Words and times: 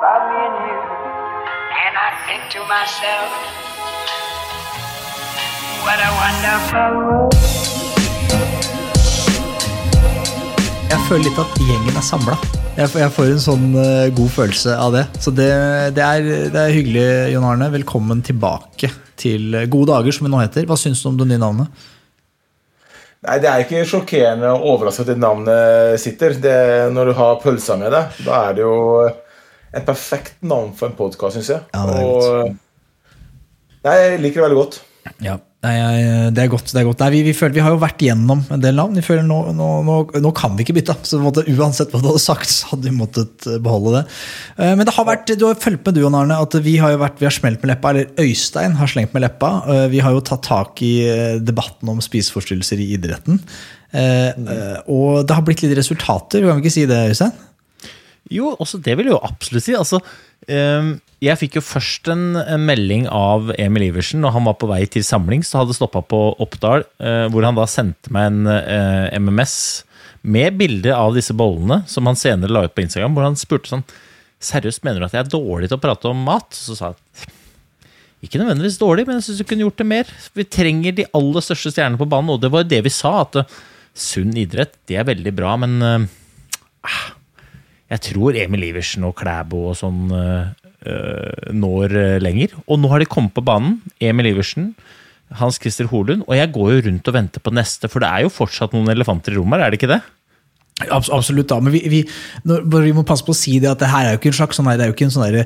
For 0.00 0.18
me 0.28 0.36
and 0.46 0.56
you, 0.66 0.78
and 1.84 1.94
I 2.06 2.10
think 2.26 2.42
to 2.54 2.60
myself, 2.74 3.30
what 5.84 5.98
a 6.08 6.10
wonderful 6.22 6.92
world. 7.06 7.34
Jeg 10.90 11.00
føler 11.08 11.24
litt 11.26 11.38
at 11.42 11.60
gjengen 11.66 11.96
er 12.00 12.06
samla. 12.06 12.36
Jeg, 12.78 12.88
får- 12.90 13.00
jeg 13.02 13.12
får 13.16 13.30
en 13.34 13.42
sånn 13.44 13.64
eh, 13.82 14.08
god 14.14 14.30
følelse 14.30 14.74
av 14.78 14.92
det. 14.94 15.04
Så 15.22 15.32
det, 15.34 15.48
det, 15.96 16.04
er, 16.06 16.28
det 16.54 16.60
er 16.64 16.74
hyggelig, 16.74 17.06
Jon 17.34 17.46
Arne. 17.50 17.68
Velkommen 17.74 18.22
tilbake 18.26 18.90
til 19.20 19.56
Gode 19.70 19.90
dager, 19.92 20.14
som 20.14 20.26
det 20.28 20.32
nå 20.32 20.40
heter. 20.42 20.68
Hva 20.70 20.78
syns 20.78 21.02
du 21.02 21.10
om 21.10 21.18
det 21.18 21.26
nye 21.32 21.42
navnet? 21.42 21.88
Nei, 23.26 23.34
Det 23.42 23.50
er 23.50 23.64
ikke 23.66 23.82
sjokkerende 23.90 24.54
og 24.54 24.62
overraskende 24.76 25.12
at 25.18 25.20
navnet 25.20 25.98
sitter. 26.00 26.38
Det, 26.40 26.54
når 26.94 27.10
du 27.10 27.16
har 27.18 27.40
pølsa 27.42 27.76
med 27.76 27.92
deg, 27.92 28.22
da 28.24 28.38
er 28.48 28.56
det 28.56 28.64
jo 28.64 28.76
et 29.74 29.84
perfekt 29.86 30.40
navn 30.42 30.72
for 30.76 30.90
en 30.90 30.96
podkast, 30.98 31.38
syns 31.38 31.52
jeg. 31.54 31.62
Ja, 31.74 31.84
det 31.86 32.00
er 32.00 32.08
og, 32.08 32.56
nei, 33.86 33.94
jeg 34.04 34.18
liker 34.24 34.42
det 34.42 34.48
veldig 34.48 34.60
godt. 34.64 34.82
Ja, 35.24 35.38
Nei, 35.60 35.74
det 36.32 36.40
er 36.40 36.48
godt. 36.48 36.70
det 36.72 36.78
er 36.80 36.86
godt. 36.88 37.02
Nei, 37.04 37.08
vi, 37.12 37.18
vi, 37.26 37.32
føler, 37.36 37.52
vi 37.52 37.60
har 37.60 37.74
jo 37.74 37.80
vært 37.82 38.00
gjennom 38.00 38.40
en 38.54 38.62
del 38.62 38.78
navn. 38.78 38.94
Vi 38.96 39.02
føler 39.04 39.26
nå, 39.28 39.36
nå, 39.52 39.66
nå, 39.84 39.96
nå 40.24 40.30
kan 40.32 40.54
vi 40.56 40.64
ikke 40.64 40.72
bytte. 40.78 40.94
Så 41.04 41.18
måtte, 41.20 41.42
uansett 41.52 41.92
hva 41.92 42.00
du 42.00 42.06
hadde 42.08 42.22
sagt, 42.24 42.48
så 42.48 42.70
hadde 42.70 42.88
vi 42.88 42.94
måttet 42.96 43.44
eh, 43.44 43.58
beholde 43.60 43.92
det. 43.98 44.00
Eh, 44.56 44.70
Men 44.78 44.88
det 44.88 44.94
har 44.96 45.04
vært, 45.04 45.28
du 45.36 45.44
har 45.44 45.58
fulgt 45.60 45.84
med 45.84 45.98
du, 45.98 46.00
og 46.08 46.16
Arne, 46.16 46.38
at 46.40 46.56
vi 46.64 46.78
har 46.80 46.94
jo 46.94 47.02
vært, 47.02 47.20
vi 47.20 47.28
har 47.28 47.36
smelt 47.36 47.60
med 47.60 47.74
leppa. 47.74 47.92
Eller 47.92 48.08
Øystein 48.24 48.78
har 48.80 48.88
slengt 48.88 49.12
med 49.12 49.26
leppa. 49.26 49.50
Eh, 49.74 49.84
Vi 49.92 50.00
har 50.00 50.16
jo 50.16 50.24
tatt 50.30 50.46
tak 50.48 50.80
i 50.86 50.94
eh, 51.04 51.36
debatten 51.44 51.92
om 51.92 52.00
spiseforstyrrelser 52.08 52.80
i 52.80 52.88
idretten. 52.96 53.42
Eh, 53.92 54.30
eh, 54.32 54.80
Og 54.88 55.26
det 55.28 55.36
har 55.36 55.44
blitt 55.44 55.60
litt 55.66 55.76
resultater, 55.76 56.40
kan 56.48 56.56
vi 56.56 56.64
ikke 56.70 56.76
si 56.78 56.88
det, 56.88 57.02
Øystein? 57.12 57.36
Jo, 58.30 58.52
også 58.62 58.78
det 58.82 58.94
vil 58.98 59.10
jeg 59.10 59.16
jo 59.16 59.24
absolutt 59.26 59.66
si. 59.66 59.74
Altså, 59.74 59.98
ehm, 60.46 60.98
jeg 61.20 61.38
fikk 61.40 61.58
jo 61.58 61.64
først 61.66 62.10
en, 62.12 62.38
melding 62.62 63.08
av 63.12 63.50
Emil 63.58 63.88
Iversen 63.88 64.22
når 64.22 64.36
han 64.36 64.46
var 64.46 64.56
på 64.60 64.70
vei 64.70 64.84
til 64.90 65.04
samling, 65.06 65.42
så 65.46 65.62
hadde 65.62 65.76
stoppa 65.76 66.04
på 66.06 66.20
Oppdal, 66.40 66.86
eh, 67.02 67.26
hvor 67.32 67.46
han 67.46 67.58
da 67.58 67.66
sendte 67.68 68.12
meg 68.14 68.30
en 68.30 68.52
eh, 68.52 69.18
MMS 69.18 69.56
med 70.22 70.56
bilde 70.60 70.94
av 70.94 71.16
disse 71.16 71.34
bollene, 71.36 71.82
som 71.90 72.06
han 72.06 72.18
senere 72.18 72.52
la 72.52 72.64
ut 72.68 72.76
på 72.76 72.84
Instagram, 72.84 73.16
hvor 73.16 73.28
han 73.28 73.38
spurte 73.40 73.72
sånn 73.72 73.86
Seriøst, 74.40 74.80
mener 74.86 75.02
du 75.02 75.04
at 75.04 75.12
jeg 75.12 75.20
er 75.20 75.32
dårlig 75.34 75.66
til 75.68 75.76
å 75.76 75.82
prate 75.82 76.08
om 76.08 76.20
mat? 76.24 76.56
Så 76.56 76.72
sa 76.72 76.94
jeg 76.94 77.26
ikke 78.24 78.38
nødvendigvis 78.40 78.78
dårlig, 78.80 79.04
men 79.04 79.18
jeg 79.18 79.26
syns 79.26 79.42
du 79.42 79.44
kunne 79.50 79.66
gjort 79.66 79.82
det 79.82 79.86
mer. 79.90 80.14
Vi 80.32 80.46
trenger 80.48 80.94
de 80.96 81.04
aller 81.16 81.44
største 81.44 81.74
stjernene 81.74 82.00
på 82.00 82.08
banen, 82.08 82.32
og 82.32 82.40
det 82.40 82.48
var 82.52 82.64
jo 82.64 82.70
det 82.70 82.80
vi 82.86 82.92
sa, 82.94 83.18
at 83.26 83.36
eh, 83.42 83.58
sunn 83.92 84.32
idrett, 84.40 84.78
det 84.88 84.96
er 84.96 85.08
veldig 85.10 85.34
bra, 85.36 85.58
men 85.60 85.76
ah, 85.84 87.04
jeg 87.90 88.02
tror 88.06 88.38
Emil 88.38 88.68
Iversen 88.68 89.06
og 89.08 89.16
Klæbo 89.18 89.64
og 89.72 89.78
sånn 89.80 90.12
øh, 90.14 90.52
øh, 90.86 91.50
når 91.56 91.96
øh, 91.96 92.16
lenger. 92.22 92.54
Og 92.68 92.78
nå 92.78 92.90
har 92.92 93.02
de 93.02 93.10
kommet 93.10 93.34
på 93.34 93.44
banen. 93.44 93.80
Emil 93.98 94.30
Iversen, 94.30 94.70
Hans 95.40 95.58
Christer 95.58 95.90
Holund. 95.90 96.22
Og 96.28 96.38
jeg 96.38 96.52
går 96.54 96.70
jo 96.76 96.86
rundt 96.86 97.10
og 97.10 97.18
venter 97.18 97.42
på 97.42 97.54
neste, 97.54 97.90
for 97.90 98.02
det 98.02 98.10
er 98.10 98.26
jo 98.26 98.32
fortsatt 98.32 98.76
noen 98.76 98.94
elefanter 98.94 99.34
i 99.34 99.40
rommet 99.40 99.58
her, 99.58 99.66
er 99.66 99.74
det 99.74 99.82
ikke 99.82 99.94
det? 99.96 100.00
Absolutt, 100.88 101.50
da, 101.50 101.58
men 101.60 101.74
vi, 101.74 101.80
vi, 101.92 101.98
vi 102.40 102.92
må 102.96 103.02
passe 103.04 103.24
på 103.26 103.34
å 103.34 103.36
si 103.36 103.58
det 103.60 103.68
at 103.68 103.82
det 103.82 103.90
her 103.90 104.06
er 104.06 104.14
jo 104.14 104.20
ikke 104.20 104.30
en 104.30 104.36
slags 104.38 104.56
sånn 104.56 104.70
det 104.70 104.86
er 104.86 104.88
jo 104.88 104.94
ikke 104.94 105.08
en 105.10 105.12
sånn 105.12 105.36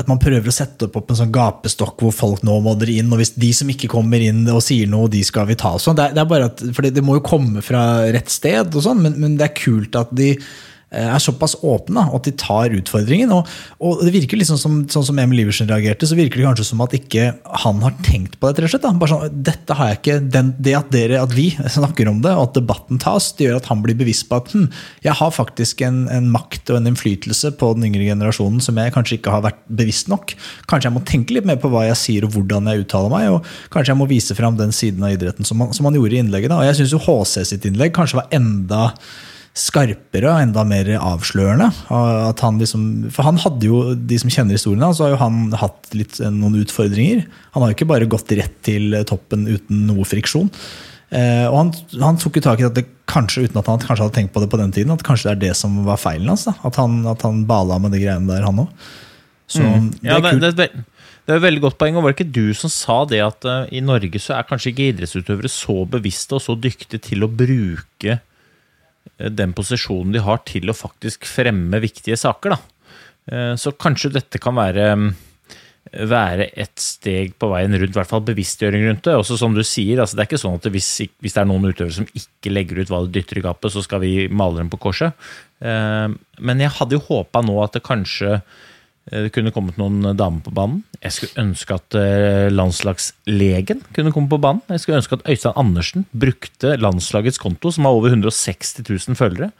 at 0.00 0.08
man 0.10 0.18
prøver 0.18 0.50
å 0.50 0.54
sette 0.54 0.88
opp, 0.88 0.96
opp 0.98 1.12
en 1.12 1.20
sånn 1.20 1.30
gapestokk 1.34 2.02
hvor 2.02 2.16
folk 2.16 2.42
nå 2.42 2.56
må 2.64 2.74
dere 2.80 2.96
inn, 2.98 3.12
og 3.14 3.22
hvis 3.22 3.36
de 3.38 3.52
som 3.54 3.70
ikke 3.70 3.92
kommer 3.92 4.24
inn 4.24 4.42
og 4.50 4.58
sier 4.66 4.90
noe, 4.90 5.10
de 5.12 5.22
skal 5.26 5.46
vi 5.52 5.58
ta. 5.60 5.76
Sånn. 5.78 5.94
Det, 6.00 6.08
det 6.16 6.24
er 6.24 6.32
bare 6.32 6.50
at, 6.50 6.64
for 6.74 6.82
det, 6.82 6.96
det 6.98 7.06
må 7.06 7.20
jo 7.20 7.24
komme 7.28 7.62
fra 7.62 7.84
rett 8.10 8.32
sted, 8.32 8.74
og 8.74 8.82
sånn, 8.88 9.04
men, 9.06 9.14
men 9.22 9.38
det 9.38 9.46
er 9.52 9.56
kult 9.60 10.00
at 10.00 10.10
de 10.18 10.32
eh, 10.34 10.50
er 10.92 11.22
såpass 11.22 11.56
åpne 11.64 12.04
at 12.12 12.26
de 12.28 12.34
tar 12.38 12.74
utfordringen. 12.76 13.32
Og, 13.34 13.48
og 13.82 14.02
det 14.04 14.12
virker 14.14 14.40
liksom 14.40 14.58
som, 14.60 14.78
sånn 14.92 15.06
som 15.08 15.20
Emil 15.22 15.44
Iversen 15.44 15.70
reagerte, 15.70 16.08
så 16.08 16.18
virker 16.18 16.40
det 16.40 16.46
kanskje 16.46 16.68
som 16.68 16.82
at 16.84 16.96
ikke 16.96 17.30
han 17.64 17.82
har 17.84 17.96
tenkt 18.04 18.38
på 18.38 18.50
det. 18.50 18.62
rett 18.62 18.68
og 18.68 18.74
slett. 18.74 18.84
Da. 18.84 18.92
Bare 19.00 19.14
sånn, 19.14 19.42
dette 19.48 19.76
har 19.78 19.92
jeg 19.92 20.00
ikke, 20.00 20.18
den, 20.36 20.52
Det 20.62 20.76
at 20.78 20.92
dere, 20.94 21.22
at 21.22 21.34
vi 21.36 21.48
snakker 21.78 22.10
om 22.10 22.20
det, 22.24 22.34
og 22.36 22.50
at 22.50 22.60
debatten 22.60 23.00
tas, 23.02 23.30
det 23.38 23.48
gjør 23.48 23.60
at 23.60 23.70
han 23.72 23.82
blir 23.84 23.98
bevisst 23.98 24.28
på 24.30 24.40
at 24.42 24.52
hm, 24.52 24.68
jeg 25.06 25.16
har 25.18 25.34
faktisk 25.34 25.82
en, 25.86 26.04
en 26.12 26.30
makt 26.34 26.72
og 26.72 26.80
en 26.80 26.92
innflytelse 26.92 27.54
på 27.60 27.72
den 27.76 27.88
yngre 27.90 28.06
generasjonen 28.10 28.62
som 28.64 28.78
jeg 28.78 28.94
kanskje 28.94 29.18
ikke 29.18 29.34
har 29.34 29.46
vært 29.46 29.60
bevisst 29.68 30.12
nok. 30.12 30.36
Kanskje 30.70 30.90
jeg 30.90 30.96
må 30.96 31.04
tenke 31.08 31.36
litt 31.36 31.48
mer 31.48 31.60
på 31.62 31.70
hva 31.72 31.86
jeg 31.88 32.00
sier 32.00 32.28
og 32.28 32.36
hvordan 32.36 32.70
jeg 32.70 32.86
uttaler 32.86 33.12
meg, 33.12 33.28
og 33.38 33.52
kanskje 33.72 33.94
jeg 33.94 34.00
må 34.02 34.08
vise 34.10 34.36
fram 34.38 34.58
den 34.60 34.74
siden 34.74 35.04
av 35.06 35.16
idretten 35.16 35.46
som 35.48 35.62
han, 35.62 35.92
gjorde 35.92 36.16
i 36.16 36.22
innlegget. 36.22 36.52
Da. 36.52 36.62
Og 36.62 36.68
jeg 36.68 36.80
syns 36.80 36.96
HC 37.06 37.52
sitt 37.52 37.68
innlegg 37.68 37.92
kanskje 37.96 38.22
var 38.22 38.32
enda 38.34 38.86
skarpere 39.52 40.30
og 40.30 40.40
enda 40.40 40.62
mer 40.64 40.88
avslørende. 40.96 41.68
Han 41.90 42.60
liksom, 42.60 42.86
for 43.12 43.26
han 43.26 43.40
hadde 43.42 43.68
jo, 43.68 43.82
de 43.96 44.20
som 44.22 44.32
kjenner 44.32 44.56
historien 44.56 44.84
hans, 44.84 44.96
så 45.00 45.06
har 45.06 45.14
jo 45.14 45.20
han 45.20 45.42
hatt 45.60 45.92
litt, 45.96 46.16
eh, 46.22 46.32
noen 46.32 46.56
utfordringer. 46.62 47.26
Han 47.52 47.64
har 47.64 47.72
jo 47.72 47.76
ikke 47.76 47.90
bare 47.90 48.08
gått 48.08 48.32
rett 48.38 48.56
til 48.64 48.96
toppen 49.08 49.44
uten 49.50 49.84
noe 49.90 50.08
friksjon. 50.08 50.48
Eh, 51.12 51.44
og 51.50 51.58
han, 51.58 51.72
han 52.00 52.20
tok 52.20 52.38
jo 52.40 52.44
tak 52.46 52.62
i 52.62 52.68
at 52.70 52.78
det 52.78 52.86
kanskje, 53.12 53.44
uten 53.44 53.60
at 53.60 53.68
han 53.68 53.82
kanskje 53.82 54.06
hadde 54.06 54.16
tenkt 54.16 54.32
på 54.32 54.40
det 54.40 54.48
på 54.48 54.60
den 54.60 54.72
tiden, 54.72 54.94
at 54.94 55.04
kanskje 55.04 55.28
det 55.28 55.34
er 55.34 55.42
det 55.50 55.58
som 55.60 55.82
var 55.84 56.00
feilen 56.00 56.32
hans. 56.32 56.46
Da. 56.48 56.56
At, 56.64 56.80
han, 56.80 57.02
at 57.12 57.24
han 57.26 57.44
bala 57.48 57.76
med 57.82 57.92
de 57.92 58.00
greiene 58.00 58.30
der, 58.30 58.48
han 58.48 58.64
òg. 58.64 58.88
Så 59.52 59.60
det 59.60 59.68
Mm. 59.68 59.88
Ja, 60.00 60.16
det, 60.16 60.38
det, 60.40 60.48
er 60.48 60.70
et 60.70 60.92
det 61.22 61.30
er 61.30 61.38
et 61.38 61.44
veldig 61.44 61.62
godt 61.62 61.78
poeng. 61.78 61.96
Og 61.96 62.04
var 62.04 62.12
det 62.12 62.18
ikke 62.18 62.34
du 62.34 62.54
som 62.56 62.72
sa 62.72 63.02
det 63.06 63.20
at 63.22 63.46
uh, 63.46 63.68
i 63.70 63.82
Norge 63.84 64.18
så 64.22 64.34
er 64.38 64.48
kanskje 64.48 64.72
ikke 64.72 64.88
idrettsutøvere 64.90 65.50
så 65.52 65.82
bevisste 65.90 66.38
og 66.38 66.42
så 66.42 66.56
dyktige 66.58 67.02
til 67.02 67.22
å 67.22 67.30
bruke 67.30 68.16
eh, 68.16 68.22
den 69.18 69.52
posisjonen 69.56 70.12
de 70.14 70.22
har 70.24 70.40
til 70.48 70.70
å 70.70 70.76
faktisk 70.76 71.26
fremme 71.28 71.80
viktige 71.82 72.16
saker, 72.18 72.56
da. 72.56 72.58
Eh, 73.32 73.52
Så 73.60 73.74
kanskje 73.78 74.12
dette 74.12 74.40
kan 74.42 74.56
være 74.58 74.88
mm, 74.96 75.12
være 76.08 76.46
et 76.56 76.78
steg 76.80 77.34
på 77.42 77.50
veien 77.52 77.74
rundt, 77.74 77.92
i 77.92 77.98
hvert 77.98 78.08
fall 78.08 78.22
bevisstgjøring 78.24 78.86
rundt 78.86 79.04
det. 79.04 79.16
Også 79.18 79.36
som 79.36 79.52
du 79.54 79.62
sier, 79.66 80.00
altså 80.00 80.16
det 80.16 80.24
er 80.24 80.30
ikke 80.30 80.40
sånn 80.40 80.56
at 80.56 80.68
hvis, 80.72 80.88
hvis 81.20 81.34
det 81.34 81.42
er 81.42 81.48
noen 81.50 81.68
utøvere 81.68 81.96
som 81.98 82.06
ikke 82.16 82.52
legger 82.54 82.80
ut 82.80 82.92
hva 82.92 83.02
de 83.04 83.12
dytter 83.18 83.40
i 83.42 83.44
gapet, 83.44 83.74
så 83.74 83.82
skal 83.84 84.00
vi 84.04 84.28
male 84.30 84.62
dem 84.62 84.70
på 84.72 84.80
korset. 84.80 85.12
Eh, 85.60 86.08
Men 86.40 86.62
jeg 86.62 86.74
hadde 86.78 86.96
jo 86.96 87.06
håpa 87.10 87.42
nå 87.44 87.58
at 87.64 87.76
det 87.76 87.84
kanskje 87.86 88.38
eh, 88.38 88.42
det 89.10 89.32
kunne 89.34 89.50
kommet 89.50 89.78
noen 89.80 90.12
damer 90.14 90.44
på 90.44 90.52
banen. 90.54 90.82
Jeg 91.02 91.14
skulle 91.16 91.42
ønske 91.42 91.74
at 91.74 91.96
eh, 91.98 92.46
landslagslegen 92.54 93.80
kunne 93.96 94.12
komme 94.14 94.30
på 94.30 94.38
banen. 94.42 94.62
Jeg 94.70 94.84
skulle 94.84 95.00
ønske 95.00 95.18
at 95.18 95.24
Øystein 95.26 95.58
Andersen 95.58 96.04
brukte 96.14 96.76
landslagets 96.78 97.40
konto, 97.42 97.72
som 97.74 97.88
har 97.88 97.98
over 97.98 98.12
160 98.14 98.84
000 98.86 99.18
følgere, 99.18 99.50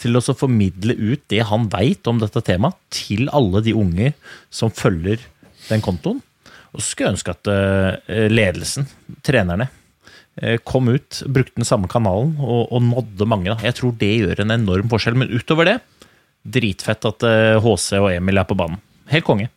til 0.00 0.16
å 0.16 0.24
formidle 0.36 0.96
ut 0.96 1.22
det 1.32 1.46
han 1.48 1.68
veit 1.72 2.08
om 2.12 2.20
dette 2.20 2.42
temaet, 2.44 2.76
til 2.92 3.30
alle 3.36 3.62
de 3.64 3.72
unge 3.76 4.12
som 4.52 4.72
følger 4.72 5.24
den 5.70 5.84
kontoen. 5.84 6.20
Og 6.70 6.82
så 6.82 6.90
skulle 6.90 7.08
jeg 7.08 7.16
ønske 7.16 7.34
at 7.34 7.50
eh, 7.50 8.26
ledelsen, 8.30 8.86
trenerne, 9.26 9.70
eh, 10.36 10.60
kom 10.60 10.92
ut, 10.92 11.22
brukte 11.24 11.56
den 11.56 11.68
samme 11.68 11.88
kanalen 11.90 12.36
og, 12.36 12.68
og 12.68 12.84
nådde 12.84 13.28
mange. 13.32 13.56
Jeg 13.64 13.78
tror 13.80 13.96
det 13.96 14.12
gjør 14.12 14.44
en 14.44 14.54
enorm 14.60 14.92
forskjell. 14.92 15.18
Men 15.24 15.32
utover 15.32 15.72
det, 15.72 15.78
dritfett 16.44 17.08
at 17.08 17.26
eh, 17.26 17.58
HC 17.64 17.98
og 18.00 18.12
Emil 18.12 18.44
er 18.44 18.48
på 18.48 18.60
banen. 18.60 18.80
Helt 19.10 19.26
konge. 19.26 19.50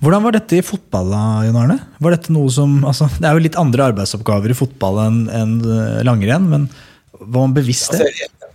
Hvordan 0.00 0.24
var 0.24 0.34
dette 0.34 0.56
i 0.56 0.64
fotball, 0.64 1.10
da, 1.12 1.22
Jon 1.44 1.58
Arne? 1.60 1.76
Var 2.00 2.14
dette 2.16 2.32
noe 2.32 2.48
som, 2.52 2.78
altså, 2.88 3.10
det 3.20 3.28
er 3.28 3.36
jo 3.36 3.44
litt 3.44 3.58
andre 3.60 3.90
arbeidsoppgaver 3.90 4.54
i 4.54 4.56
fotball 4.56 5.00
enn 5.04 5.18
enn, 5.28 5.56
eh, 5.60 6.00
langrenn, 6.08 6.48
men 6.48 6.70
Var 7.20 7.42
man 7.42 7.52
bevisst 7.52 7.92
det? 7.92 8.00
Altså, 8.00 8.22
jeg, 8.24 8.54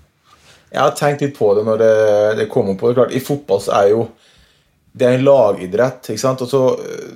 jeg 0.73 0.81
har 0.81 0.95
tenkt 0.97 1.21
litt 1.21 1.35
på 1.37 1.51
det 1.53 1.63
når 1.67 1.77
det, 1.83 1.95
det 2.39 2.47
kommer 2.49 2.73
på 2.79 2.89
det. 2.89 2.95
Klart, 2.97 3.13
I 3.13 3.21
fotball 3.21 3.61
så 3.61 3.75
er 3.77 3.91
jo 3.91 4.07
det 4.95 5.05
er 5.05 5.17
en 5.17 5.25
lagidrett. 5.27 6.09
ikke 6.09 6.23
sant? 6.23 6.41
Og 6.41 6.49
så 6.49 6.63
øh, 6.79 7.15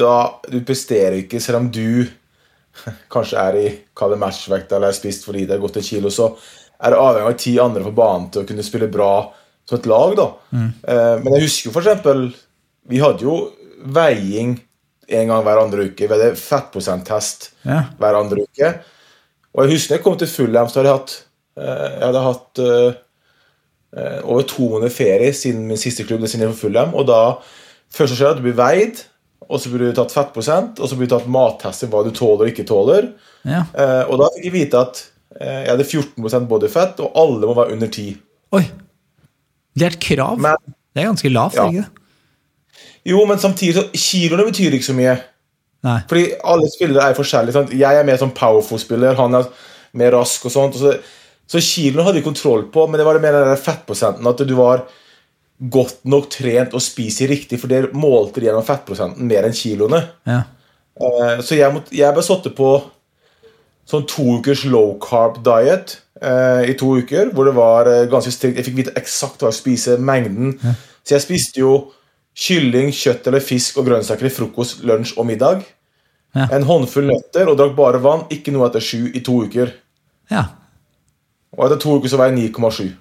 da 0.00 0.40
Du 0.50 0.60
presterer 0.66 1.22
ikke, 1.22 1.40
selv 1.40 1.62
om 1.62 1.70
du 1.72 2.06
kanskje 3.14 3.40
er 3.40 3.58
i 3.58 3.66
kall 3.96 4.14
det 4.14 4.20
matchvekt 4.20 4.72
eller 4.72 4.90
er 4.90 4.96
spist 4.96 5.24
for 5.26 5.36
lite, 5.36 5.54
har 5.54 5.62
gått 5.62 5.80
et 5.80 5.86
kilo, 5.86 6.10
så 6.12 6.30
er 6.80 6.92
det 6.92 7.00
avhengig 7.00 7.32
av 7.32 7.40
ti 7.40 7.52
andre 7.60 7.84
på 7.84 7.96
banen 7.96 8.28
til 8.32 8.42
å 8.42 8.48
kunne 8.48 8.64
spille 8.64 8.88
bra 8.92 9.12
som 9.70 9.78
et 9.78 9.86
lag. 9.90 10.16
da. 10.18 10.26
Eh, 10.56 11.16
men 11.22 11.36
jeg 11.36 11.46
husker 11.46 11.70
jo 11.70 11.74
for 11.76 11.84
eksempel 11.86 12.26
Vi 12.90 12.98
hadde 12.98 13.22
jo 13.22 13.34
veiing 13.94 14.56
en 15.10 15.28
gang 15.30 15.44
hver 15.46 15.58
andre 15.62 15.84
uke. 15.90 16.06
Vi 16.08 16.14
hadde 16.14 16.32
fettprosenttest 16.38 17.50
Ja. 17.66 17.84
hver 17.98 18.18
andre 18.18 18.42
uke. 18.46 18.70
Og 19.54 19.64
jeg 19.64 19.72
husker 19.76 19.94
jeg 19.96 20.02
kom 20.04 20.16
til 20.18 20.28
Fulham, 20.30 20.68
så 20.70 20.80
hadde 20.80 20.90
jeg 20.90 20.98
hatt, 20.98 21.14
eh, 21.58 21.90
jeg 21.98 22.06
hadde 22.08 22.22
hatt 22.26 22.58
eh, 22.64 24.20
over 24.22 24.42
to 24.46 24.68
måneder 24.70 24.92
ferie 24.94 25.32
siden 25.34 25.66
min 25.66 25.76
siste 25.80 26.04
klubb. 26.06 26.22
jeg 26.26 26.46
var 26.46 26.54
Fulham, 26.54 26.94
og 26.94 27.06
da 27.06 27.20
Først 27.90 28.12
så 28.14 28.16
skjer 28.20 28.30
at 28.30 28.36
du 28.38 28.42
blir 28.44 28.54
veid, 28.54 29.00
og 29.50 29.58
så 29.58 29.66
blir 29.72 29.90
du 29.90 29.96
tatt 29.96 30.12
fettprosent, 30.14 30.78
og 30.78 30.86
så 30.88 30.94
blir 30.94 31.08
du 31.08 31.14
tatt 31.16 31.26
mattester 31.26 31.88
hva 31.90 32.04
du 32.06 32.12
tåler 32.14 32.46
og 32.46 32.50
ikke 32.52 32.66
tåler. 32.68 33.08
Ja. 33.44 33.64
Og 34.06 34.14
da 34.20 34.28
fikk 34.36 34.44
jeg 34.44 34.52
vite 34.52 34.78
at 34.78 35.00
jeg 35.40 35.66
hadde 35.72 35.82
14% 35.88 36.46
bodyfett, 36.46 37.00
og 37.02 37.10
alle 37.18 37.48
må 37.50 37.56
være 37.58 37.72
under 37.74 37.88
10. 37.90 38.14
Oi! 38.52 38.62
Det 39.76 39.86
er 39.86 39.96
et 39.96 40.00
krav. 40.00 40.38
Men- 40.38 40.76
det 40.94 41.02
er 41.02 41.08
ganske 41.12 41.32
lavt, 41.32 41.54
Ja. 41.54 41.68
ikke? 41.68 41.86
Jo, 43.06 43.24
men 43.26 43.38
samtidig 43.38 43.74
så 43.74 43.84
kiloene 43.94 44.44
betyr 44.50 44.74
ikke 44.74 44.90
så 44.90 44.96
mye. 44.96 45.16
Nei. 45.82 46.00
Fordi 46.08 46.24
alle 46.44 46.68
spillere 46.68 47.08
er 47.08 47.14
forskjellige. 47.14 47.52
Sant? 47.52 47.70
Jeg 47.72 47.96
er 47.96 48.04
mer 48.04 48.18
sånn 48.20 48.34
powerful-spiller, 48.34 49.14
han 49.16 49.34
er 49.34 49.46
mer 49.94 50.12
rask 50.12 50.44
og 50.44 50.52
sånt. 50.52 50.76
Og 50.76 50.80
så, 50.82 51.00
så 51.48 51.62
kiloene 51.64 52.04
hadde 52.04 52.20
jeg 52.20 52.24
kontroll 52.24 52.66
på, 52.72 52.86
men 52.88 52.98
det 53.00 53.06
var 53.06 53.14
det 53.14 53.22
mer 53.22 53.32
den 53.32 53.56
fettprosenten. 53.56 54.26
At 54.26 54.42
du 54.46 54.54
var 54.58 54.84
godt 55.70 56.04
nok 56.08 56.28
trent 56.32 56.74
og 56.76 56.84
spiser 56.84 57.28
riktig, 57.28 57.58
for 57.60 57.68
det 57.68 57.92
målte 57.92 58.40
de 58.40 58.48
gjennom 58.48 58.64
fettprosenten 58.66 59.28
mer 59.28 59.48
enn 59.48 59.56
kiloene. 59.56 60.02
Ja. 60.28 60.42
Uh, 61.00 61.40
så 61.40 61.56
jeg, 61.56 61.72
måtte, 61.72 61.94
jeg 61.96 62.12
ble 62.16 62.24
satt 62.24 62.48
på 62.56 62.70
sånn 63.90 64.06
to 64.10 64.26
ukers 64.38 64.64
low 64.70 64.94
carb 65.02 65.40
diet 65.46 65.96
eh, 66.22 66.70
i 66.70 66.76
to 66.78 66.92
uker, 67.00 67.32
hvor 67.34 67.48
det 67.48 67.54
var 67.56 67.90
eh, 67.90 68.06
ganske 68.10 68.32
strikt. 68.34 68.60
Jeg 68.60 68.68
fikk 68.68 68.78
vite 68.78 68.94
eksakt 68.98 69.42
hva 69.42 69.50
jeg 69.50 69.58
spiste, 69.60 69.98
mengden. 69.98 70.54
Så 71.02 71.16
jeg 71.16 71.24
spiste 71.24 71.62
jo 71.62 71.74
kylling, 72.40 72.92
kjøtt 72.94 73.26
eller 73.28 73.42
fisk 73.44 73.80
og 73.80 73.88
grønnsaker 73.90 74.28
i 74.28 74.32
frokost, 74.32 74.84
lunsj 74.86 75.16
og 75.18 75.28
middag. 75.28 75.66
Ja. 76.36 76.46
En 76.54 76.66
håndfull 76.68 77.08
nøtter 77.10 77.50
og 77.50 77.58
drakk 77.58 77.74
bare 77.78 78.00
vann, 78.02 78.28
ikke 78.30 78.54
noe 78.54 78.68
etter 78.70 78.84
sju 78.84 79.10
i 79.10 79.22
to 79.26 79.42
uker. 79.46 79.74
ja. 80.30 80.46
Og 81.58 81.64
etter 81.66 81.80
to 81.82 81.96
uker 81.98 82.06
så 82.12 82.18
var 82.20 82.28
jeg 82.30 82.52
9,7. 82.54 82.92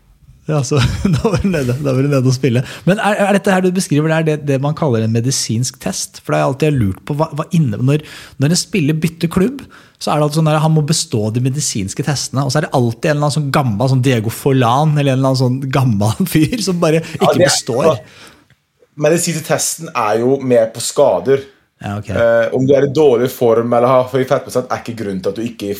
Ja, 0.49 0.63
så 0.65 0.79
da 1.15 1.29
var 1.29 1.43
du 1.43 1.49
nede, 1.51 1.75
nede 1.83 2.19
og 2.23 2.33
spille. 2.33 2.63
Men 2.87 2.97
er, 2.97 3.19
er 3.27 3.37
dette 3.37 3.53
her 3.53 3.61
du 3.61 3.69
beskriver, 3.75 4.09
det 4.09 4.17
er 4.17 4.25
det, 4.29 4.37
det 4.49 4.57
man 4.63 4.77
kaller 4.77 5.05
en 5.05 5.13
medisinsk 5.13 5.77
test? 5.83 6.23
For 6.23 6.33
det 6.33 6.39
har 6.39 6.47
jeg 6.47 6.53
alltid 6.53 6.79
lurt 6.79 7.03
på, 7.05 7.17
hva, 7.19 7.27
hva 7.37 7.45
inne, 7.55 7.77
når, 7.85 8.01
når 8.41 8.55
en 8.55 8.59
spiller 8.59 8.97
bytter 8.97 9.29
klubb, 9.31 9.61
så 9.99 10.11
er 10.13 10.17
det 10.17 10.25
alltid 10.25 10.39
sånn 10.39 10.49
at 10.49 10.63
han 10.63 10.73
må 10.73 10.83
bestå 10.87 11.21
de 11.35 11.43
medisinske 11.43 12.05
testene. 12.07 12.47
Og 12.47 12.53
så 12.53 12.61
er 12.61 12.65
det 12.67 12.73
alltid 12.79 13.11
en 13.11 13.17
eller 13.17 13.27
annen 13.27 13.37
sånn 13.37 13.53
gammel 13.59 13.93
sånn 13.93 14.03
Diego 14.05 14.33
Forlan 14.33 14.95
eller 14.95 15.13
en 15.13 15.19
eller 15.19 15.33
annen 15.33 15.43
sånn 15.43 15.61
gammel 15.75 16.25
fyr 16.33 16.57
som 16.65 16.81
bare 16.81 17.03
ikke 17.03 17.21
Ja, 17.27 17.35
er- 17.35 17.45
består. 17.45 17.93
Medisinske 18.99 19.45
testen 19.47 19.93
er 19.93 20.17
jo 20.23 20.39
mer 20.43 20.71
på 20.73 20.81
skader. 20.83 21.45
Ja, 21.79 21.93
okay. 22.01 22.11
uh, 22.15 22.49
om 22.57 22.65
du 22.67 22.73
er 22.75 22.89
i 22.89 22.91
dårlig 22.91 23.29
form 23.31 23.71
eller 23.77 23.87
har 23.87 24.09
høy 24.11 24.25
fettprosent, 24.27 24.67
er 24.67 24.81
ikke 24.81 24.97
grunnen 24.99 25.21
til 25.23 25.31
at 25.31 25.37
du 25.39 25.45
ikke 25.45 25.77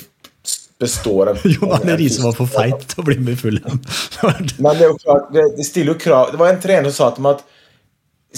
består 0.80 1.32
en 1.34 1.40
Jon 1.54 1.74
Arne 1.76 1.98
Riise 2.00 2.24
var 2.24 2.36
for 2.38 2.50
feit 2.50 2.88
til 2.92 3.02
å 3.02 3.06
bli 3.08 3.18
med 3.20 3.36
i 3.36 3.40
Fulham. 3.40 3.80
Men 4.64 4.74
det 4.80 4.86
er 4.86 4.92
jo 4.94 4.98
klart, 5.02 5.30
det, 5.36 5.46
stiller 5.68 5.94
jo 5.94 6.00
krav 6.00 6.32
Det 6.34 6.40
var 6.40 6.54
en 6.54 6.62
trener 6.64 6.92
som 6.94 7.10
sa 7.10 7.16
til 7.16 7.26
meg 7.28 7.40
at 7.40 7.46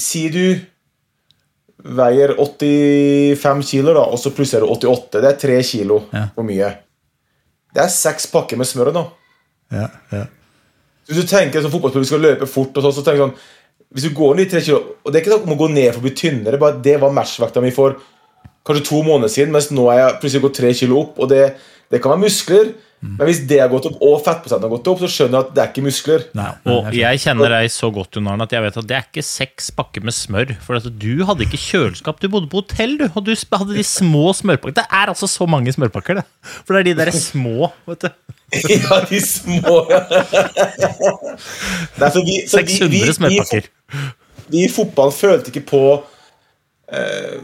Si 0.02 0.26
du 0.32 0.44
veier 1.82 2.36
85 2.38 3.64
kilo, 3.66 3.94
da, 3.98 4.04
og 4.14 4.20
så 4.22 4.30
plusser 4.36 4.62
du 4.62 4.70
88. 4.70 5.18
Det 5.18 5.30
er 5.32 5.40
3 5.42 5.56
kilo 5.66 5.98
Ja. 6.14 6.28
for 6.36 6.46
mye. 6.46 6.70
Det 7.74 7.82
er 7.82 7.90
seks 7.90 8.28
pakker 8.30 8.60
med 8.60 8.70
smør 8.70 8.92
nå. 8.94 9.02
ja, 9.74 9.88
ja. 10.14 10.28
Hvis 11.10 11.18
du 11.18 11.28
tenker 11.28 11.64
som 11.64 11.72
fotballspiller, 11.74 12.08
skal 12.08 12.22
løpe 12.24 12.48
fort 12.48 12.78
sånn, 12.78 12.94
så 12.94 13.04
du 13.04 13.18
sånn 13.18 13.34
Hvis 13.92 14.06
du 14.08 14.14
går 14.16 14.38
ned 14.38 14.46
i 14.46 14.52
3 14.54 14.62
kilo 14.64 14.78
Og 15.02 15.12
det 15.12 15.18
er 15.18 15.24
ikke 15.24 15.34
snakk 15.34 15.48
om 15.50 15.56
å 15.56 15.60
gå 15.60 15.70
ned 15.74 15.90
for 15.92 16.00
å 16.00 16.06
bli 16.06 16.14
tynnere, 16.16 16.60
bare 16.62 16.80
det 16.86 16.94
var 17.02 17.12
matchvekta 17.16 17.64
mi 17.64 17.72
for 17.76 17.98
kanskje 18.68 18.86
to 18.86 19.02
måneder 19.04 19.32
siden, 19.34 19.52
mens 19.52 19.72
nå 19.74 19.88
er 19.90 19.98
jeg 20.04 20.20
plutselig 20.22 20.44
gått 20.46 20.60
3 20.62 20.74
kilo 20.84 21.00
opp, 21.02 21.20
og 21.20 21.32
det, 21.34 21.42
det 21.92 22.02
kan 22.04 22.16
være 22.16 22.26
muskler. 22.28 22.72
Men 23.02 23.26
hvis 23.26 23.40
det 23.50 23.58
har 23.58 23.70
gått 23.72 23.88
opp, 23.90 23.96
og 24.06 24.20
fettprosenten 24.22 24.68
har 24.68 24.72
gått 24.76 24.88
opp, 24.92 25.00
så 25.02 25.08
skjønner 25.10 25.40
jeg 25.40 25.46
at 25.48 25.54
det 25.56 25.62
er 25.64 25.70
ikke 25.72 25.84
muskler. 25.88 26.26
Nei, 26.38 26.50
Og 26.70 26.92
jeg 26.94 27.22
kjenner 27.24 27.50
deg 27.56 27.72
så 27.74 27.88
godt, 27.96 28.14
Jon 28.20 28.28
Arne, 28.30 28.46
at 28.46 28.52
jeg 28.54 28.62
vet 28.62 28.76
at 28.78 28.88
det 28.92 28.96
er 29.00 29.08
ikke 29.08 29.24
seks 29.26 29.72
pakker 29.74 30.04
med 30.06 30.14
smør. 30.14 30.52
For 30.62 30.78
at 30.78 30.86
du 31.02 31.24
hadde 31.26 31.48
ikke 31.48 31.58
kjøleskap, 31.64 32.20
du 32.22 32.28
bodde 32.30 32.46
på 32.52 32.62
hotell, 32.62 32.94
du. 33.02 33.08
Og 33.18 33.26
du 33.26 33.32
hadde 33.34 33.74
de 33.80 33.86
små 33.90 34.28
smørpakkene. 34.38 34.78
Det 34.84 34.86
er 35.02 35.10
altså 35.16 35.26
så 35.34 35.48
mange 35.50 35.74
smørpakker, 35.74 36.22
det. 36.22 36.26
For 36.62 36.78
det 36.78 36.84
er 36.84 36.88
de 36.92 36.94
der 37.02 37.12
små, 37.18 37.72
vet 37.90 38.06
du. 38.06 38.38
ja, 38.70 39.02
de 39.10 39.20
små 39.26 39.74
ja. 39.90 40.04
Nei, 41.98 42.10
så 42.14 42.22
vi, 42.26 42.38
så 42.46 42.62
600 42.62 42.90
vi- 42.92 43.02
vi- 43.08 43.14
smørpakker. 43.18 43.72
Vi 44.52 44.64
i 44.66 44.70
fotballen 44.70 45.14
følte 45.16 45.50
ikke 45.52 45.66
på 45.74 45.82
eh, 46.92 47.42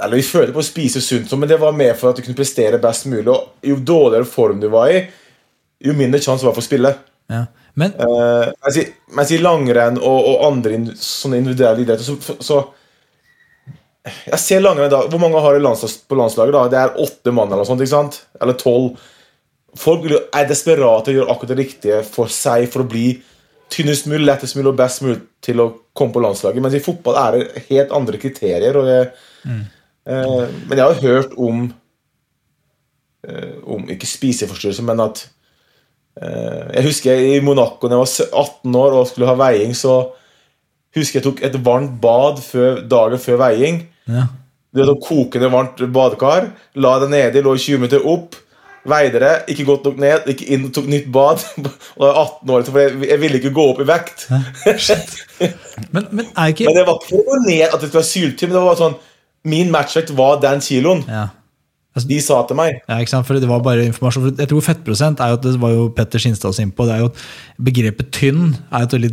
Eller 0.00 0.20
vi 0.20 0.26
følte 0.26 0.54
på 0.54 0.62
å 0.62 0.66
spise 0.66 1.02
sunt, 1.04 1.32
men 1.38 1.48
det 1.50 1.60
var 1.60 1.76
mer 1.76 1.94
for 1.98 2.10
at 2.10 2.18
du 2.18 2.24
kunne 2.24 2.38
prestere 2.38 2.80
best 2.82 3.06
mulig. 3.10 3.28
Og 3.28 3.66
jo 3.66 3.76
dårligere 3.76 4.28
form 4.28 4.60
du 4.62 4.68
var 4.72 4.92
i, 4.92 5.04
jo 5.80 5.94
mindre 5.96 6.20
sjanse 6.22 6.46
var 6.46 6.56
for 6.56 6.64
å 6.64 6.68
spille. 6.68 6.92
Ja. 7.30 7.44
Men 7.78 7.94
uh, 8.02 8.50
mens, 8.64 8.76
i, 8.80 8.84
mens 9.14 9.30
i 9.32 9.38
langrenn 9.38 10.00
og, 10.00 10.18
og 10.32 10.44
andre 10.48 10.76
in, 10.76 10.88
sånne 10.98 11.38
individuelle 11.38 11.84
idretter, 11.84 12.02
så, 12.02 12.36
så 12.42 12.58
Jeg 14.26 14.40
ser 14.42 14.62
langrenn 14.64 14.90
da 14.90 15.04
Hvor 15.06 15.20
mange 15.22 15.38
har 15.44 15.54
det 15.54 15.62
landslag, 15.62 15.92
på 16.08 16.18
landslaget? 16.18 16.56
da? 16.56 16.64
Det 16.72 16.80
er 16.80 17.00
åtte 17.04 17.34
mann 17.36 17.52
eller 17.52 17.62
noe 17.62 17.68
sånt. 17.68 17.84
ikke 17.84 17.94
sant? 17.94 18.20
Eller 18.40 18.58
tolv. 18.58 18.98
Folk 19.78 20.08
er 20.10 20.48
desperate 20.50 21.12
og 21.12 21.20
gjør 21.20 21.30
akkurat 21.30 21.52
det 21.52 21.60
riktige 21.60 22.00
for 22.08 22.32
seg 22.32 22.66
for 22.72 22.82
å 22.82 22.90
bli 22.90 23.12
tynnest 23.70 24.08
mulig, 24.10 24.24
lettest 24.26 24.56
mulig 24.58 24.72
og 24.72 24.78
best 24.80 25.04
mulig 25.04 25.20
til 25.44 25.62
å 25.62 25.68
komme 25.96 26.14
på 26.14 26.22
landslaget. 26.24 26.62
Mens 26.64 26.74
i 26.74 26.82
fotball 26.82 27.18
er 27.20 27.36
det 27.36 27.62
helt 27.68 27.92
andre 27.94 28.18
kriterier. 28.18 28.78
Og 28.80 28.88
det, 28.88 28.98
eh, 29.46 29.60
men 30.10 30.78
jeg 30.78 30.86
har 30.86 31.02
hørt 31.04 31.36
om 31.38 31.66
eh, 33.26 33.58
Om 33.64 33.88
ikke 33.92 34.08
spiseforstyrrelser, 34.08 34.86
men 34.88 35.02
at 35.04 35.22
eh, 36.22 36.74
Jeg 36.76 36.86
husker 36.88 37.22
i 37.30 37.40
Monaco 37.44 37.88
da 37.88 37.98
jeg 37.98 38.04
var 38.04 38.42
18 38.44 38.78
år 38.82 38.98
og 38.98 39.08
skulle 39.10 39.30
ha 39.30 39.38
veiing, 39.38 39.76
så 39.76 40.00
husker 40.96 41.20
jeg 41.20 41.26
tok 41.28 41.42
et 41.46 41.58
varmt 41.64 42.00
bad 42.02 42.42
før, 42.42 42.80
dagen 42.90 43.22
før 43.22 43.42
veiing. 43.46 43.84
ja. 44.10 44.28
Det 44.70 44.84
var 44.86 45.00
kokende 45.02 45.48
varmt 45.50 45.80
badekar. 45.90 46.44
La 46.78 46.92
det 47.02 47.08
nedi, 47.10 47.40
lå 47.42 47.56
20 47.58 47.80
minutter 47.80 48.04
opp. 48.06 48.36
Veide 48.88 49.18
det, 49.20 49.32
ikke 49.52 49.66
godt 49.68 49.88
nok 49.88 49.98
ned, 50.00 50.28
ikke 50.30 50.46
inn 50.54 50.68
og 50.68 50.70
tok 50.76 50.86
nytt 50.88 51.08
bad. 51.12 51.42
Og 51.98 52.04
jeg 52.06 52.14
var 52.14 52.20
18 52.22 52.52
år, 52.54 52.62
for 52.68 52.80
jeg, 52.80 52.92
jeg 53.10 53.20
ville 53.20 53.40
ikke 53.40 53.52
gå 53.56 53.64
opp 53.72 53.82
i 53.82 53.88
vekt. 53.90 54.28
Men, 55.94 56.06
men 56.10 56.26
ikke 56.28 56.66
Men 56.68 56.76
det 56.76 56.82
var 56.86 56.98
ikke 57.02 57.38
ned 57.46 57.62
at 57.66 57.80
det 57.80 57.88
skulle 57.88 57.98
være 57.98 58.08
syltynn, 58.12 58.50
men 58.50 58.56
det 58.58 58.64
var 58.66 58.76
sånn 58.78 58.96
Min 59.44 59.70
matchvekt 59.72 60.12
var 60.16 60.40
den 60.42 60.60
kiloen. 60.64 61.04
ja. 61.08 61.28
De 62.06 62.20
sa 62.22 62.36
til 62.46 62.54
meg. 62.54 62.76
Ja, 62.86 63.00
ikke 63.02 63.10
sant? 63.10 63.26
For 63.26 63.36
det 63.36 63.48
var 63.50 63.64
bare 63.66 63.82
informasjon. 63.88 64.22
For 64.22 64.38
jeg 64.38 64.48
tror 64.52 64.62
fettprosent 64.62 65.20
er 65.20 65.32
jo 65.32 65.38
at 65.40 65.42
det 65.42 65.56
var 65.60 65.72
jo 65.74 65.88
Petter 65.96 66.22
Skinstad 66.22 66.52
også 66.52 66.62
inne 66.62 66.86
det 66.86 66.94
er 66.94 67.00
jo 67.02 67.08
Begrepet 67.66 68.12
tynn 68.14 68.44
er 68.70 68.84
jo 68.84 68.86
et 68.86 68.94
veldig 68.94 69.10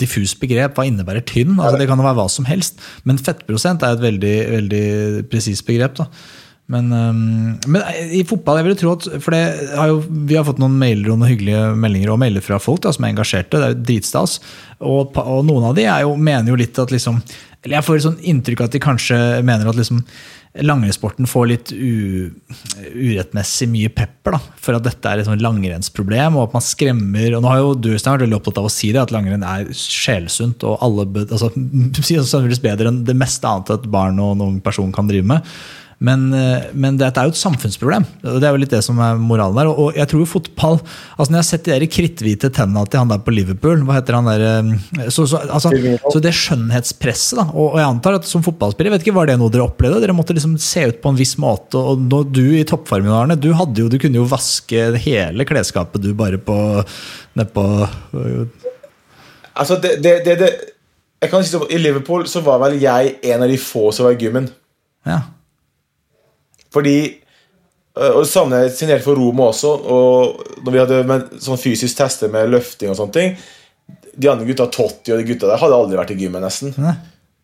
diffust 0.00 0.40
begrep. 0.40 0.74
Hva 0.74 0.86
innebærer 0.88 1.22
tynn? 1.28 1.58
Altså, 1.60 1.78
det 1.78 1.86
kan 1.90 2.00
jo 2.00 2.06
være 2.06 2.18
hva 2.18 2.26
som 2.32 2.48
helst. 2.48 2.80
Men 3.04 3.20
fettprosent 3.20 3.84
er 3.84 3.94
et 3.94 4.02
veldig, 4.06 4.34
veldig 4.56 4.84
presist 5.30 5.66
begrep. 5.68 6.00
da. 6.00 6.08
Men, 6.72 6.88
men 7.68 7.82
i 8.16 8.22
fotball 8.24 8.62
jeg 8.62 8.66
vil 8.70 8.76
tro 8.80 8.92
at 8.96 9.06
for 9.20 9.36
har 9.36 9.90
jo, 9.90 9.98
Vi 10.08 10.36
har 10.38 10.46
fått 10.48 10.62
noen 10.62 10.78
mailer 10.80 11.10
og 11.12 11.18
noen 11.20 11.34
hyggelige 11.34 11.74
meldinger 11.76 12.14
og 12.14 12.22
mailer 12.22 12.44
fra 12.44 12.56
folk 12.62 12.80
da, 12.86 12.92
som 12.94 13.04
er 13.04 13.12
engasjerte. 13.12 13.58
Det 13.58 13.66
er 13.66 13.74
jo 13.74 13.82
dritstas. 13.90 14.38
Og, 14.80 15.18
og 15.20 15.42
noen 15.44 15.68
av 15.68 15.76
de 15.76 15.84
jo, 15.84 16.14
mener 16.16 16.48
jo 16.52 16.60
litt 16.60 16.80
at 16.80 16.92
liksom 16.92 17.20
Eller 17.64 17.78
jeg 17.78 17.86
får 17.86 17.98
et 17.98 18.06
sånn 18.06 18.24
inntrykk 18.32 18.64
at 18.64 18.74
de 18.74 18.80
kanskje 18.82 19.18
mener 19.44 19.68
at 19.68 19.76
liksom 19.76 20.02
langrennssporten 20.62 21.26
får 21.26 21.46
litt 21.50 21.70
u, 21.74 22.30
urettmessig 22.94 23.66
mye 23.72 23.90
pepper 23.90 24.36
da, 24.36 24.40
for 24.54 24.76
at 24.76 24.84
dette 24.86 25.10
er 25.10 25.18
et 25.18 25.26
sånt 25.26 25.42
langrennsproblem, 25.42 26.36
og 26.38 26.46
at 26.46 26.54
man 26.54 26.62
skremmer 26.62 27.34
og 27.34 27.42
Nå 27.42 27.50
har 27.50 27.58
jo 27.58 27.72
du 27.74 27.88
vært 27.90 28.22
veldig 28.22 28.38
opptatt 28.38 28.60
av 28.62 28.68
å 28.68 28.72
si 28.72 28.92
det, 28.94 29.02
at 29.02 29.14
langrenn 29.14 29.42
er 29.42 29.72
sjelsunt 29.74 30.62
og 30.68 30.84
alle 30.84 31.08
altså, 31.24 31.50
bedre 32.68 32.92
enn 32.92 33.02
det 33.08 33.18
meste 33.18 33.50
annet 33.50 33.74
et 33.74 33.88
barn 33.90 34.20
og 34.22 34.36
en 34.36 34.46
ung 34.46 34.60
person 34.62 34.94
kan 34.94 35.10
drive 35.10 35.26
med. 35.26 35.56
Men, 36.02 36.26
eh, 36.34 36.66
men 36.74 36.96
dette 36.98 37.20
er 37.20 37.28
jo 37.28 37.34
et 37.34 37.38
samfunnsproblem. 37.38 38.06
Det 38.22 38.42
er 38.42 38.54
jo 38.54 38.60
litt 38.60 38.72
det 38.74 38.82
som 38.84 38.98
er 39.02 39.18
moralen 39.20 39.58
der. 39.58 39.70
Og, 39.70 39.94
jeg 39.96 40.10
tror 40.10 40.24
jo 40.24 40.28
fotball 40.28 40.80
altså 40.80 41.28
Når 41.30 41.36
jeg 41.36 41.42
har 41.42 41.48
sett 41.48 41.64
de 41.64 41.72
der 41.72 41.86
kritthvite 41.90 42.50
tennene 42.54 42.84
til 42.90 43.02
han 43.02 43.12
der 43.12 43.22
på 43.24 43.34
Liverpool 43.34 43.84
hva 43.86 43.98
heter 43.98 44.18
han 44.18 44.28
der, 44.28 44.44
eh, 44.48 45.08
så, 45.08 45.26
så, 45.30 45.42
altså, 45.46 45.72
så 46.02 46.22
det 46.22 46.34
skjønnhetspresset, 46.36 47.38
da. 47.40 47.46
Og, 47.52 47.74
og 47.74 47.80
jeg 47.80 47.88
antar 47.88 48.18
at 48.18 48.28
som 48.28 48.44
fotballspiller, 48.44 48.94
vet 48.94 49.06
ikke, 49.06 49.16
var 49.16 49.30
det 49.30 49.38
noe 49.40 49.52
dere 49.52 49.68
opplevde? 49.68 50.02
Dere 50.02 50.16
måtte 50.16 50.36
liksom 50.36 50.58
se 50.62 50.88
ut 50.90 51.00
på 51.04 51.14
en 51.14 51.20
viss 51.20 51.36
måte. 51.42 51.80
Og 51.80 52.02
når 52.02 52.28
du 52.34 52.44
i 52.58 52.66
toppformen, 52.68 53.14
Arne, 53.14 53.38
du, 53.38 53.50
jo, 53.52 53.88
du 53.90 53.98
kunne 54.02 54.20
jo 54.20 54.28
vaske 54.28 54.90
hele 55.04 55.48
klesskapet 55.48 56.02
du 56.04 56.12
bare 56.16 56.40
på 56.42 56.56
nedpå 57.38 57.64
Altså, 59.54 59.76
det, 59.78 60.00
det, 60.02 60.16
det, 60.26 60.34
det 60.40 60.48
jeg 61.24 61.30
kan 61.32 61.44
si 61.46 61.58
I 61.72 61.78
Liverpool 61.80 62.26
så 62.28 62.42
var 62.44 62.60
vel 62.66 62.76
jeg 62.82 63.16
en 63.30 63.44
av 63.44 63.48
de 63.48 63.56
få 63.60 63.88
som 63.94 64.08
var 64.08 64.16
i 64.16 64.20
gymmen. 64.20 64.50
Ja. 65.08 65.20
Fordi 66.74 66.96
øh, 67.06 68.16
Og 68.18 68.24
jeg 68.26 68.72
signerte 68.74 69.04
for 69.06 69.18
Roma 69.20 69.48
også. 69.52 69.70
Og 69.70 70.62
når 70.64 70.74
vi 70.74 70.82
hadde 70.82 71.02
med, 71.08 71.36
sånn 71.44 71.60
fysisk 71.60 72.00
tester 72.00 72.32
med 72.32 72.50
løfting 72.52 72.90
og 72.90 72.98
sånne 72.98 73.14
ting 73.14 73.36
De 74.18 74.30
andre 74.30 74.48
gutta, 74.48 74.66
Totti 74.74 75.14
og 75.14 75.22
de 75.22 75.28
gutta 75.30 75.50
der, 75.50 75.60
hadde 75.62 75.78
aldri 75.78 76.00
vært 76.00 76.14
i 76.14 76.18
gymmen, 76.18 76.42
nesten. 76.44 76.74
Nei. 76.82 76.96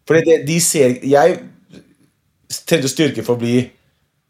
Fordi 0.09 0.27
de, 0.27 0.41
de 0.49 0.59
ser 0.65 0.99
Jeg 1.07 1.39
trengte 2.67 2.91
styrke 2.91 3.23
for 3.23 3.39
å 3.39 3.41
bli, 3.41 3.63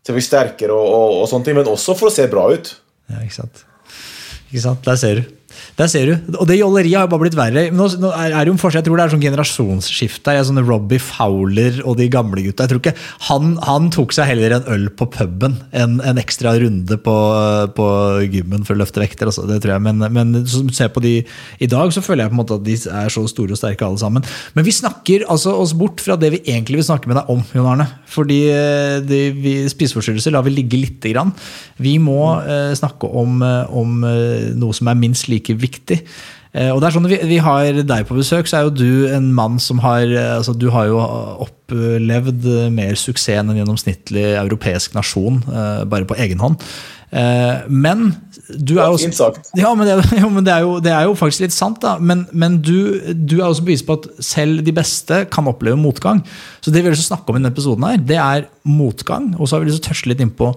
til 0.05 0.13
å 0.13 0.17
bli 0.19 0.25
sterkere, 0.25 0.77
og, 0.77 0.87
og, 0.93 1.19
og 1.23 1.29
sånne 1.31 1.47
ting, 1.47 1.57
men 1.57 1.69
også 1.73 1.95
for 1.97 2.11
å 2.11 2.13
se 2.13 2.27
bra 2.29 2.51
ut. 2.53 2.73
Ja, 3.09 3.23
ikke 3.25 3.39
sant. 3.39 3.63
Ikke 4.51 4.65
sant? 4.67 4.83
Der 4.85 4.99
ser 5.01 5.21
du. 5.23 5.40
Der 5.81 5.89
ser 5.89 6.11
du. 6.11 6.35
Og 6.37 6.45
det 6.49 6.59
jolleriet 6.59 6.99
har 6.99 7.07
jo 7.07 7.11
bare 7.15 7.23
blitt 7.23 7.37
verre. 7.39 7.63
Nå, 7.73 7.87
nå 8.03 8.11
er, 8.13 8.35
det 8.37 8.51
jo 8.51 8.55
en 8.57 8.61
forskjell, 8.61 8.83
Jeg 8.83 8.89
tror 8.89 8.99
det 8.99 9.05
er 9.05 9.13
sånn 9.15 9.23
generasjonsskifte. 9.25 10.35
Er 10.35 10.45
sånne 10.45 10.65
Robbie 10.67 11.01
Fowler 11.01 11.79
og 11.89 11.97
de 11.97 12.09
gamle 12.13 12.45
gutta. 12.45 12.67
Jeg 12.67 12.75
tror 12.75 12.83
ikke, 12.83 12.93
han, 13.31 13.55
han 13.65 13.89
tok 13.95 14.13
seg 14.13 14.29
heller 14.29 14.59
en 14.59 14.69
øl 14.75 14.85
på 14.93 15.09
puben 15.15 15.57
enn 15.73 15.97
en 16.05 16.21
ekstra 16.21 16.53
runde 16.61 16.99
på, 17.01 17.15
på 17.79 17.87
gymmen 18.27 18.67
for 18.69 18.77
å 18.77 18.83
løfte 18.83 19.01
vekter. 19.01 19.31
Altså, 19.31 19.47
det 19.49 19.63
tror 19.65 19.79
jeg. 19.79 19.85
Men, 19.87 20.05
men 20.13 20.45
ser 20.77 20.93
på 20.93 21.05
de 21.05 21.15
i 21.25 21.71
dag, 21.71 21.95
så 21.97 22.05
føler 22.05 22.27
jeg 22.27 22.35
på 22.35 22.37
en 22.37 22.43
måte 22.43 22.61
at 22.61 22.67
de 22.67 22.77
er 22.77 23.17
så 23.17 23.25
store 23.33 23.57
og 23.57 23.63
sterke 23.63 23.89
alle 23.89 24.03
sammen. 24.03 24.29
Men 24.59 24.69
vi 24.69 24.77
snakker 24.77 25.25
altså 25.33 25.57
oss 25.63 25.73
bort 25.77 26.05
fra 26.05 26.19
det 26.21 26.35
vi 26.37 26.43
egentlig 26.45 26.83
vil 26.83 26.89
snakke 26.91 27.09
med 27.09 27.23
deg 27.23 27.33
om, 27.33 27.41
Jon 27.57 27.71
Arne. 27.73 27.89
Fordi 28.11 28.43
eh, 28.53 28.99
de, 29.07 29.23
vi, 29.33 29.57
spiseforstyrrelser 29.73 30.37
lar 30.37 30.45
vi 30.45 30.59
ligge 30.59 30.83
lite 30.85 31.15
grann. 31.15 31.33
Vi 31.81 31.97
må 32.03 32.21
eh, 32.45 32.77
snakke 32.77 33.09
om, 33.09 33.41
eh, 33.47 33.77
om 33.81 34.05
eh, 34.05 34.51
noe 34.61 34.77
som 34.77 34.93
er 34.93 35.01
minst 35.01 35.33
like 35.33 35.57
viktig. 35.57 35.70
Eh, 36.51 36.71
og 36.75 36.81
det 36.83 36.89
er 36.89 36.95
sånn, 36.97 37.07
vi, 37.07 37.19
vi 37.31 37.39
har 37.43 37.83
deg 37.87 38.07
på 38.09 38.17
besøk, 38.19 38.49
så 38.51 38.59
er 38.59 38.67
jo 38.67 38.75
du 38.75 39.11
en 39.15 39.29
mann 39.35 39.61
som 39.63 39.79
har 39.85 40.03
eh, 40.03 40.33
altså, 40.41 40.57
Du 40.59 40.67
har 40.75 40.89
jo 40.91 40.99
opplevd 41.47 42.49
eh, 42.51 42.71
mer 42.75 42.99
suksess 42.99 43.39
enn 43.39 43.53
en 43.53 43.61
gjennomsnittlig 43.61 44.33
europeisk 44.41 44.97
nasjon, 44.97 45.39
bare 45.91 46.09
på 46.09 46.17
egen 46.19 46.43
hånd. 46.43 46.59
Men 47.71 48.03
du 48.51 48.77
er 48.79 48.87
også, 48.87 49.31
ja, 49.59 49.71
men, 49.75 49.87
det, 49.87 49.95
jo, 50.23 50.31
men 50.31 50.47
det, 50.47 50.55
er 50.55 50.67
jo, 50.67 50.77
det 50.83 50.93
er 50.95 51.07
jo 51.07 51.17
faktisk 51.19 51.45
litt 51.45 51.55
sant, 51.55 51.79
da. 51.83 51.97
Men, 52.03 52.25
men 52.35 52.59
du, 52.63 52.99
du 53.15 53.37
er 53.39 53.49
også 53.49 53.67
bevis 53.67 53.85
på 53.87 53.99
at 53.99 54.09
selv 54.25 54.65
de 54.67 54.75
beste 54.75 55.25
kan 55.31 55.51
oppleve 55.51 55.79
motgang. 55.79 56.23
Så 56.63 56.75
det 56.75 56.83
vi 56.83 56.91
vil 56.91 56.99
snakke 56.99 57.31
om 57.31 57.39
i 57.39 57.43
denne 57.43 57.55
episoden, 57.55 57.87
her, 57.87 58.03
det 58.11 58.19
er 58.19 58.47
motgang. 58.67 59.33
Og 59.39 59.47
så 59.47 59.57
har 59.57 59.65
vi 59.65 59.71
lyst 59.71 59.83
til 59.83 59.91
å 59.91 59.93
tørste 59.93 60.13
litt 60.13 60.23
innpå 60.27 60.53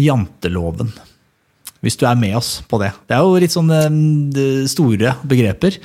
janteloven. 0.00 0.92
Hvis 1.84 1.94
du 1.94 2.02
er 2.08 2.18
med 2.18 2.34
oss 2.34 2.56
på 2.66 2.80
det. 2.82 2.90
Det 3.06 3.14
er 3.14 3.22
jo 3.22 3.38
litt 3.38 3.54
sånne 3.54 3.76
eh, 3.86 4.64
store 4.70 5.12
begreper. 5.30 5.76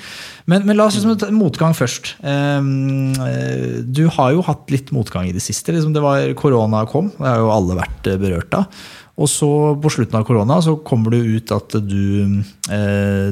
Men, 0.50 0.66
men 0.66 0.78
la 0.78 0.88
oss 0.90 0.98
liksom 0.98 1.20
ta 1.22 1.30
motgang 1.34 1.76
først. 1.78 2.16
Ehm, 2.26 3.14
eh, 3.22 3.84
Du 3.86 4.08
har 4.16 4.34
jo 4.34 4.42
hatt 4.48 4.74
litt 4.74 4.90
motgang 4.96 5.30
i 5.30 5.36
det 5.36 5.44
siste. 5.46 5.76
Liksom 5.76 5.94
det 5.94 6.02
var 6.02 6.26
Korona 6.40 6.82
kom, 6.90 7.12
det 7.20 7.30
har 7.30 7.44
jo 7.44 7.52
alle 7.54 7.78
vært 7.78 8.10
eh, 8.10 8.18
berørt 8.22 8.58
av. 8.58 8.82
Og 9.22 9.30
så 9.30 9.48
på 9.78 9.92
slutten 9.94 10.18
av 10.18 10.24
korona 10.26 10.56
så 10.66 10.72
kommer 10.82 11.14
det 11.14 11.20
ut 11.22 11.52
at 11.54 11.76
du, 11.86 12.42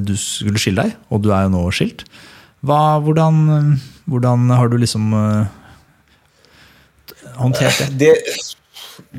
du 0.06 0.12
skulle 0.14 0.62
skille 0.62 0.84
deg, 0.86 0.92
og 1.10 1.24
du 1.24 1.32
er 1.34 1.48
jo 1.48 1.54
nå 1.56 1.64
skilt. 1.74 2.04
Hva, 2.62 3.00
hvordan, 3.02 3.80
hvordan 4.06 4.44
har 4.54 4.70
du 4.70 4.76
liksom 4.78 5.08
håndtert 7.42 7.82
det? 7.98 8.12
det, 8.14 8.38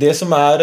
det 0.04 0.12
som 0.20 0.30
er 0.38 0.62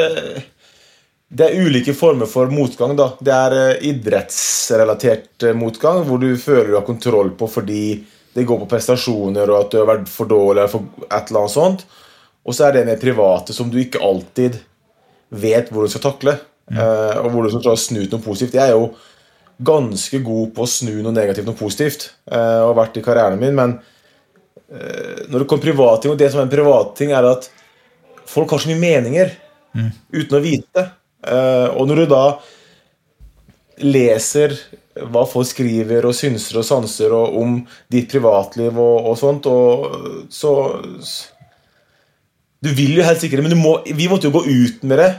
Det 1.30 1.46
er 1.46 1.62
ulike 1.62 1.94
former 1.94 2.30
for 2.30 2.50
motgang. 2.54 2.96
da. 2.98 3.12
Det 3.20 3.34
er 3.34 3.58
eh, 3.58 3.90
idrettsrelatert 3.92 5.46
eh, 5.46 5.58
motgang, 5.58 6.04
hvor 6.08 6.22
du 6.22 6.32
føler 6.38 6.72
du 6.72 6.80
har 6.80 6.88
kontroll 6.88 7.34
på 7.38 7.50
fordi 7.50 7.84
det 8.34 8.46
går 8.46 8.62
på 8.62 8.70
prestasjoner 8.70 9.50
og 9.50 9.60
at 9.60 9.72
du 9.74 9.80
har 9.82 9.90
vært 9.90 10.10
for 10.10 10.30
dårlig 10.30 10.62
eller 10.62 10.72
for 10.72 11.06
et 11.10 11.30
eller 11.30 11.44
annet 11.44 11.56
sånt. 11.56 11.86
Og 12.46 12.56
så 12.56 12.68
er 12.68 12.78
det 12.78 12.88
med 12.88 13.02
private 13.02 13.54
som 13.54 13.70
du 13.70 13.78
ikke 13.82 14.02
alltid 14.06 14.58
vet 15.30 15.70
hvor 15.74 15.86
du 15.86 15.94
skal 15.94 16.10
takle. 16.12 16.40
Mm. 16.70 16.78
og 16.78 17.32
hvor 17.34 17.48
du 17.48 17.50
skal 17.50 17.78
snu 17.82 18.04
ut 18.04 18.12
noe 18.14 18.22
positivt. 18.22 18.54
Jeg 18.54 18.70
er 18.70 18.76
jo 18.76 18.92
ganske 19.60 20.22
god 20.24 20.52
på 20.56 20.64
å 20.64 20.70
snu 20.70 20.94
noe 21.04 21.16
negativt 21.16 21.48
noe 21.48 21.60
positivt. 21.60 22.14
eh, 22.32 22.60
og 22.62 22.74
har 22.74 22.80
vært 22.86 23.00
i 23.00 23.04
karrieren 23.04 23.40
min, 23.40 23.56
men 23.56 23.80
eh, 24.72 25.26
når 25.28 25.40
det 25.40 25.48
kommer 25.48 25.68
privatting, 25.68 26.14
og 26.14 26.20
det 26.20 26.32
som 26.32 26.40
er 26.40 26.48
en 26.48 26.54
privatting, 26.54 27.12
er 27.12 27.28
at 27.28 27.50
folk 28.30 28.52
har 28.52 28.64
så 28.64 28.72
mye 28.72 28.80
meninger 28.80 29.36
uten 30.14 30.38
å 30.38 30.44
vite. 30.44 30.86
Eh, 30.86 30.99
og 31.20 31.84
når 31.90 32.00
du 32.00 32.06
da 32.14 32.24
leser 33.84 34.54
hva 35.12 35.26
folk 35.28 35.48
skriver 35.48 36.06
og 36.08 36.16
synser 36.16 36.62
og 36.62 36.68
sanser 36.68 37.12
og 37.16 37.36
om 37.42 37.58
ditt 37.92 38.08
privatliv 38.12 38.76
og, 38.80 39.10
og 39.12 39.18
sånt, 39.20 39.48
og 39.48 40.30
så 40.32 40.54
Du 42.60 42.70
vil 42.76 42.98
jo 42.98 43.04
helst 43.08 43.24
ikke 43.24 43.40
det, 43.40 43.46
men 43.46 43.56
du 43.56 43.60
må, 43.60 43.78
vi 43.84 44.08
måtte 44.12 44.28
jo 44.28 44.36
gå 44.36 44.46
ut 44.48 44.84
med 44.88 45.00
det 45.00 45.12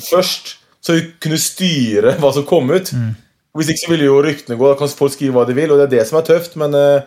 først, 0.00 0.56
så 0.80 0.96
vi 0.96 1.06
kunne 1.22 1.38
styre 1.40 2.16
hva 2.20 2.32
som 2.34 2.46
kom 2.48 2.70
ut. 2.70 2.92
Hvis 3.56 3.72
ikke 3.72 3.84
så 3.86 3.92
ville 3.94 4.08
jo 4.08 4.22
ryktene 4.24 4.58
gå. 4.58 4.68
Da 4.68 4.78
kan 4.78 4.92
folk 4.92 5.14
skrive 5.14 5.38
hva 5.38 5.46
de 5.48 5.56
vil, 5.56 5.72
og 5.72 5.80
det 5.80 5.88
er 5.88 5.94
det 5.96 6.06
som 6.08 6.18
er 6.20 6.26
tøft. 6.28 6.58
Men 6.60 6.76
eh, 6.76 7.06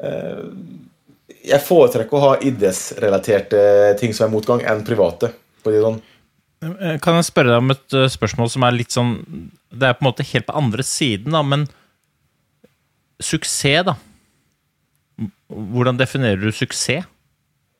eh, 0.00 0.44
jeg 1.52 1.64
foretrekker 1.66 2.16
å 2.16 2.22
ha 2.22 2.30
idrettsrelaterte 2.40 3.60
ting 4.00 4.16
som 4.16 4.26
er 4.26 4.32
motgang, 4.32 4.64
enn 4.64 4.84
private. 4.86 5.34
På 5.62 5.74
de 5.74 5.82
sånn. 5.84 6.00
Eh, 6.66 6.98
Kan 7.04 7.18
jeg 7.18 7.28
spørre 7.28 7.52
deg 7.54 7.62
om 7.62 7.70
et 7.74 7.96
eh, 7.96 8.08
spørsmål 8.12 8.50
som 8.52 8.64
er 8.66 8.74
litt 8.76 8.94
sånn 8.94 9.12
Det 9.70 9.88
er 9.90 9.96
på 9.98 10.04
en 10.04 10.08
måte 10.10 10.26
helt 10.26 10.46
på 10.48 10.56
andre 10.56 10.84
siden, 10.86 11.32
da, 11.36 11.42
men 11.46 11.66
suksess, 13.22 13.84
da. 13.86 13.94
Hvordan 15.48 15.96
definerer 16.00 16.40
du 16.42 16.50
suksess? 16.52 17.06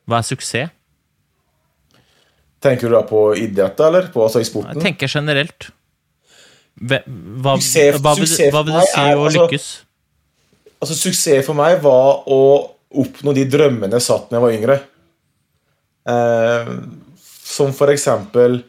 Hva 0.07 0.21
er 0.21 0.25
suksess? 0.27 0.69
Tenker 2.63 2.89
du 2.89 2.95
da 2.95 3.03
på 3.05 3.19
idrett, 3.37 3.79
eller? 3.85 4.07
På, 4.13 4.23
altså 4.25 4.39
i 4.39 4.45
Jeg 4.45 4.49
sporten? 4.49 4.81
tenker 4.81 5.11
generelt. 5.11 5.67
Hva, 6.77 6.99
hva, 7.05 7.53
Suksess- 7.57 7.99
hva, 8.01 8.13
vil, 8.17 8.31
hva 8.53 8.63
vil 8.65 8.73
du 8.77 8.81
si 8.85 9.01
er, 9.01 9.15
å 9.17 9.25
altså- 9.27 9.43
lykkes? 9.45 9.67
Altså, 10.81 10.95
suksess 10.97 11.45
for 11.45 11.57
meg 11.57 11.79
var 11.81 12.23
å 12.29 12.39
oppnå 13.01 13.33
de 13.33 13.45
drømmene 13.49 13.97
jeg 13.97 14.05
satt 14.05 14.29
da 14.29 14.37
jeg 14.37 14.43
var 14.45 14.55
yngre. 14.57 14.75
Eh, 16.07 16.73
som 17.47 17.73
for 17.73 17.89
eksempel 17.93 18.59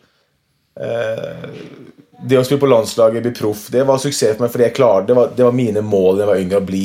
Det 0.79 2.39
å 2.39 2.43
spille 2.47 2.63
på 2.63 2.69
landslaget, 2.71 3.23
bli 3.25 3.33
proff, 3.35 3.65
det 3.75 3.83
var 3.87 3.99
suksess 3.99 4.37
for 4.37 4.45
meg 4.45 4.53
fordi 4.53 4.67
jeg 4.69 4.77
klarte 4.77 5.11
det. 5.11 5.17
Var, 5.19 5.33
det 5.39 5.47
var 5.47 5.57
mine 5.57 5.83
mål 5.87 6.19
da 6.19 6.25
jeg 6.25 6.31
var 6.31 6.43
yngre, 6.43 6.61
å 6.61 6.69
bli 6.69 6.85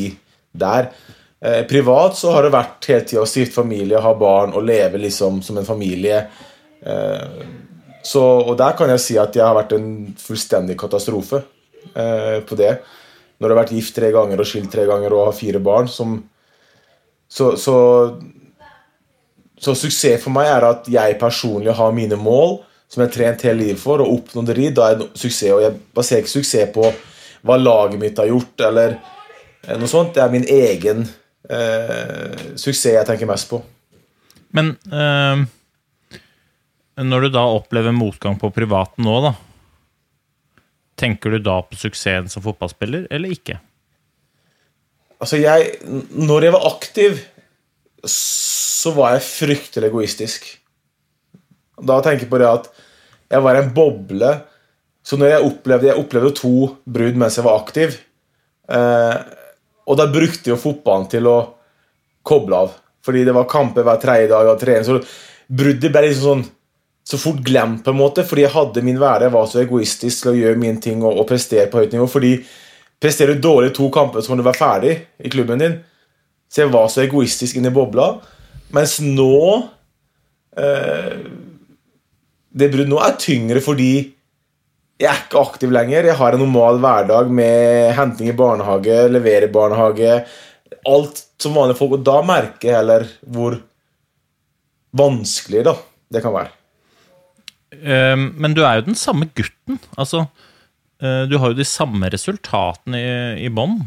der. 0.65 0.89
Eh, 1.45 1.63
privat 1.67 2.17
så 2.17 2.31
har 2.31 2.45
det 2.45 2.53
vært 2.53 2.87
hele 2.87 3.03
tida 3.03 3.23
å 3.23 3.27
stifte 3.27 3.57
familie, 3.57 3.99
ha 3.99 4.13
barn 4.15 4.53
og 4.55 4.63
leve 4.63 5.01
liksom 5.01 5.41
som 5.43 5.57
en 5.59 5.67
familie. 5.67 6.21
Eh, 6.79 7.41
så, 8.03 8.21
og 8.23 8.55
der 8.59 8.77
kan 8.79 8.91
jeg 8.93 9.01
si 9.03 9.17
at 9.19 9.35
jeg 9.35 9.43
har 9.43 9.57
vært 9.57 9.75
en 9.75 9.89
fullstendig 10.19 10.77
katastrofe 10.79 11.41
eh, 11.91 12.37
på 12.47 12.59
det. 12.59 12.77
Når 13.35 13.43
du 13.43 13.55
har 13.55 13.59
vært 13.59 13.73
gift 13.75 13.95
tre 13.97 14.13
ganger 14.15 14.39
og 14.39 14.47
skilt 14.47 14.71
tre 14.71 14.85
ganger 14.87 15.15
og 15.15 15.27
har 15.27 15.35
fire 15.35 15.59
barn 15.63 15.89
som, 15.91 16.15
så, 17.27 17.53
så, 17.59 17.75
så 19.59 19.75
suksess 19.75 20.23
for 20.23 20.35
meg 20.35 20.47
er 20.47 20.69
at 20.69 20.87
jeg 20.91 21.19
personlig 21.19 21.75
har 21.75 21.97
mine 21.97 22.19
mål 22.19 22.61
som 22.93 23.01
jeg 23.01 23.09
har 23.09 23.15
trent 23.15 23.47
hele 23.47 23.63
livet 23.63 23.81
for, 23.81 24.03
og 24.03 24.19
oppnådd 24.19 24.53
ri, 24.53 24.69
Da 24.69 24.91
er 24.91 24.99
det 24.99 25.09
suksess. 25.17 25.49
Og 25.55 25.63
jeg 25.63 25.77
baserer 25.97 26.21
ikke 26.21 26.35
suksess 26.35 26.69
på 26.75 26.91
hva 27.43 27.57
laget 27.57 27.99
mitt 27.99 28.21
har 28.21 28.29
gjort, 28.29 28.53
eller 28.69 28.95
eh, 29.65 29.79
noe 29.79 29.89
sånt. 29.89 30.13
Det 30.13 30.21
er 30.21 30.33
min 30.33 30.45
egen 30.45 31.01
eh, 31.49 32.53
suksess 32.53 32.93
jeg 32.93 33.09
tenker 33.09 33.29
mest 33.29 33.49
på. 33.49 33.63
Men 34.53 34.75
eh, 34.93 35.41
når 37.01 37.25
du 37.25 37.33
da 37.33 37.47
opplever 37.55 37.95
motgang 37.97 38.37
på 38.39 38.53
privaten 38.53 39.07
nå, 39.07 39.17
da 39.25 39.33
Tenker 40.93 41.33
du 41.33 41.39
da 41.41 41.55
på 41.65 41.73
suksessen 41.73 42.27
som 42.29 42.43
fotballspiller, 42.45 43.07
eller 43.09 43.31
ikke? 43.33 43.55
Altså, 45.17 45.39
jeg 45.41 45.79
Når 46.13 46.45
jeg 46.45 46.53
var 46.53 46.67
aktiv, 46.69 47.23
så 48.05 48.93
var 48.93 49.15
jeg 49.15 49.25
fryktelig 49.25 49.89
egoistisk. 49.89 50.45
Da 51.81 51.99
tenker 52.03 52.25
jeg 52.25 52.31
på 52.31 52.41
det 52.41 52.49
at 52.49 52.69
jeg 53.33 53.43
var 53.45 53.57
i 53.57 53.63
en 53.63 53.73
boble. 53.73 54.33
Så 55.03 55.17
når 55.19 55.33
jeg 55.33 55.47
opplevde 55.49 55.89
Jeg 55.89 55.99
opplevde 55.99 56.35
to 56.37 56.55
brudd 56.85 57.19
mens 57.19 57.37
jeg 57.39 57.47
var 57.47 57.59
aktiv. 57.59 57.97
Eh, 58.69 59.17
og 59.83 59.99
da 59.99 60.07
brukte 60.11 60.53
jo 60.53 60.59
fotballen 60.59 61.09
til 61.11 61.27
å 61.27 61.37
koble 62.23 62.65
av. 62.65 62.75
Fordi 63.03 63.23
det 63.27 63.35
var 63.35 63.49
kamper 63.51 63.83
hver 63.83 63.99
tredje 63.99 64.29
dag. 64.31 64.51
Og 64.53 64.59
trening, 64.61 64.85
så 64.87 64.99
bruddet 65.51 65.91
ble 65.91 66.05
liksom 66.07 66.43
sånn 66.43 66.45
så 67.03 67.17
fort 67.19 67.41
glemt, 67.43 67.81
på 67.83 67.91
en 67.91 67.99
måte, 67.99 68.23
fordi 68.23 68.45
jeg 68.45 68.53
hadde 68.53 68.81
min 68.87 68.95
hverdag, 68.95 69.33
var 69.33 69.47
så 69.51 69.59
egoistisk 69.59 70.23
til 70.23 70.31
å 70.31 70.37
gjøre 70.37 70.59
mine 70.59 70.79
ting 70.79 71.01
og, 71.03 71.17
og 71.19 71.27
prestere 71.27 71.67
på 71.67 71.81
høyt 71.81 71.91
nivå. 71.91 72.07
fordi 72.07 72.37
presterer 73.03 73.35
du 73.35 73.43
dårlig 73.43 73.73
to 73.75 73.89
kamper, 73.91 74.23
så 74.23 74.31
kan 74.31 74.39
du 74.39 74.45
være 74.45 74.59
ferdig 74.59 74.93
i 75.19 75.31
klubben 75.33 75.59
din. 75.59 75.75
Så 76.47 76.63
jeg 76.63 76.71
var 76.71 76.87
så 76.87 77.03
egoistisk 77.03 77.59
inni 77.59 77.73
bobla. 77.75 78.07
Mens 78.71 79.01
nå 79.03 79.33
eh, 80.55 81.17
Det 82.53 82.69
brudd 82.73 82.91
nå 82.91 82.99
er 83.01 83.17
tyngre 83.21 83.61
fordi 83.65 83.93
jeg 85.01 85.09
er 85.09 85.21
ikke 85.25 85.41
aktiv 85.41 85.71
lenger. 85.73 86.05
Jeg 86.07 86.19
har 86.19 86.35
en 86.35 86.43
normal 86.45 86.79
hverdag 86.83 87.31
med 87.33 87.93
henting 87.97 88.29
i 88.29 88.35
barnehage, 88.37 88.97
levere 89.11 89.49
i 89.49 89.53
barnehage. 89.53 90.19
Alt 90.87 91.23
som 91.41 91.57
vanlige 91.57 91.79
folk. 91.79 91.97
Og 91.97 92.05
da 92.05 92.19
merker 92.25 92.69
jeg 92.69 92.77
heller 92.77 93.07
hvor 93.25 93.57
vanskelig 94.93 95.65
da, 95.65 95.73
det 96.13 96.21
kan 96.23 96.35
være. 96.35 96.53
Eh, 97.73 98.15
men 98.15 98.55
du 98.55 98.61
er 98.63 98.79
jo 98.79 98.87
den 98.91 98.99
samme 98.99 99.27
gutten. 99.33 99.81
Altså, 99.97 100.27
eh, 101.01 101.25
du 101.29 101.39
har 101.41 101.51
jo 101.51 101.57
de 101.57 101.67
samme 101.67 102.11
resultatene 102.13 103.01
i, 103.01 103.13
i 103.47 103.51
bånn. 103.51 103.81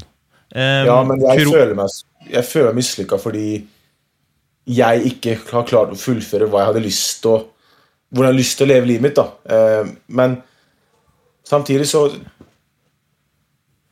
Eh, 0.52 0.82
Ja, 0.88 1.00
men 1.06 1.22
jeg 1.22 1.46
føler 1.46 1.74
meg, 1.78 1.98
jeg 2.32 2.50
føler 2.50 2.72
meg 2.72 2.80
mislykka 2.82 3.18
fordi 3.22 3.48
jeg 4.66 5.12
ikke 5.12 5.36
har 5.52 5.66
klart 5.68 5.94
å 5.94 6.00
fullføre 6.00 6.48
hva 6.50 6.64
jeg 6.64 6.72
hadde 6.72 6.88
lyst 6.88 7.20
til 7.22 7.36
å 7.36 7.44
Hvordan 8.10 8.28
jeg 8.28 8.34
har 8.34 8.38
lyst 8.38 8.58
til 8.58 8.66
å 8.66 8.70
leve 8.70 8.88
livet 8.90 9.02
mitt. 9.02 9.18
da. 9.18 9.26
Eh, 9.50 9.92
Men 10.06 10.42
samtidig 11.46 11.88
så 11.90 12.06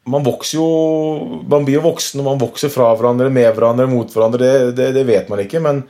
Man 0.07 0.23
vokser 0.23 0.59
jo 0.59 1.43
Man 1.49 1.65
blir 1.65 1.79
jo 1.79 1.87
voksen, 1.89 2.21
og 2.21 2.27
man 2.27 2.41
vokser 2.43 2.69
fra 2.69 2.91
hverandre, 2.95 3.31
med 3.31 3.55
hverandre, 3.55 3.87
mot 3.89 4.11
hverandre. 4.13 4.39
Det, 4.39 4.73
det, 4.77 4.93
det 4.95 5.07
vet 5.09 5.29
man 5.33 5.41
ikke. 5.41 5.61
Men 5.65 5.83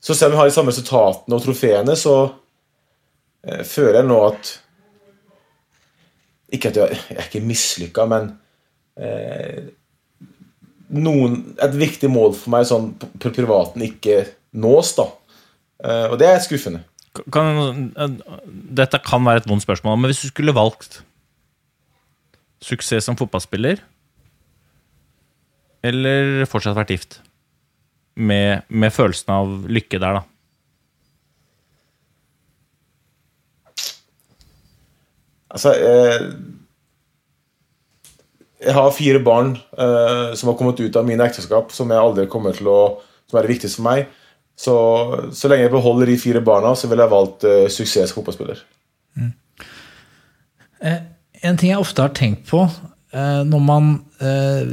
så 0.00 0.14
selv 0.14 0.32
om 0.32 0.36
vi 0.36 0.40
har 0.40 0.48
de 0.50 0.54
samme 0.54 0.72
resultatene 0.72 1.36
og 1.36 1.42
trofeene, 1.44 1.96
så 1.98 2.16
eh, 3.46 3.62
føler 3.66 4.00
jeg 4.00 4.08
nå 4.08 4.20
at 4.26 4.52
Ikke 6.54 6.70
at 6.70 6.76
jeg, 6.78 6.98
jeg 7.10 7.18
er 7.18 7.26
ikke 7.26 7.42
mislykka, 7.46 8.04
men 8.06 8.28
eh, 8.96 9.64
noen, 10.94 11.40
et 11.58 11.74
viktig 11.74 12.08
mål 12.12 12.36
for 12.38 12.52
meg 12.54 12.68
sånn 12.68 12.92
på 13.00 13.32
privaten 13.34 13.82
ikke 13.82 14.20
nås, 14.62 14.92
da. 14.96 15.08
Eh, 15.82 16.04
og 16.12 16.14
det 16.20 16.28
er 16.30 16.44
skuffende. 16.44 16.84
Kan, 17.32 17.90
Dette 18.46 19.00
kan 19.04 19.24
være 19.26 19.42
et 19.42 19.48
vondt 19.50 19.64
spørsmål, 19.64 19.98
men 19.98 20.10
hvis 20.12 20.24
du 20.24 20.30
skulle 20.30 20.54
valgt 20.56 21.02
suksess 22.64 23.04
som 23.06 23.18
fotballspiller 23.18 23.82
eller 25.86 26.46
fortsatt 26.50 26.78
vært 26.78 26.94
gift? 26.94 27.20
Med, 28.16 28.64
med 28.72 28.94
følelsen 28.96 29.32
av 29.34 29.50
lykke 29.68 30.00
der, 30.00 30.20
da. 30.20 30.22
Altså 35.56 35.72
eh, 35.76 36.24
Jeg 38.64 38.74
har 38.76 38.96
fire 38.96 39.20
barn 39.24 39.54
eh, 39.56 40.32
som 40.36 40.50
har 40.50 40.56
kommet 40.58 40.80
ut 40.80 40.96
av 40.96 41.06
mine 41.08 41.24
ekteskap, 41.28 41.72
som 41.76 41.92
jeg 41.92 42.02
aldri 42.02 42.26
kommer 42.32 42.56
til 42.56 42.72
å 42.72 42.80
Som 43.28 43.38
er 43.38 43.46
det 43.46 43.56
viktigste 43.56 43.80
for 43.80 43.88
meg. 43.88 44.08
Så, 44.56 44.74
så 45.36 45.50
lenge 45.52 45.66
jeg 45.66 45.74
beholder 45.74 46.08
de 46.08 46.16
fire 46.20 46.40
barna, 46.40 46.72
så 46.78 46.88
ville 46.88 47.04
jeg 47.04 47.12
valgt 47.12 47.44
uh, 47.44 47.66
suksess 47.72 48.14
fotballspiller. 48.16 48.62
Eh, 50.80 51.00
En 51.44 51.56
ting 51.60 51.70
jeg 51.70 51.80
ofte 51.80 52.00
har 52.00 52.14
tenkt 52.16 52.46
på 52.48 52.62
eh, 52.64 53.42
når 53.44 53.60
man 53.62 53.88
eh, 54.24 54.64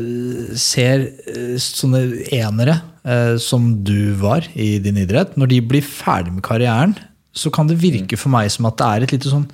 ser 0.60 1.04
eh, 1.28 1.58
sånne 1.60 2.02
enere 2.34 2.78
eh, 3.04 3.36
som 3.44 3.66
du 3.84 4.14
var 4.20 4.48
i 4.56 4.78
din 4.84 4.98
idrett, 5.04 5.36
når 5.38 5.52
de 5.52 5.60
blir 5.74 5.84
ferdig 5.86 6.32
med 6.38 6.44
karrieren, 6.48 6.96
så 7.36 7.52
kan 7.54 7.68
det 7.68 7.82
virke 7.84 8.18
for 8.20 8.32
meg 8.34 8.48
som 8.54 8.68
at 8.70 8.80
det 8.80 8.88
er 8.88 9.06
et 9.06 9.16
lite 9.18 9.32
sånn 9.32 9.48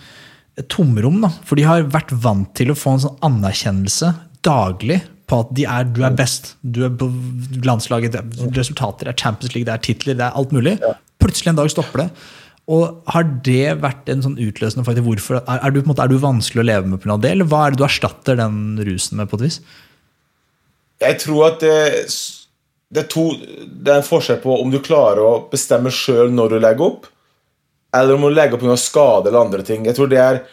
tomrom. 0.69 1.21
Da. 1.25 1.31
For 1.47 1.57
de 1.57 1.65
har 1.65 1.89
vært 1.89 2.13
vant 2.13 2.49
til 2.57 2.69
å 2.73 2.77
få 2.77 2.93
en 2.95 3.03
sånn 3.07 3.19
anerkjennelse 3.25 4.13
daglig 4.45 5.01
på 5.29 5.39
at 5.43 5.53
de 5.57 5.65
er, 5.69 5.87
du 5.93 6.01
er 6.05 6.15
best. 6.17 6.53
Du 6.61 6.81
er 6.87 6.93
på 6.97 7.09
landslaget, 7.65 8.17
er 8.17 8.51
resultater, 8.57 9.09
er 9.09 9.17
Champions 9.17 9.55
League, 9.55 9.67
det 9.67 9.75
er 9.75 9.85
titler, 9.85 10.17
det 10.17 10.25
er 10.25 10.37
alt 10.39 10.53
mulig. 10.55 10.77
Plutselig 11.21 11.53
en 11.53 11.59
dag 11.59 11.71
stopper 11.71 12.05
det. 12.05 12.09
Og 12.69 13.01
Har 13.09 13.25
det 13.45 13.79
vært 13.81 14.09
en 14.13 14.23
sånn 14.25 14.37
utløsende 14.37 14.85
faktor? 14.85 15.05
Hvorfor, 15.05 15.39
er, 15.41 15.61
er, 15.61 15.73
du, 15.73 15.81
måte, 15.87 16.05
er 16.05 16.11
du 16.11 16.19
vanskelig 16.21 16.61
å 16.61 16.67
leve 16.69 16.91
med 16.91 17.01
pga. 17.01 17.17
det, 17.21 17.31
eller 17.33 17.49
hva 17.49 17.65
er 17.65 17.73
det 17.73 17.81
du 17.81 17.85
erstatter 17.87 18.37
den 18.37 18.59
rusen 18.85 19.17
med? 19.17 19.29
på 19.29 19.39
et 19.39 19.47
vis? 19.47 19.61
Jeg 21.01 21.17
tror 21.23 21.47
at 21.47 21.63
det, 21.63 21.77
det, 22.91 23.05
er 23.05 23.09
to, 23.09 23.29
det 23.65 23.93
er 23.93 24.01
en 24.01 24.09
forskjell 24.09 24.41
på 24.43 24.59
om 24.61 24.73
du 24.73 24.81
klarer 24.85 25.23
å 25.25 25.33
bestemme 25.49 25.93
sjøl 25.93 26.33
når 26.35 26.53
du 26.53 26.59
legger 26.59 26.85
opp, 26.91 27.09
eller 27.95 28.17
om 28.17 28.27
du 28.27 28.35
legger 28.35 28.59
opp 28.59 28.65
pga. 28.67 28.77
skade 28.77 29.31
eller 29.31 29.47
andre 29.47 29.65
ting. 29.65 29.87
Jeg 29.89 29.97
tror 29.97 30.11
det 30.11 30.21
er 30.21 30.43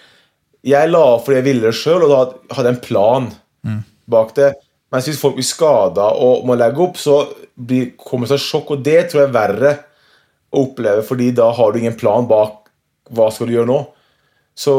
Jeg 0.66 0.88
la 0.90 1.02
opp 1.14 1.26
fordi 1.26 1.36
jeg 1.42 1.46
ville 1.46 1.68
det 1.68 1.76
sjøl, 1.78 2.06
og 2.06 2.10
da 2.10 2.20
hadde 2.56 2.70
jeg 2.70 2.76
en 2.78 2.86
plan 2.86 3.28
bak 4.10 4.32
det. 4.38 4.54
Mens 4.96 5.10
hvis 5.10 5.20
folk 5.20 5.36
blir 5.36 5.44
skada 5.44 6.06
og 6.24 6.46
må 6.48 6.56
legge 6.56 6.80
opp, 6.80 6.96
så 6.96 7.18
blir, 7.52 7.90
kommer 8.00 8.24
det 8.24 8.38
seg 8.38 8.46
sjokk, 8.46 8.70
og 8.72 8.84
det 8.86 9.10
tror 9.10 9.22
jeg 9.22 9.28
er 9.28 9.34
verre 9.34 9.72
å 10.56 10.62
oppleve, 10.64 11.02
fordi 11.04 11.34
da 11.36 11.50
har 11.52 11.72
du 11.72 11.82
ingen 11.82 11.98
plan 12.00 12.24
bak 12.30 12.70
hva 13.12 13.28
skal 13.32 13.50
du 13.50 13.58
gjøre 13.58 13.68
nå. 13.68 13.78
Så, 14.56 14.72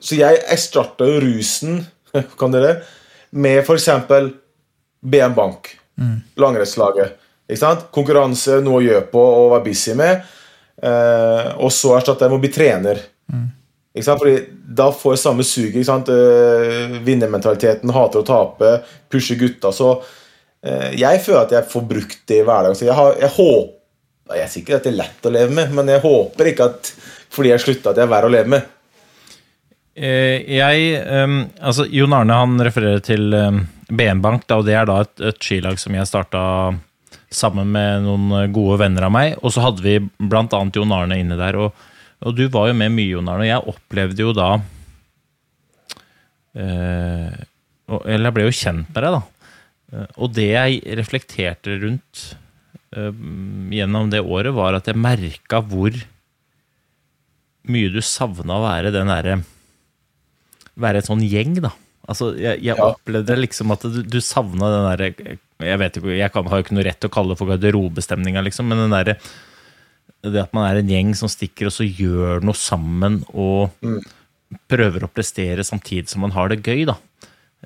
så 0.00 0.16
jeg 0.16 0.40
erstatta 0.48 1.04
jo 1.04 1.20
rusen 1.26 1.82
kan 2.40 2.56
dere, 2.56 2.78
med 3.36 3.60
f.eks. 3.60 3.90
BM 5.00 5.36
Bank. 5.36 5.74
Ikke 7.50 7.60
sant? 7.60 7.86
Konkurranse, 7.92 8.62
noe 8.64 8.80
å 8.80 8.84
gjøre 8.84 9.06
på 9.12 9.20
og 9.20 9.52
være 9.58 9.66
busy 9.68 9.94
med. 9.98 10.24
Eh, 10.80 11.48
og 11.60 11.68
så 11.74 11.98
erstatta 11.98 12.24
jeg 12.24 12.32
med 12.32 12.40
å 12.40 12.44
bli 12.46 12.52
trener. 12.54 13.04
Ikke 13.90 14.06
sant? 14.06 14.22
Fordi 14.22 14.36
da 14.80 14.88
får 14.94 15.16
jeg 15.16 15.22
samme 15.24 15.46
suget. 15.46 15.82
ikke? 15.82 16.14
Eh, 16.14 16.96
vinnermentaliteten, 17.06 17.92
hater 17.94 18.22
å 18.22 18.26
tape, 18.26 18.74
pusher 19.10 19.38
gutta. 19.40 19.72
Så 19.74 19.92
eh, 20.62 20.92
jeg 21.00 21.22
føler 21.24 21.42
at 21.42 21.54
jeg 21.56 21.70
får 21.72 21.86
brukt 21.90 22.20
det 22.30 22.42
i 22.42 22.46
hverdagen. 22.46 22.78
Jeg, 22.86 22.96
har, 22.96 23.16
jeg 23.20 23.34
håper 23.38 23.76
Jeg 24.30 24.44
er 24.44 24.50
sikker 24.52 24.76
at 24.76 24.84
det 24.86 24.92
er 24.92 25.00
lett 25.00 25.24
å 25.26 25.32
leve 25.34 25.54
med, 25.56 25.72
men 25.74 25.88
jeg 25.90 26.04
håper 26.04 26.52
ikke 26.52 26.68
at 26.70 26.92
fordi 27.30 27.50
jeg 27.50 27.62
slutta, 27.62 27.90
at 27.90 27.98
jeg 27.98 28.06
er 28.06 28.10
verre 28.10 28.28
å 28.28 28.30
leve 28.30 28.50
med. 28.50 28.68
Eh, 29.98 30.46
jeg, 30.54 30.84
ehm, 31.02 31.40
altså 31.58 31.84
Jon 31.90 32.14
Arne 32.14 32.36
han 32.38 32.62
refererer 32.62 33.02
til 33.02 33.26
BM 33.34 33.58
BN-bank, 33.90 34.46
da, 34.46 34.60
og 34.60 34.68
det 34.68 34.76
er 34.78 34.86
da 34.86 35.00
et, 35.02 35.12
et 35.32 35.42
skilag 35.42 35.78
som 35.82 35.94
jeg 35.98 36.06
starta 36.06 36.42
sammen 37.30 37.70
med 37.74 38.06
noen 38.06 38.52
gode 38.54 38.78
venner 38.84 39.08
av 39.08 39.14
meg. 39.14 39.34
Og 39.42 39.54
så 39.54 39.64
hadde 39.66 39.82
vi 39.82 39.96
blant 40.18 40.54
annet 40.54 40.78
Jon 40.78 40.94
Arne 40.94 41.18
inne 41.18 41.38
der. 41.38 41.58
Og, 41.58 41.89
og 42.20 42.36
du 42.36 42.44
var 42.52 42.68
jo 42.70 42.74
med 42.76 42.92
mye, 42.92 43.14
Jon 43.14 43.28
Arne. 43.32 43.46
Og 43.46 43.50
jeg 43.50 43.74
opplevde 43.74 44.24
jo 44.26 44.32
da 44.36 44.48
eh, 46.54 47.34
Eller 48.04 48.28
jeg 48.30 48.36
ble 48.36 48.46
jo 48.48 48.54
kjent 48.60 48.88
med 48.94 49.02
deg, 49.04 49.16
da. 49.16 49.22
Eh, 49.94 50.06
Og 50.20 50.32
det 50.36 50.48
jeg 50.52 50.80
reflekterte 51.00 51.78
rundt 51.82 52.24
eh, 52.96 53.12
gjennom 53.76 54.10
det 54.12 54.22
året, 54.24 54.54
var 54.56 54.76
at 54.78 54.90
jeg 54.90 54.98
merka 55.00 55.62
hvor 55.64 55.94
mye 57.70 57.90
du 57.92 58.00
savna 58.04 58.56
å 58.58 58.64
være 58.64 58.92
den 58.94 59.10
derre 59.12 59.40
Være 60.80 61.02
en 61.02 61.08
sånn 61.10 61.24
gjeng, 61.26 61.58
da. 61.60 61.74
Altså, 62.10 62.32
jeg, 62.40 62.62
jeg 62.64 62.74
Ja. 62.78 62.86
opplevde 62.94 63.36
liksom 63.38 63.70
at 63.74 63.82
du, 63.84 64.00
du 64.02 64.20
savna 64.24 64.70
den 64.72 64.86
derre 64.88 65.36
Jeg 65.60 65.78
vet 65.82 65.98
ikke, 66.00 66.14
jeg 66.16 66.32
kan, 66.34 66.46
har 66.48 66.58
jo 66.60 66.64
ikke 66.64 66.74
noe 66.78 66.86
rett 66.88 67.00
til 67.02 67.10
å 67.10 67.14
kalle 67.14 67.34
det 67.34 67.38
for 67.42 67.50
garderobestemninga, 67.52 68.40
liksom, 68.46 68.66
men 68.70 68.80
den 68.86 68.94
derre 68.96 69.18
Det 70.20 70.42
at 70.42 70.52
man 70.56 70.66
er 70.68 70.80
en 70.80 70.90
gjeng 70.90 71.14
som 71.16 71.30
stikker 71.32 71.70
og 71.70 71.74
så 71.74 71.86
gjør 71.86 72.42
noe 72.44 72.58
sammen 72.58 73.22
og 73.32 73.72
prøver 74.70 75.06
å 75.06 75.12
prestere 75.12 75.64
samtidig 75.64 76.10
som 76.10 76.24
man 76.24 76.34
har 76.34 76.50
det 76.50 76.60
gøy, 76.66 76.84
da. 76.90 76.98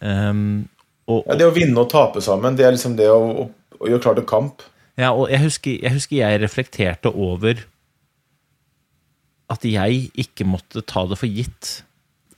Um, 0.01 0.69
og, 1.09 1.25
Ja, 1.29 1.39
det 1.41 1.49
å 1.49 1.55
vinne 1.55 1.83
og 1.83 1.91
tape 1.93 2.23
sammen, 2.25 2.57
det 2.59 2.67
er 2.67 2.77
liksom 2.77 2.97
det 2.99 3.09
å, 3.11 3.21
å, 3.45 3.49
å 3.81 3.91
gjøre 3.91 4.05
klart 4.07 4.21
en 4.23 4.29
kamp. 4.29 4.65
Ja, 5.01 5.11
og 5.11 5.27
jeg 5.33 5.43
husker, 5.43 5.75
jeg 5.83 5.97
husker 5.97 6.21
jeg 6.21 6.43
reflekterte 6.45 7.11
over 7.11 7.65
at 9.53 9.67
jeg 9.67 10.09
ikke 10.19 10.47
måtte 10.49 10.85
ta 10.87 11.05
det 11.11 11.19
for 11.21 11.31
gitt. 11.31 11.81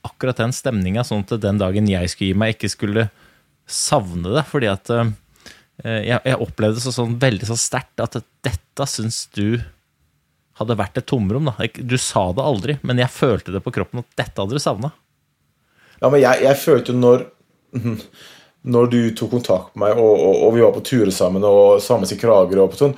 Akkurat 0.07 0.39
den 0.41 0.55
stemninga, 0.55 1.05
sånn 1.05 1.25
at 1.25 1.37
den 1.43 1.61
dagen 1.61 1.87
jeg 1.89 2.11
skulle 2.11 2.33
gi 2.33 2.39
meg, 2.41 2.55
ikke 2.55 2.73
skulle 2.73 3.07
savne 3.69 4.33
det. 4.35 4.43
Fordi 4.49 4.69
at 4.71 4.91
eh, 4.93 5.13
jeg, 5.85 6.19
jeg 6.19 6.41
opplevde 6.43 6.79
det 6.79 6.85
så 6.85 6.95
sånn 6.95 7.17
veldig 7.21 7.49
så 7.49 7.57
sterkt 7.59 8.03
at 8.03 8.19
dette 8.45 8.89
syns 8.89 9.25
du 9.35 9.59
hadde 10.57 10.77
vært 10.79 10.97
et 10.99 11.07
tomrom. 11.09 11.49
da. 11.49 11.53
Du 11.77 11.97
sa 12.01 12.23
det 12.35 12.45
aldri, 12.45 12.73
men 12.81 12.99
jeg 13.01 13.13
følte 13.13 13.53
det 13.53 13.61
på 13.65 13.73
kroppen 13.75 14.03
at 14.03 14.09
dette 14.19 14.41
hadde 14.41 14.55
du 14.57 14.63
savna. 14.63 14.89
Ja, 16.01 16.09
men 16.09 16.21
jeg, 16.21 16.43
jeg 16.45 16.55
følte 16.61 16.93
jo 16.93 17.01
når 17.01 17.17
Når 18.67 18.87
du 18.91 19.01
tok 19.15 19.31
kontakt 19.31 19.75
med 19.77 19.83
meg, 19.85 19.99
og, 20.01 20.19
og, 20.19 20.35
og 20.47 20.55
vi 20.55 20.63
var 20.63 20.73
på 20.75 20.81
turer 20.83 21.11
sammen, 21.13 21.43
og 21.45 21.81
sammen 21.83 22.11
i 22.11 22.17
Kragerø 22.19 22.61
og 22.65 22.71
på 22.73 22.79
sånn, 22.81 22.95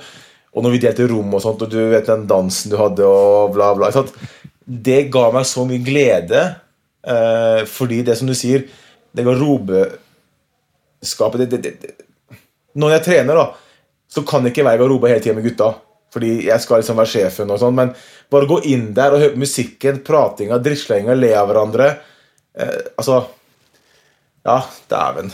og 0.50 0.62
når 0.64 0.70
vi 0.74 0.82
delte 0.82 1.06
rom 1.06 1.34
og 1.36 1.42
sånt, 1.44 1.62
og 1.62 1.68
du 1.70 1.78
vet 1.92 2.08
den 2.08 2.24
dansen 2.26 2.72
du 2.72 2.76
hadde, 2.80 3.04
og 3.06 3.52
bla, 3.54 3.66
bla 3.78 3.86
ikke? 3.92 4.02
Det 4.64 5.12
ga 5.14 5.24
meg 5.36 5.44
så 5.46 5.62
mye 5.68 5.84
glede, 5.84 6.40
eh, 7.06 7.60
fordi 7.70 7.98
det 8.08 8.14
som 8.18 8.26
du 8.26 8.34
sier, 8.34 8.60
det 9.14 9.26
garderobeskapet 9.28 11.38
det, 11.44 11.48
det, 11.52 11.60
det. 11.84 11.92
Når 12.80 12.88
jeg 12.96 13.06
trener, 13.06 13.34
da, 13.38 13.46
så 14.10 14.20
kan 14.26 14.42
det 14.42 14.50
ikke 14.50 14.66
være 14.66 14.78
garderobe 14.82 15.10
hele 15.12 15.22
tida 15.22 15.38
med 15.38 15.46
gutta. 15.46 15.68
Fordi 16.10 16.30
jeg 16.48 16.62
skal 16.62 16.82
liksom 16.82 16.98
være 16.98 17.12
sjefen 17.12 17.50
og 17.54 17.60
sånn, 17.62 17.76
men 17.76 17.92
bare 18.30 18.48
gå 18.50 18.60
inn 18.70 18.88
der 18.96 19.14
og 19.14 19.22
høre 19.22 19.34
på 19.34 19.44
musikken, 19.44 20.00
pratinga, 20.06 20.58
drittslenga, 20.62 21.14
le 21.18 21.30
av 21.38 21.50
hverandre 21.50 21.90
eh, 21.90 22.78
Altså 22.98 23.20
Ja, 24.46 24.56
dæven. 24.88 25.28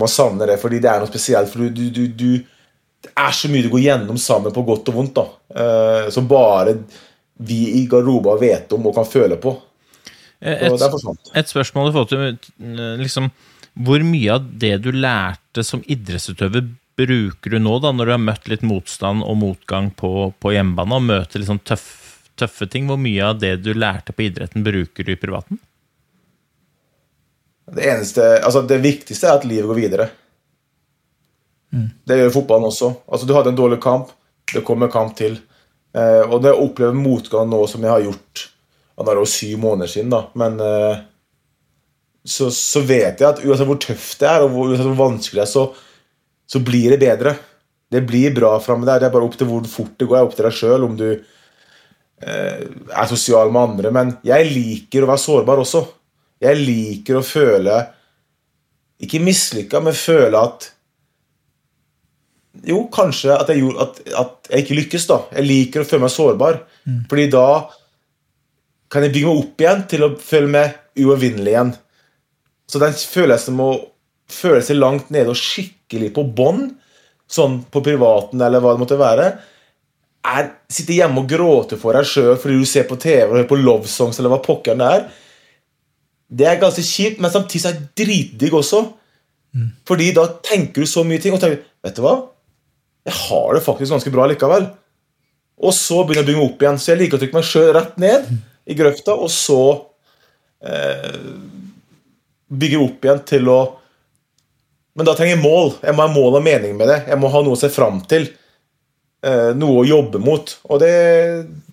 Man 0.00 0.08
savner 0.08 0.48
det, 0.48 0.56
fordi 0.62 0.80
det 0.80 0.88
er 0.88 1.02
noe 1.02 1.10
spesielt. 1.10 1.50
For 1.52 1.66
du, 1.66 1.68
du, 1.76 1.90
du, 1.92 2.06
du 2.08 3.04
Det 3.04 3.12
er 3.12 3.34
så 3.36 3.50
mye 3.52 3.66
du 3.66 3.68
går 3.70 3.84
gjennom 3.84 4.18
sammen 4.18 4.54
på 4.54 4.64
godt 4.66 4.88
og 4.90 4.96
vondt, 4.96 5.20
da. 5.20 5.26
Eh, 5.62 6.08
som 6.14 6.26
bare 6.30 6.78
vi 7.38 7.60
i 7.78 7.84
garderoba 7.86 8.34
vet 8.40 8.72
om 8.74 8.88
og 8.90 8.96
kan 8.96 9.06
føle 9.06 9.38
på. 9.38 9.52
Et, 10.38 10.70
er 10.70 10.90
forsvant. 10.90 11.30
et 11.34 11.50
spørsmål 11.50 11.88
i 11.88 11.94
forhold 11.94 12.10
til 12.12 12.20
eh, 12.24 12.98
liksom, 13.00 13.24
Hvor 13.74 14.02
mye 14.06 14.36
av 14.36 14.44
det 14.62 14.76
du 14.84 14.92
lærte 14.94 15.64
som 15.66 15.82
idrettsutøver, 15.82 16.66
bruker 16.98 17.54
du 17.54 17.58
nå, 17.62 17.78
da, 17.84 17.94
når 17.94 18.10
du 18.10 18.14
har 18.16 18.22
møtt 18.22 18.50
litt 18.50 18.66
motstand 18.66 19.24
og 19.24 19.38
motgang 19.40 19.92
på, 19.96 20.30
på 20.42 20.52
hjemmebane, 20.54 20.98
og 20.98 21.08
møter 21.08 21.42
liksom 21.42 21.62
tøff, 21.66 21.88
tøffe 22.38 22.68
ting? 22.70 22.90
Hvor 22.90 23.00
mye 23.00 23.30
av 23.30 23.40
det 23.40 23.56
du 23.62 23.72
lærte 23.76 24.14
på 24.14 24.26
idretten, 24.26 24.66
bruker 24.66 25.06
du 25.06 25.14
i 25.14 25.20
privaten? 25.20 25.60
Det 27.68 27.84
eneste, 27.84 28.24
altså 28.40 28.62
det 28.64 28.80
viktigste 28.80 29.28
er 29.28 29.38
at 29.38 29.46
livet 29.48 29.68
går 29.68 29.78
videre. 29.78 30.08
Det 32.08 32.16
gjør 32.16 32.32
fotballen 32.32 32.70
også. 32.70 32.92
Altså 33.12 33.26
Du 33.28 33.34
hadde 33.36 33.52
en 33.52 33.58
dårlig 33.58 33.80
kamp, 33.84 34.12
det 34.54 34.64
kommer 34.64 34.88
en 34.88 34.92
kamp 34.92 35.16
til. 35.18 35.36
Eh, 35.96 36.22
og 36.24 36.40
det 36.44 36.54
å 36.54 36.64
oppleve 36.64 36.96
motgang 36.96 37.48
nå 37.50 37.60
som 37.68 37.84
jeg 37.84 37.92
har 37.92 38.02
gjort 38.04 38.48
Nå 38.98 39.04
er 39.06 39.14
det 39.14 39.22
jo 39.22 39.30
syv 39.30 39.60
måneder 39.62 39.90
siden, 39.92 40.08
da, 40.10 40.18
men 40.34 40.56
eh, 40.58 41.02
så, 42.26 42.48
så 42.50 42.80
vet 42.82 43.20
jeg 43.22 43.28
at 43.28 43.44
uansett 43.44 43.68
hvor 43.68 43.78
tøft 43.78 44.18
det 44.18 44.26
er, 44.26 44.42
og 44.42 44.50
hvor, 44.50 44.72
uansett 44.72 44.88
hvor 44.88 44.98
vanskelig 44.98 45.38
det 45.38 45.44
er, 45.44 45.50
så, 45.52 45.87
så 46.48 46.60
blir 46.64 46.94
det 46.94 47.00
bedre. 47.02 47.34
Det 47.92 48.00
blir 48.08 48.34
bra 48.36 48.54
framme 48.60 48.86
der. 48.88 49.00
Det 49.00 49.08
er 49.08 49.12
bare 49.14 49.28
opp 49.28 49.36
til 49.38 49.48
hvor 49.48 49.68
fort 49.68 49.94
det 50.00 50.08
går. 50.08 50.16
Det 50.16 50.20
er 50.20 50.28
opp 50.28 50.38
til 50.38 50.48
deg 50.48 50.56
sjøl 50.56 50.86
om 50.86 50.96
du 50.96 51.06
eh, 51.10 52.64
er 52.64 53.10
sosial 53.10 53.52
med 53.52 53.62
andre. 53.62 53.92
Men 53.94 54.14
jeg 54.26 54.48
liker 54.48 55.04
å 55.04 55.10
være 55.12 55.24
sårbar 55.24 55.62
også. 55.64 55.84
Jeg 56.38 56.60
liker 56.60 57.18
å 57.18 57.26
føle 57.26 57.80
Ikke 59.02 59.18
mislykka, 59.22 59.80
men 59.82 59.94
føle 59.94 60.38
at 60.38 60.68
Jo, 62.66 62.84
kanskje 62.94 63.34
at 63.34 63.50
jeg, 63.50 63.62
gjorde, 63.62 63.84
at, 63.84 63.98
at 64.18 64.52
jeg 64.52 64.64
ikke 64.64 64.78
lykkes, 64.80 65.08
da. 65.10 65.18
Jeg 65.36 65.46
liker 65.46 65.84
å 65.84 65.88
føle 65.88 66.04
meg 66.06 66.14
sårbar. 66.14 66.62
Fordi 67.10 67.26
da 67.30 67.48
kan 68.88 69.04
jeg 69.04 69.12
bygge 69.14 69.28
meg 69.28 69.42
opp 69.42 69.62
igjen 69.62 69.84
til 69.90 70.06
å 70.06 70.14
føle 70.16 70.50
meg 70.54 70.78
uovervinnelig 70.98 71.52
igjen. 71.52 71.72
Så 72.68 72.80
den 72.82 72.96
følelsen 72.96 73.56
med 73.56 73.74
å 73.74 73.82
føle 74.32 74.62
seg 74.64 74.80
langt 74.80 75.12
nede 75.14 75.32
og 75.32 75.38
skikkelig 75.38 75.77
på 75.88 76.24
bånn, 76.36 76.66
sånn 77.28 77.62
på 77.70 77.82
privaten 77.84 78.40
eller 78.40 78.60
hva 78.60 78.74
det 78.74 78.82
måtte 78.82 78.98
være, 79.00 79.30
er 80.28 80.50
sitte 80.68 80.96
hjemme 80.96 81.22
og 81.22 81.30
gråte 81.30 81.78
for 81.80 81.96
deg 81.96 82.06
sjøl 82.08 82.36
fordi 82.40 82.58
du 82.60 82.68
ser 82.68 82.88
på 82.88 82.98
TV 83.00 83.24
og 83.28 83.36
hører 83.36 83.48
på 83.48 83.60
love 83.60 83.88
songs 83.88 84.18
eller 84.18 84.32
hva 84.34 84.40
pokker 84.44 84.76
det 84.78 84.88
er. 84.96 85.04
Det 86.28 86.48
er 86.48 86.60
ganske 86.60 86.84
kjipt, 86.84 87.22
men 87.22 87.32
samtidig 87.32 87.62
så 87.62 87.70
er 87.70 87.78
det 87.78 88.04
dritdigg 88.04 88.56
også. 88.58 88.82
Fordi 89.88 90.10
da 90.16 90.26
tenker 90.44 90.84
du 90.84 90.90
så 90.90 91.04
mye 91.06 91.22
ting 91.22 91.32
og 91.34 91.40
tenker 91.42 91.64
Vet 91.86 91.96
du 91.96 92.02
hva? 92.04 92.16
Jeg 93.06 93.14
har 93.14 93.54
det 93.54 93.64
faktisk 93.64 93.94
ganske 93.94 94.10
bra 94.12 94.26
likevel. 94.28 94.66
Og 95.62 95.72
så 95.74 96.02
begynner 96.02 96.20
jeg 96.20 96.26
å 96.26 96.28
bygge 96.28 96.40
meg 96.40 96.50
opp 96.50 96.64
igjen. 96.64 96.80
Så 96.82 96.90
jeg 96.90 97.00
liker 97.00 97.16
å 97.16 97.22
trykke 97.22 97.38
meg 97.38 97.46
sjøl 97.46 97.68
rett 97.76 98.00
ned 98.02 98.26
i 98.68 98.76
grøfta, 98.76 99.14
og 99.14 99.30
så 99.32 99.60
eh, 100.60 101.14
bygge 102.50 102.80
opp 102.82 103.06
igjen 103.06 103.22
til 103.30 103.48
å 103.52 103.60
Men 104.98 105.06
da 105.06 105.14
trenger 105.14 105.36
jeg 105.36 105.44
mål. 105.44 105.72
Jeg 105.86 105.94
må 105.94 106.02
ha 106.04 106.10
mål 106.10 106.40
og 106.40 106.44
mening 106.44 106.74
med 106.78 106.90
det. 106.90 106.98
Jeg 107.06 107.18
må 107.22 107.30
ha 107.30 107.42
noe 107.46 107.54
å 107.54 107.60
se 107.60 107.70
fram 107.70 108.00
til. 108.10 108.26
Eh, 109.22 109.50
noe 109.58 109.80
å 109.82 109.86
jobbe 109.86 110.18
mot. 110.22 110.50
Og 110.70 110.80
det, 110.82 110.92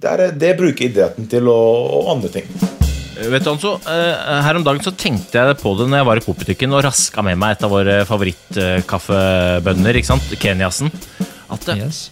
det, 0.02 0.12
er, 0.12 0.24
det 0.38 0.52
bruker 0.60 0.86
idretten 0.92 1.26
til, 1.32 1.50
og, 1.50 1.90
og 2.00 2.12
andre 2.16 2.30
ting. 2.38 2.48
Vet 3.16 3.46
du, 3.46 3.50
altså, 3.50 3.72
eh, 3.90 4.42
Her 4.46 4.58
om 4.60 4.66
dagen 4.66 4.84
så 4.84 4.92
tenkte 4.94 5.40
jeg 5.40 5.58
på 5.62 5.72
det 5.80 5.88
når 5.90 6.02
jeg 6.02 6.08
var 6.10 6.20
i 6.20 6.24
Coop-butikken 6.26 6.74
og 6.76 6.84
raska 6.86 7.24
med 7.26 7.40
meg 7.42 7.56
et 7.56 7.66
av 7.66 7.72
våre 7.74 7.98
favorittkaffebønner, 8.10 9.98
ikke 10.02 10.12
sant? 10.14 10.34
Kenyasen. 10.42 10.92
At 11.50 11.66
det, 11.70 11.78
Yes. 11.80 12.10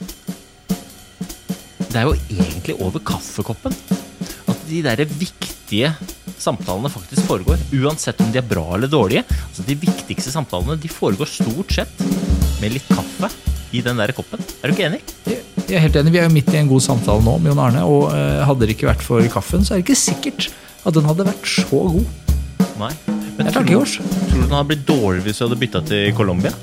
det 1.89 1.97
er 1.99 2.07
jo 2.07 2.13
egentlig 2.31 2.77
over 2.81 3.01
kaffekoppen 3.05 3.75
de 4.73 4.81
der 4.85 5.03
viktige 5.05 5.93
samtalene 6.41 6.91
faktisk 6.91 7.27
foregår. 7.29 7.61
Uansett 7.77 8.19
om 8.23 8.31
de 8.33 8.41
er 8.41 8.47
bra 8.47 8.65
eller 8.75 8.91
dårlige. 8.91 9.23
Altså 9.47 9.65
De 9.67 9.77
viktigste 9.79 10.33
samtalene 10.33 10.79
de 10.81 10.91
foregår 10.91 11.29
stort 11.29 11.73
sett 11.75 12.03
med 12.61 12.73
litt 12.75 12.87
kaffe 12.91 13.29
i 13.73 13.81
den 13.85 13.99
der 13.99 14.13
koppen. 14.15 14.41
Er 14.61 14.69
du 14.69 14.75
ikke 14.75 14.89
enig? 14.89 15.01
Jeg 15.25 15.77
er 15.77 15.85
helt 15.85 15.95
enig, 15.97 16.13
Vi 16.13 16.19
er 16.21 16.27
jo 16.27 16.33
midt 16.33 16.51
i 16.53 16.59
en 16.59 16.69
god 16.69 16.83
samtale 16.85 17.23
nå 17.25 17.37
med 17.41 17.53
Jon 17.53 17.63
Arne. 17.63 17.85
Og 17.89 18.11
eh, 18.13 18.43
hadde 18.45 18.67
det 18.67 18.75
ikke 18.75 18.91
vært 18.91 19.05
for 19.05 19.25
kaffen, 19.33 19.65
så 19.65 19.73
er 19.73 19.81
det 19.81 19.87
ikke 19.87 19.99
sikkert 20.03 20.49
at 20.83 20.97
den 20.97 21.07
hadde 21.07 21.25
vært 21.29 21.47
så 21.47 21.85
god. 21.95 22.05
Nei. 22.81 22.93
Men 23.37 23.49
tror, 23.49 23.65
du, 23.65 23.73
tror 23.73 24.37
du 24.37 24.45
den 24.45 24.53
hadde 24.53 24.69
blitt 24.69 24.85
dårligere 24.85 25.25
hvis 25.25 25.39
du 25.39 25.47
hadde 25.47 25.61
bytta 25.63 25.81
til 25.89 26.13
Colombia? 26.17 26.53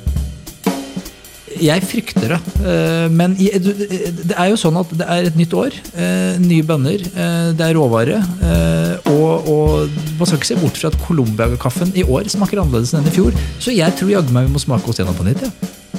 Jeg 1.61 1.83
frykter 1.85 2.33
det. 2.35 2.39
Eh, 2.65 3.09
Men 3.13 3.35
det 3.37 4.35
er 4.37 4.49
jo 4.51 4.57
sånn 4.61 4.79
at 4.81 4.91
det 4.97 5.07
er 5.07 5.29
et 5.29 5.37
nytt 5.37 5.53
år. 5.57 5.77
eh, 5.95 6.39
Nye 6.41 6.63
bønner. 6.65 7.01
eh, 7.05 7.53
Det 7.57 7.67
er 7.67 7.75
råvare. 7.77 8.21
eh, 8.43 9.11
Og, 9.13 9.49
og 9.49 9.91
man 10.19 10.27
skal 10.27 10.39
ikke 10.39 10.47
se 10.53 10.57
bort 10.61 10.77
fra 10.81 10.89
at 10.89 10.99
Colombia-kaffen 11.07 11.93
i 11.97 12.05
år 12.05 12.29
smaker 12.33 12.61
annerledes 12.63 12.95
enn 12.95 13.07
i 13.07 13.11
fjor. 13.15 13.33
Så 13.61 13.75
jeg 13.77 13.93
tror 13.99 14.11
jaggu 14.15 14.33
meg 14.33 14.47
vi 14.49 14.55
må 14.57 14.63
smake 14.63 14.89
oss 14.89 14.97
gjennom 15.03 15.17
på 15.19 15.27
nytt. 15.29 15.43
Ja. 15.43 15.51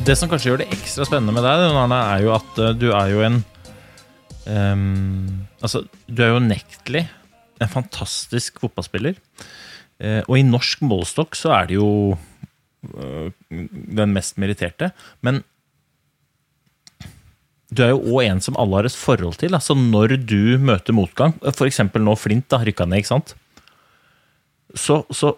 Det 0.06 0.16
som 0.16 0.30
kanskje 0.30 0.52
gjør 0.52 0.60
det 0.62 0.68
ekstra 0.72 1.04
spennende 1.08 1.34
med 1.36 1.44
deg, 1.44 1.64
Arne, 1.76 1.98
er 2.14 2.22
jo 2.24 2.32
at 2.36 2.60
du 2.80 2.86
er 2.96 3.10
jo 3.12 3.22
en 3.26 3.40
um, 4.48 5.46
Altså, 5.60 5.82
du 6.06 6.22
er 6.22 6.30
jo 6.32 6.38
unektelig 6.40 7.02
en 7.60 7.72
fantastisk 7.72 8.60
fotballspiller. 8.62 9.18
Eh, 9.98 10.22
og 10.26 10.38
i 10.38 10.46
norsk 10.46 10.82
målestokk 10.86 11.38
så 11.38 11.52
er 11.56 11.70
det 11.70 11.78
jo 11.78 11.90
eh, 12.14 13.30
den 13.50 14.14
mest 14.14 14.38
meritterte. 14.40 14.92
Men 15.26 15.42
du 17.68 17.82
er 17.84 17.92
jo 17.92 18.16
òg 18.16 18.22
en 18.24 18.40
som 18.44 18.56
alle 18.56 18.78
har 18.78 18.88
et 18.88 18.96
forhold 18.96 19.40
til. 19.42 19.56
Altså 19.58 19.76
når 19.76 20.16
du 20.22 20.56
møter 20.62 20.96
motgang, 20.96 21.36
f.eks. 21.42 21.82
nå 21.94 22.16
Flint 22.16 22.48
da, 22.48 22.62
rykka 22.64 22.88
ned, 22.88 23.02
ikke 23.02 23.14
sant? 23.16 23.36
så, 24.76 25.00
så 25.10 25.32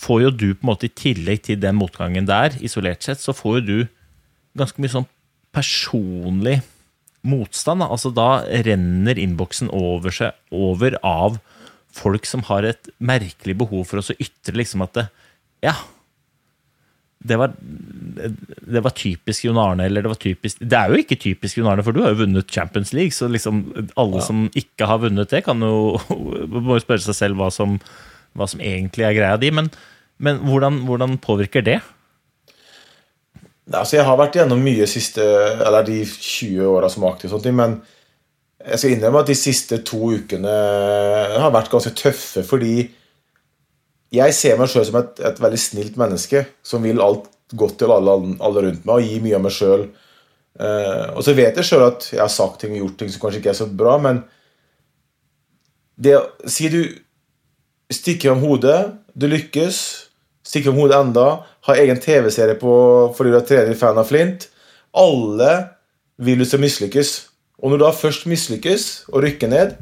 får 0.00 0.22
jo 0.22 0.30
du 0.30 0.48
på 0.54 0.62
en 0.62 0.70
måte 0.70 0.86
i 0.86 0.94
tillegg 0.94 1.42
til 1.48 1.58
den 1.60 1.78
motgangen 1.78 2.28
der, 2.28 2.54
isolert 2.62 3.02
sett, 3.04 3.22
så 3.22 3.34
får 3.34 3.58
jo 3.58 3.64
du 3.66 3.78
ganske 4.58 4.82
mye 4.82 4.92
sånn 4.92 5.08
personlig 5.52 6.60
motstand. 7.26 7.82
Da. 7.82 7.90
Altså 7.92 8.12
da 8.14 8.28
renner 8.66 9.18
innboksen 9.20 9.70
over 9.74 10.14
seg 10.14 10.36
over 10.54 10.98
av 11.06 11.40
folk 11.92 12.26
som 12.28 12.44
har 12.48 12.66
et 12.66 12.88
merkelig 13.02 13.56
behov 13.60 13.84
for 13.90 14.00
å 14.00 14.16
ytre 14.16 14.56
liksom 14.58 14.84
at 14.86 14.96
det, 14.96 15.08
Ja, 15.62 15.76
det 17.22 17.36
var, 17.38 17.52
det 17.62 18.82
var 18.82 18.94
typisk 18.98 19.44
Jon 19.44 19.60
Arne, 19.60 19.84
eller 19.86 20.02
det 20.02 20.10
var 20.10 20.18
typisk 20.18 20.58
Det 20.58 20.78
er 20.78 20.90
jo 20.90 20.98
ikke 20.98 21.20
typisk 21.22 21.60
Jon 21.60 21.68
Arne, 21.70 21.84
for 21.86 21.94
du 21.94 22.00
har 22.02 22.14
jo 22.14 22.24
vunnet 22.24 22.50
Champions 22.50 22.90
League, 22.96 23.14
så 23.14 23.28
liksom 23.30 23.62
alle 24.00 24.22
som 24.26 24.48
ikke 24.58 24.88
har 24.90 25.02
vunnet 25.04 25.30
det, 25.30 25.44
kan 25.46 25.62
jo 25.62 26.00
må 26.66 26.78
jo 26.78 26.82
spørre 26.82 27.04
seg 27.04 27.18
selv 27.18 27.38
hva 27.38 27.52
som, 27.54 27.78
hva 28.34 28.48
som 28.50 28.62
egentlig 28.64 29.06
er 29.06 29.18
greia 29.20 29.38
di. 29.38 29.52
Men, 29.54 29.70
men 30.18 30.42
hvordan, 30.48 30.82
hvordan 30.88 31.20
påvirker 31.22 31.64
det? 31.66 31.78
Altså, 33.70 33.96
jeg 33.96 34.06
har 34.08 34.18
vært 34.18 34.40
gjennom 34.40 34.62
mye 34.62 34.86
siste, 34.90 35.22
eller 35.22 35.86
de 35.86 36.00
20 36.02 36.66
åra 36.66 36.88
som 36.90 37.04
aktiv, 37.06 37.30
sånne 37.30 37.52
men 37.54 37.76
jeg 38.62 38.78
skal 38.78 38.94
innrømme 38.94 39.22
at 39.22 39.30
de 39.30 39.36
siste 39.38 39.78
to 39.86 40.12
ukene 40.16 40.50
har 41.42 41.54
vært 41.54 41.70
ganske 41.70 41.94
tøffe, 41.98 42.44
fordi 42.46 42.88
jeg 44.12 44.34
ser 44.36 44.58
meg 44.58 44.70
sjøl 44.70 44.86
som 44.86 44.98
et, 45.00 45.22
et 45.24 45.40
veldig 45.40 45.60
snilt 45.60 45.98
menneske 45.98 46.44
som 46.66 46.84
vil 46.84 47.00
alt 47.02 47.30
godt 47.58 47.78
til 47.80 47.92
alle, 47.92 48.16
alle 48.44 48.64
rundt 48.66 48.84
meg 48.88 48.98
og 48.98 49.06
gi 49.08 49.20
mye 49.24 49.38
av 49.38 49.44
meg 49.46 49.54
sjøl. 49.56 49.86
og 51.16 51.22
så 51.24 51.34
vet 51.36 51.58
jeg 51.58 51.68
sjøl 51.68 51.86
at 51.86 52.08
jeg 52.12 52.20
har 52.20 52.32
sagt 52.32 52.60
ting 52.60 52.74
og 52.76 52.84
gjort 52.84 52.98
ting 53.00 53.12
som 53.12 53.22
kanskje 53.24 53.40
ikke 53.40 53.52
er 53.54 53.60
så 53.62 53.68
bra, 53.68 53.96
men 54.02 54.22
det, 56.02 56.16
Si 56.46 56.68
du 56.72 56.82
stikker 57.92 58.32
om 58.32 58.42
hodet, 58.42 58.92
du 59.14 59.28
lykkes, 59.28 59.78
stikker 60.46 60.72
om 60.72 60.80
hodet 60.82 60.98
enda, 60.98 61.26
har 61.66 61.78
egen 61.78 62.00
TV-serie 62.02 62.58
på 62.58 62.72
fordi 63.16 63.32
du 63.32 63.38
er 63.38 63.46
trener 63.46 63.78
fan 63.78 64.00
av 64.00 64.08
Flint. 64.08 64.48
Alle 64.98 65.52
skal 66.46 66.62
mislykkes. 66.62 67.12
Og 67.62 67.70
når 67.70 67.78
du 67.78 67.84
da 67.84 67.94
først 67.94 68.26
mislykkes 68.26 68.88
og 69.12 69.22
rykker 69.22 69.48
ned 69.48 69.76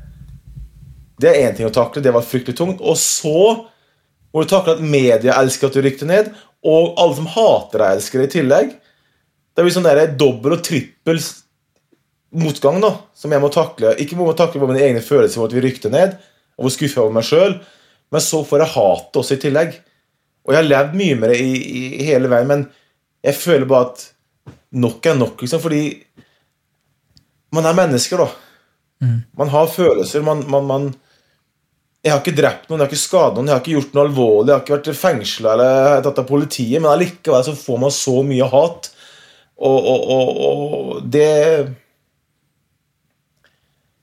Det 1.21 1.29
er 1.29 1.49
én 1.49 1.57
ting 1.57 1.69
å 1.69 1.73
takle, 1.73 2.01
det 2.01 2.13
var 2.13 2.25
fryktelig 2.25 2.57
tungt. 2.57 2.81
Og 2.81 2.97
så 2.97 3.67
må 4.33 4.43
du 4.43 4.49
takle 4.49 4.79
at 4.79 4.81
media 4.81 5.37
elsker 5.37 5.69
at 5.69 5.75
du 5.77 5.83
rykker 5.85 6.09
ned, 6.09 6.31
og 6.65 6.95
alle 6.97 7.17
som 7.19 7.27
hater 7.29 7.83
deg, 7.83 7.99
elsker 7.99 8.23
deg 8.23 8.29
i 8.29 8.33
tillegg. 8.39 8.71
Det 9.53 9.65
blir 9.67 9.75
sånn 9.75 9.85
der 9.85 10.15
dobbel 10.17 10.57
og 10.57 10.63
trippel 10.65 11.21
motgang 12.41 12.81
da, 12.81 12.95
som 13.13 13.33
jeg 13.35 13.43
må 13.43 13.51
takle. 13.53 13.93
Ikke 14.01 14.17
må 14.17 14.31
jeg 14.31 14.39
takle 14.41 14.63
på 14.63 14.71
mine 14.71 14.81
egne 14.87 15.03
følelser 15.05 15.43
for 15.43 15.51
at 15.51 15.57
vi 15.59 15.65
rykte 15.67 15.93
ned, 15.93 16.17
og 16.57 16.65
hvor 16.65 16.73
skuffa 16.73 17.01
jeg 17.01 17.05
over 17.05 17.17
meg 17.19 17.29
sjøl, 17.29 17.57
men 18.11 18.25
så 18.25 18.41
får 18.47 18.65
jeg 18.65 18.75
hatet 18.79 19.21
også 19.21 19.37
i 19.37 19.43
tillegg. 19.45 19.77
Og 20.47 20.55
jeg 20.55 20.63
har 20.63 20.69
levd 20.69 20.97
mye 20.99 21.19
med 21.21 21.35
det 21.35 21.41
i, 21.45 21.51
i 22.01 22.07
hele 22.09 22.31
veien, 22.33 22.49
men 22.49 22.63
jeg 23.25 23.37
føler 23.37 23.69
bare 23.69 23.91
at 23.91 24.07
nok 24.81 25.07
er 25.11 25.19
nok, 25.19 25.43
liksom, 25.43 25.61
fordi 25.61 25.83
man 27.53 27.67
er 27.67 27.77
mennesker, 27.77 28.23
da. 28.23 28.29
Man 29.37 29.49
har 29.49 29.67
følelser. 29.73 30.23
Man, 30.23 30.45
man, 30.51 30.67
man 30.69 30.95
Jeg 32.05 32.13
har 32.13 32.21
ikke 32.23 32.37
drept 32.37 32.69
noen, 32.69 32.81
jeg 32.81 32.87
har 32.87 32.93
ikke 32.93 33.01
skadet 33.01 33.37
noen, 33.37 33.49
jeg 33.49 33.55
har 33.55 33.61
ikke 33.61 33.75
gjort 33.77 33.97
noe 33.97 34.05
alvorlig, 34.07 34.49
jeg 34.49 34.55
har 34.55 34.63
ikke 34.65 34.77
vært 34.79 35.01
fengsla 35.03 35.53
eller 35.53 36.05
tatt 36.07 36.21
av 36.23 36.29
politiet, 36.31 36.81
men 36.81 36.89
allikevel 36.89 37.45
så 37.45 37.53
får 37.59 37.81
man 37.83 37.93
så 37.93 38.15
mye 38.25 38.47
hat, 38.55 38.89
og, 39.61 39.89
og, 39.93 40.07
og, 40.15 40.31
og 40.47 41.11
det 41.13 41.27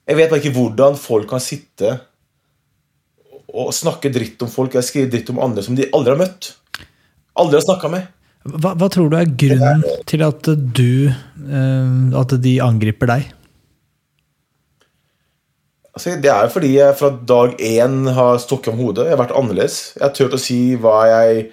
Jeg 0.06 0.16
vet 0.16 0.30
bare 0.30 0.38
ikke 0.38 0.54
hvordan 0.54 0.94
folk 0.96 1.26
kan 1.28 1.42
sitte 1.42 1.96
og 3.48 3.72
snakke 3.72 4.12
dritt 4.12 4.42
om 4.44 4.50
folk 4.52 4.74
eller 4.74 4.86
skrive 4.86 5.10
dritt 5.12 5.30
om 5.32 5.40
andre 5.42 5.64
som 5.64 5.76
de 5.78 5.88
aldri 5.96 6.14
har 6.14 6.20
møtt. 6.20 6.52
Aldri 7.38 7.58
har 7.58 7.64
snakka 7.64 7.90
med. 7.92 8.06
Hva, 8.48 8.74
hva 8.78 8.88
tror 8.92 9.10
du 9.10 9.16
er 9.18 9.32
grunnen 9.40 9.82
til 10.08 10.22
at 10.24 10.46
du 10.46 11.10
eh, 11.10 12.16
At 12.16 12.32
de 12.40 12.52
angriper 12.64 13.10
deg? 13.10 13.26
Altså, 15.98 16.14
det 16.22 16.30
er 16.30 16.52
fordi 16.52 16.76
jeg 16.76 16.94
fra 16.94 17.10
dag 17.10 17.56
én 17.58 18.04
har 18.14 18.38
stukket 18.38 18.70
om 18.70 18.78
hodet. 18.78 19.08
Jeg 19.08 19.16
har 19.16 19.22
vært 19.24 19.34
annerledes. 19.34 19.78
Jeg 19.96 20.04
har 20.04 20.12
turt 20.14 20.36
å 20.36 20.40
si 20.40 20.58
hva 20.78 21.00
jeg 21.10 21.48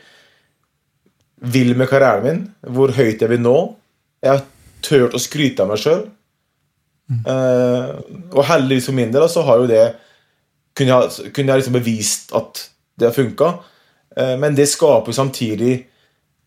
vil 1.55 1.73
med 1.77 1.89
karrieren 1.89 2.25
min, 2.25 2.43
hvor 2.75 2.93
høyt 2.93 3.23
jeg 3.23 3.31
vil 3.31 3.41
nå. 3.41 3.55
Jeg 4.21 4.35
har 4.35 4.45
turt 4.85 5.17
å 5.17 5.21
skryte 5.21 5.65
av 5.65 5.71
meg 5.71 5.81
sjøl. 5.81 6.05
og 8.35 8.41
heldigvis 8.49 8.87
for 8.89 8.97
min 8.97 9.11
del 9.13 9.25
så 9.29 9.43
har 9.45 9.61
jo 9.61 9.67
det 9.69 9.83
kunne 10.75 10.99
jeg, 10.99 11.31
kunne 11.33 11.53
jeg 11.53 11.61
liksom 11.61 11.77
bevist 11.77 12.33
at 12.35 12.65
det 12.99 13.09
har 13.09 13.15
funka. 13.15 13.47
men 14.39 14.55
det 14.55 14.69
skaper 14.71 15.11
samtidig 15.11 15.73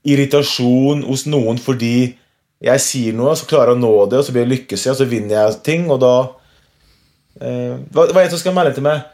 irritasjon 0.08 1.02
hos 1.04 1.26
noen 1.28 1.58
fordi 1.60 2.16
jeg 2.64 2.82
sier 2.82 3.14
noe, 3.14 3.36
så 3.38 3.46
klarer 3.46 3.72
jeg 3.72 3.78
å 3.78 3.82
nå 3.84 3.92
det, 4.10 4.18
og 4.18 4.26
så 4.26 4.34
blir 4.34 4.44
jeg 4.44 4.52
lykkes 4.54 4.86
jeg, 4.86 4.94
og 4.94 4.98
så 4.98 5.06
vinner 5.06 5.36
jeg 5.36 5.58
ting, 5.66 5.84
og 5.94 6.00
da 6.02 6.14
eh, 7.38 7.76
Hva 7.94 8.08
er 8.08 8.24
det 8.24 8.32
som 8.32 8.40
skal 8.42 8.56
melde 8.56 8.74
til 8.78 8.86
meg? 8.86 9.04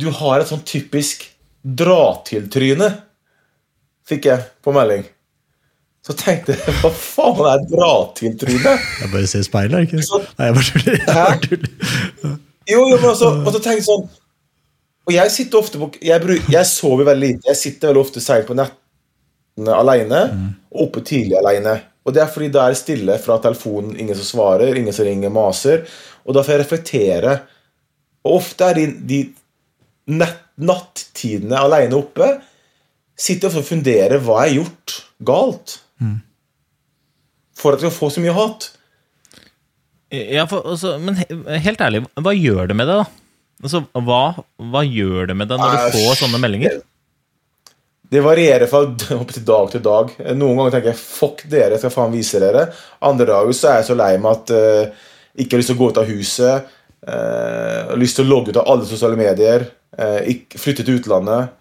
Du 0.00 0.08
har 0.22 0.40
et 0.40 0.48
sånn 0.48 0.64
typisk 0.66 1.26
dra-til-tryne, 1.64 2.88
fikk 4.08 4.30
jeg 4.30 4.46
på 4.64 4.72
melding. 4.74 5.04
Så 6.04 6.16
tenkte 6.20 6.56
jeg 6.56 6.74
Hva 6.80 6.90
faen 6.96 7.46
er 7.52 7.68
dra-til-tryne? 7.68 8.74
Jeg 9.02 9.12
bare 9.12 9.28
ser 9.28 9.44
speilet, 9.46 9.86
ikke 9.86 10.04
sant? 10.04 10.32
Nei, 10.40 10.48
jeg 10.48 10.58
bare 10.58 11.38
tuller. 11.44 12.34
Jo, 12.64 12.80
jo, 12.88 12.96
men 12.96 13.10
også, 13.10 13.28
og 13.44 13.50
så 13.52 13.58
tenkte 13.60 13.82
jeg 13.82 13.88
sånn 13.90 14.06
Og 15.04 15.12
jeg 15.12 15.30
sitter 15.30 15.60
ofte 15.60 15.80
på 15.80 15.90
Jeg, 16.00 16.20
bruk, 16.22 16.46
jeg 16.48 16.66
sover 16.66 17.04
veldig 17.10 17.26
lite. 17.26 17.48
Jeg 17.50 17.60
sitter 17.60 17.90
veldig 17.90 18.04
ofte 18.04 18.22
seint 18.24 18.46
på 18.48 18.56
nettene 18.56 19.74
alene, 19.76 20.22
og 20.72 20.86
oppe 20.88 21.04
tidlig 21.04 21.36
alene. 21.38 21.76
Og 22.04 22.14
det 22.14 22.22
er 22.22 22.32
fordi 22.32 22.50
da 22.52 22.64
er 22.64 22.74
det 22.74 22.80
stille 22.80 23.18
fra 23.18 23.38
telefonen, 23.40 23.94
ingen 24.00 24.16
som 24.16 24.24
svarer, 24.24 24.76
ingen 24.76 24.92
som 24.92 25.06
ringer, 25.08 25.32
maser. 25.32 25.84
Og 26.24 26.36
da 26.36 26.42
får 26.44 26.54
jeg 26.54 26.62
reflektere. 26.64 27.36
Og 28.24 28.40
ofte 28.40 28.70
er 28.70 28.80
de, 28.80 28.86
de 29.08 29.20
nett, 30.12 30.40
nattidene 30.54 31.58
alene 31.58 31.96
oppe 31.98 32.28
sitter 33.18 33.48
ofte 33.48 33.62
og 33.62 33.68
funderer 33.68 34.20
hva 34.22 34.44
jeg 34.44 34.52
har 34.52 34.56
gjort 34.60 34.94
galt. 35.26 35.76
For 37.58 37.74
at 37.74 37.82
jeg 37.82 37.90
skal 37.90 37.98
få 37.98 38.10
så 38.10 38.22
mye 38.22 38.34
hat. 38.36 38.70
Ja, 40.14 40.44
for, 40.50 40.62
altså, 40.66 40.96
men 41.02 41.18
helt 41.18 41.80
ærlig, 41.82 42.04
hva 42.14 42.34
gjør 42.36 42.70
det 42.70 42.76
med 42.78 42.90
deg, 42.90 43.02
da? 43.02 43.23
Altså, 43.64 43.80
hva, 44.04 44.24
hva 44.60 44.82
gjør 44.84 45.30
det 45.30 45.36
med 45.40 45.48
deg 45.48 45.60
når 45.60 45.72
du 45.72 45.96
får 45.96 46.18
sånne 46.20 46.40
meldinger? 46.42 46.82
Det 48.12 48.20
varierer 48.22 48.68
fra 48.70 48.82
opp 49.16 49.32
til 49.32 49.44
dag 49.48 49.70
til 49.72 49.82
dag. 49.82 50.10
Noen 50.36 50.58
ganger 50.60 50.74
tenker 50.76 50.92
jeg 50.92 51.00
'fuck 51.00 51.44
dere, 51.48 51.72
jeg 51.74 51.82
skal 51.82 51.94
faen 51.94 52.12
vise 52.12 52.40
dere'. 52.42 52.68
Andre 53.02 53.26
dager 53.32 53.56
så 53.56 53.70
er 53.70 53.78
jeg 53.80 53.88
så 53.88 53.96
lei 53.98 54.10
meg 54.20 54.32
at 54.36 54.52
uh, 54.52 55.06
ikke 55.40 55.56
har 55.56 55.62
lyst 55.62 55.72
til 55.72 55.78
å 55.78 55.80
gå 55.80 55.88
ut 55.90 56.00
av 56.02 56.10
huset. 56.12 56.74
Uh, 57.04 57.80
har 57.90 58.00
lyst 58.00 58.20
til 58.20 58.26
å 58.26 58.30
logge 58.30 58.52
ut 58.52 58.60
av 58.60 58.68
alle 58.70 58.88
sosiale 58.88 59.16
medier. 59.18 59.64
Uh, 59.96 60.20
ikke, 60.30 60.60
flytte 60.60 60.84
til 60.84 61.00
utlandet. 61.00 61.56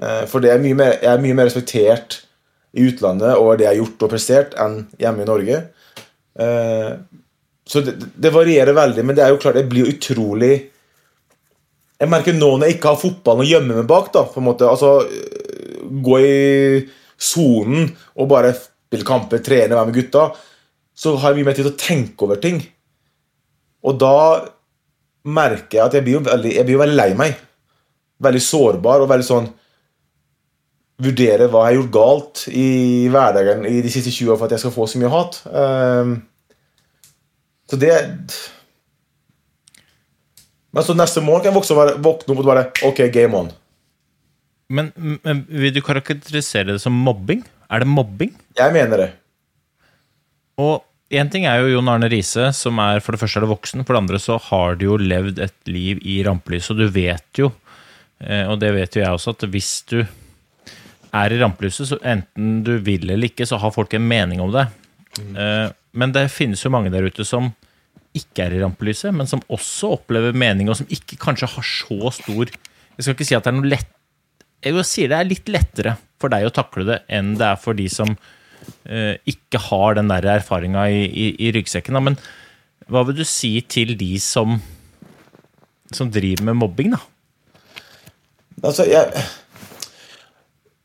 Uh, 0.00 0.24
for 0.30 0.40
det 0.40 0.54
er 0.54 0.64
mye 0.64 0.78
mer, 0.78 0.96
jeg 1.02 1.12
er 1.12 1.22
mye 1.22 1.36
mer 1.36 1.50
respektert 1.50 2.22
i 2.76 2.88
utlandet 2.88 3.36
over 3.36 3.60
det 3.60 3.68
jeg 3.68 3.74
har 3.74 3.82
gjort 3.82 4.06
og 4.08 4.12
prestert, 4.12 4.56
enn 4.60 4.80
hjemme 5.00 5.24
i 5.24 5.28
Norge. 5.28 5.60
Så 7.66 7.80
det, 7.80 7.94
det 8.20 8.32
varierer 8.34 8.76
veldig, 8.76 9.04
men 9.06 9.16
det 9.16 9.22
er 9.24 9.30
jo 9.32 9.38
klart, 9.40 9.56
jeg 9.56 9.70
blir 9.70 9.88
utrolig 9.88 10.50
jeg 11.96 12.12
merker 12.12 12.36
nå 12.36 12.50
når 12.56 12.68
jeg 12.68 12.76
ikke 12.76 12.92
har 12.92 13.00
fotballen 13.00 13.44
å 13.44 13.48
gjemme 13.48 13.78
meg 13.78 13.88
bak, 13.88 14.10
da, 14.14 14.26
på 14.28 14.40
en 14.40 14.48
måte, 14.50 14.68
altså 14.68 14.98
øh, 15.06 15.86
gå 16.04 16.18
i 16.20 16.34
sonen 17.16 17.88
og 18.16 18.28
bare 18.30 18.52
spille 18.56 19.06
kamper, 19.06 19.40
trene, 19.44 19.74
være 19.74 19.88
med 19.88 19.96
gutta, 19.96 20.28
så 20.96 21.14
har 21.20 21.32
jeg 21.32 21.40
mye 21.40 21.50
mer 21.50 21.56
tid 21.56 21.66
til 21.66 21.74
å 21.74 21.80
tenke 21.80 22.26
over 22.26 22.40
ting. 22.40 22.60
Og 23.86 23.96
da 24.00 24.16
merker 25.26 25.78
jeg 25.78 25.84
at 25.84 25.96
jeg 25.96 26.06
blir 26.06 26.18
jo 26.18 26.24
veldig, 26.26 26.52
jeg 26.54 26.66
blir 26.66 26.76
jo 26.76 26.82
veldig 26.82 26.98
lei 26.98 27.10
meg. 27.18 27.38
Veldig 28.24 28.42
sårbar 28.42 29.04
og 29.04 29.10
veldig 29.12 29.26
sånn 29.26 29.48
Vurdere 30.96 31.50
hva 31.52 31.66
jeg 31.66 31.74
har 31.74 31.74
gjort 31.76 31.90
galt 31.92 32.42
i 32.48 32.68
hverdagen 33.12 33.66
i 33.68 33.82
de 33.84 33.90
siste 33.92 34.08
20 34.08 34.30
år 34.32 34.38
for 34.40 34.46
at 34.46 34.54
jeg 34.54 34.62
skal 34.62 34.72
få 34.72 34.86
så 34.88 35.00
mye 35.02 35.10
hat. 35.12 35.34
Um, 35.44 36.14
så 37.68 37.76
det 37.82 37.90
Men 40.76 40.84
så 40.84 40.92
neste 40.92 41.22
morgen 41.24 41.54
kan 41.56 41.56
jeg 41.56 42.00
våkne 42.04 42.34
opp 42.34 42.40
og 42.42 42.48
bare 42.50 42.66
Ok, 42.84 43.06
game 43.14 43.38
on. 43.38 43.46
Men, 44.68 44.90
men 45.24 45.44
vil 45.48 45.72
du 45.72 45.80
karakterisere 45.84 46.74
det 46.74 46.82
som 46.82 46.92
mobbing? 47.06 47.40
Er 47.72 47.80
det 47.80 47.88
mobbing? 47.88 48.34
Jeg 48.58 48.74
mener 48.74 49.00
det. 49.00 49.06
Og 50.60 50.82
én 51.08 51.30
ting 51.32 51.46
er 51.48 51.62
jo 51.62 51.70
Jon 51.76 51.88
Arne 51.88 52.10
Riise, 52.12 52.50
som 52.56 52.80
er 52.82 53.00
for 53.00 53.14
det 53.14 53.22
første 53.22 53.40
er 53.40 53.46
det 53.46 53.52
voksen, 53.54 53.86
for 53.86 53.96
det 53.96 54.02
andre 54.02 54.20
så 54.20 54.36
har 54.50 54.76
du 54.76 54.88
jo 54.88 54.98
levd 55.00 55.40
et 55.46 55.56
liv 55.70 56.02
i 56.04 56.18
rampelyset, 56.26 56.74
og 56.74 56.82
du 56.82 56.92
vet 56.92 57.40
jo, 57.40 57.50
eh, 58.20 58.44
og 58.44 58.58
det 58.60 58.74
vet 58.76 58.98
jo 58.98 59.04
jeg 59.04 59.18
også, 59.20 59.36
at 59.36 59.46
hvis 59.52 59.72
du 59.92 60.00
er 60.02 61.32
i 61.32 61.40
rampelyset, 61.40 61.92
så 61.92 62.00
enten 62.04 62.60
du 62.66 62.74
vil 62.84 63.06
eller 63.06 63.30
ikke, 63.30 63.46
så 63.48 63.60
har 63.62 63.72
folk 63.72 63.94
en 63.96 64.08
mening 64.08 64.42
om 64.44 64.52
det. 64.52 64.66
Mm. 65.16 65.72
Men 65.96 66.12
det 66.12 66.26
finnes 66.28 66.60
jo 66.60 66.68
mange 66.74 66.90
der 66.92 67.06
ute 67.08 67.24
som 67.24 67.54
ikke 68.18 68.46
er 68.46 68.56
i 68.56 68.62
rampelyset, 68.62 69.12
men 69.14 69.28
som 69.30 69.42
også 69.52 69.92
opplever 69.98 70.36
mening, 70.36 70.70
og 70.70 70.78
som 70.80 70.88
ikke 70.92 71.18
kanskje 71.20 71.50
har 71.52 71.66
så 71.66 72.12
stor 72.16 72.50
Jeg 72.50 73.04
skal 73.04 73.14
ikke 73.14 73.28
si 73.28 73.36
at 73.36 73.44
det 73.44 73.52
er 73.52 73.56
noe 73.58 73.70
lett 73.70 73.90
Jeg 74.64 74.76
vil 74.76 74.86
si 74.88 75.06
det 75.10 75.18
er 75.18 75.28
litt 75.28 75.52
lettere 75.52 75.96
for 76.20 76.32
deg 76.32 76.48
å 76.48 76.54
takle 76.54 76.86
det 76.88 76.98
enn 77.12 77.34
det 77.36 77.44
er 77.50 77.58
for 77.60 77.76
de 77.76 77.86
som 77.92 78.14
eh, 78.88 79.18
ikke 79.28 79.60
har 79.68 79.98
den 79.98 80.08
der 80.08 80.26
erfaringa 80.38 80.86
i, 80.88 81.02
i, 81.04 81.26
i 81.44 81.50
ryggsekken. 81.52 81.98
Da. 81.98 82.00
Men 82.00 82.16
hva 82.88 83.02
vil 83.06 83.18
du 83.18 83.26
si 83.28 83.58
til 83.68 83.92
de 84.00 84.14
som, 84.22 84.56
som 85.92 86.08
driver 86.12 86.48
med 86.48 86.56
mobbing, 86.62 86.94
da? 86.96 87.02
Altså, 88.64 88.86
jeg 88.88 89.10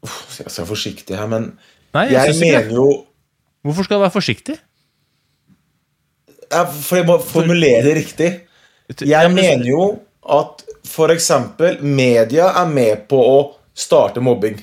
Uff, 0.01 0.39
Jeg 0.41 0.49
skal 0.49 0.63
være 0.63 0.71
forsiktig 0.73 1.15
her, 1.15 1.29
men 1.31 1.53
Nei, 1.93 2.07
jeg 2.11 2.33
jeg 2.33 2.39
mener 2.41 2.75
jo 2.75 2.87
Hvorfor 3.61 3.85
skal 3.85 3.99
du 3.99 4.03
være 4.03 4.15
forsiktig? 4.15 4.55
For 6.51 6.99
jeg 6.99 7.07
må 7.07 7.17
formulere 7.23 7.85
det 7.87 7.97
riktig. 8.01 8.31
Jeg 9.07 9.31
mener 9.33 9.65
jo 9.69 9.85
at 10.21 10.63
f.eks. 10.85 11.29
media 11.79 12.51
er 12.59 12.67
med 12.69 13.05
på 13.09 13.19
å 13.19 13.37
starte 13.73 14.23
mobbing. 14.23 14.57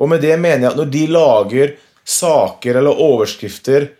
Og 0.00 0.08
med 0.08 0.22
det 0.24 0.36
mener 0.40 0.64
jeg 0.64 0.72
at 0.72 0.78
når 0.78 0.92
de 0.94 1.06
lager 1.10 1.72
saker 2.10 2.78
eller 2.80 3.02
overskrifter 3.02 3.90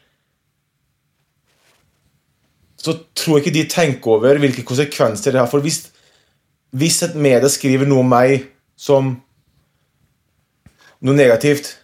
så 2.81 2.95
tror 3.13 3.37
jeg 3.37 3.45
ikke 3.45 3.57
de 3.59 3.65
tenker 3.69 4.15
over 4.15 4.41
hvilke 4.41 4.65
konsekvenser 4.65 5.35
det 5.35 5.43
har. 5.43 5.51
For 5.51 5.61
hvis, 5.65 5.83
hvis 6.73 7.03
et 7.05 7.19
medie 7.19 7.51
skriver 7.53 7.89
noe 7.89 8.05
om 8.05 8.09
meg 8.09 8.47
som 8.81 9.13
noe 11.05 11.17
negativt, 11.17 11.75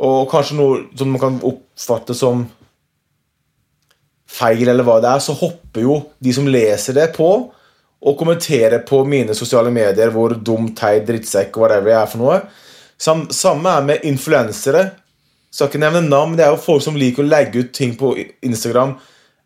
og 0.00 0.30
kanskje 0.30 0.56
noe 0.58 0.80
som 0.98 1.12
man 1.12 1.22
kan 1.22 1.38
oppfatte 1.46 2.16
som 2.16 2.48
feil, 4.30 4.68
eller 4.68 4.86
hva 4.86 4.98
det 5.02 5.10
er, 5.10 5.22
så 5.24 5.34
hopper 5.36 5.84
jo 5.84 5.96
de 6.22 6.34
som 6.34 6.48
leser 6.48 6.96
det, 6.96 7.10
på 7.16 7.30
og 8.00 8.16
kommenterer 8.16 8.80
på 8.88 9.02
mine 9.04 9.34
sosiale 9.36 9.72
medier 9.74 10.12
hvor 10.14 10.32
dum, 10.32 10.70
teit, 10.76 11.04
drittsekk 11.08 11.56
og 11.58 11.66
whatever 11.66 11.92
jeg 11.92 12.00
er 12.00 12.08
for 12.08 12.22
noe. 12.22 12.38
Sam, 13.00 13.26
samme 13.32 13.74
er 13.76 13.84
med 13.84 14.06
influensere. 14.08 14.86
Skal 15.52 15.68
ikke 15.68 15.82
nevne 15.82 16.06
navn, 16.06 16.32
men 16.32 16.40
det 16.40 16.46
er 16.46 16.54
jo 16.54 16.62
folk 16.62 16.84
som 16.84 16.96
liker 16.96 17.24
å 17.24 17.28
legge 17.28 17.64
ut 17.64 17.74
ting 17.76 17.92
på 18.00 18.14
Instagram 18.46 18.94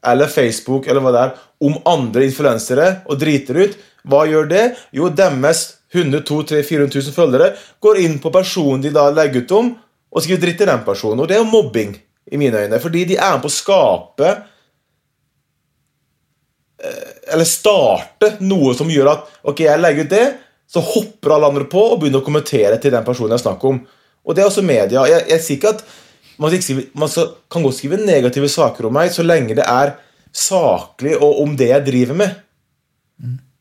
eller 0.05 0.29
Facebook 0.29 0.87
eller 0.87 1.01
hva 1.01 1.15
det 1.15 1.23
er, 1.23 1.37
om 1.65 1.79
andre 1.89 2.27
influensere 2.29 2.89
og 3.09 3.19
driter 3.23 3.59
ut. 3.65 3.77
Hva 4.05 4.25
gjør 4.29 4.51
det? 4.51 4.65
Jo, 4.95 5.09
deres 5.09 5.65
100 5.95 6.25
200 6.29 6.63
400 6.69 7.01
000 7.09 7.15
følgere 7.15 7.53
går 7.83 8.03
inn 8.05 8.19
på 8.21 8.33
personen 8.35 8.83
de 8.85 8.93
da 8.95 9.09
legger 9.15 9.47
ut 9.47 9.55
om, 9.57 9.71
og 10.15 10.23
skriver 10.23 10.43
dritt 10.45 10.61
til 10.61 10.71
den 10.71 10.83
personen. 10.87 11.23
Og 11.23 11.31
det 11.31 11.39
er 11.39 11.43
jo 11.43 11.51
mobbing 11.51 11.95
i 12.31 12.39
mine 12.39 12.67
øyne, 12.67 12.81
fordi 12.83 13.07
de 13.09 13.17
er 13.19 13.35
med 13.35 13.43
på 13.47 13.51
å 13.51 13.55
skape 13.55 14.35
eller 17.33 17.49
starte 17.49 18.35
noe 18.45 18.75
som 18.77 18.91
gjør 18.91 19.13
at 19.13 19.29
ok, 19.47 19.65
jeg 19.67 19.81
legger 19.81 20.07
ut 20.07 20.13
det, 20.13 20.25
så 20.71 20.83
hopper 20.85 21.37
alle 21.37 21.51
andre 21.53 21.67
på 21.71 21.83
og 21.93 22.01
begynner 22.01 22.23
å 22.23 22.27
kommentere 22.27 22.79
til 22.83 22.95
den 22.95 23.05
personen 23.07 23.37
jeg 23.37 23.45
snakker 23.45 23.71
om. 23.71 23.83
Og 24.25 24.37
det 24.37 24.43
er 24.43 24.49
også 24.49 24.65
media. 24.65 25.05
Jeg, 25.09 25.27
jeg 25.31 25.45
sier 25.45 25.59
ikke 25.61 25.75
at 25.77 25.85
man, 26.41 26.55
ikke 26.55 26.67
skrive, 26.67 26.87
man 26.99 27.13
skal, 27.13 27.31
kan 27.53 27.65
godt 27.65 27.79
skrive 27.79 28.01
negative 28.01 28.51
saker 28.51 28.89
om 28.89 28.97
meg 28.97 29.13
så 29.15 29.25
lenge 29.27 29.57
det 29.59 29.67
er 29.69 29.95
saklig 30.35 31.15
og 31.21 31.43
om 31.45 31.55
det 31.59 31.71
jeg 31.71 31.87
driver 31.87 32.19
med. 32.19 32.41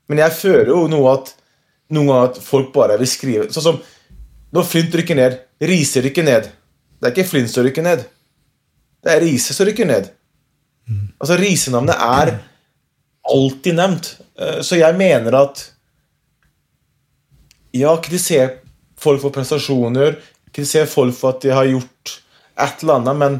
Men 0.10 0.24
jeg 0.24 0.36
føler 0.40 0.72
jo 0.74 0.88
noe 0.92 1.14
at 1.14 1.34
noen 1.94 2.10
ganger 2.10 2.32
at 2.32 2.40
folk 2.42 2.72
bare 2.74 2.96
vil 2.98 3.10
skrive 3.10 3.52
Sånn 3.54 3.68
som 3.68 3.78
når 4.54 4.66
Flint 4.70 4.96
rykker 4.98 5.18
ned. 5.18 5.38
Riise 5.64 6.02
rykker 6.06 6.26
ned. 6.26 6.50
Det 7.02 7.10
er 7.10 7.14
ikke 7.14 7.30
Flint 7.30 7.50
som 7.50 7.66
rykker 7.66 7.86
ned. 7.86 8.04
Det 9.04 9.14
er 9.14 9.24
Riise 9.24 9.56
som 9.56 9.66
rykker 9.68 9.88
ned. 9.90 10.12
Altså, 11.18 11.38
Riise-navnet 11.40 11.96
er 11.98 12.34
alltid 13.30 13.76
nevnt. 13.76 14.18
Eh, 14.40 14.62
Så 14.62 14.76
jeg 14.80 14.98
mener 14.98 15.36
at 15.44 15.70
Ja, 17.74 17.96
kritiser 17.98 18.60
folk 19.02 19.22
for 19.24 19.34
prestasjoner, 19.34 20.20
kritiser 20.54 20.86
folk 20.86 21.16
for 21.18 21.34
at 21.34 21.42
de 21.42 21.50
har 21.50 21.66
gjort 21.66 22.20
et 22.62 22.84
eller 22.84 23.00
annet, 23.00 23.18
men 23.18 23.40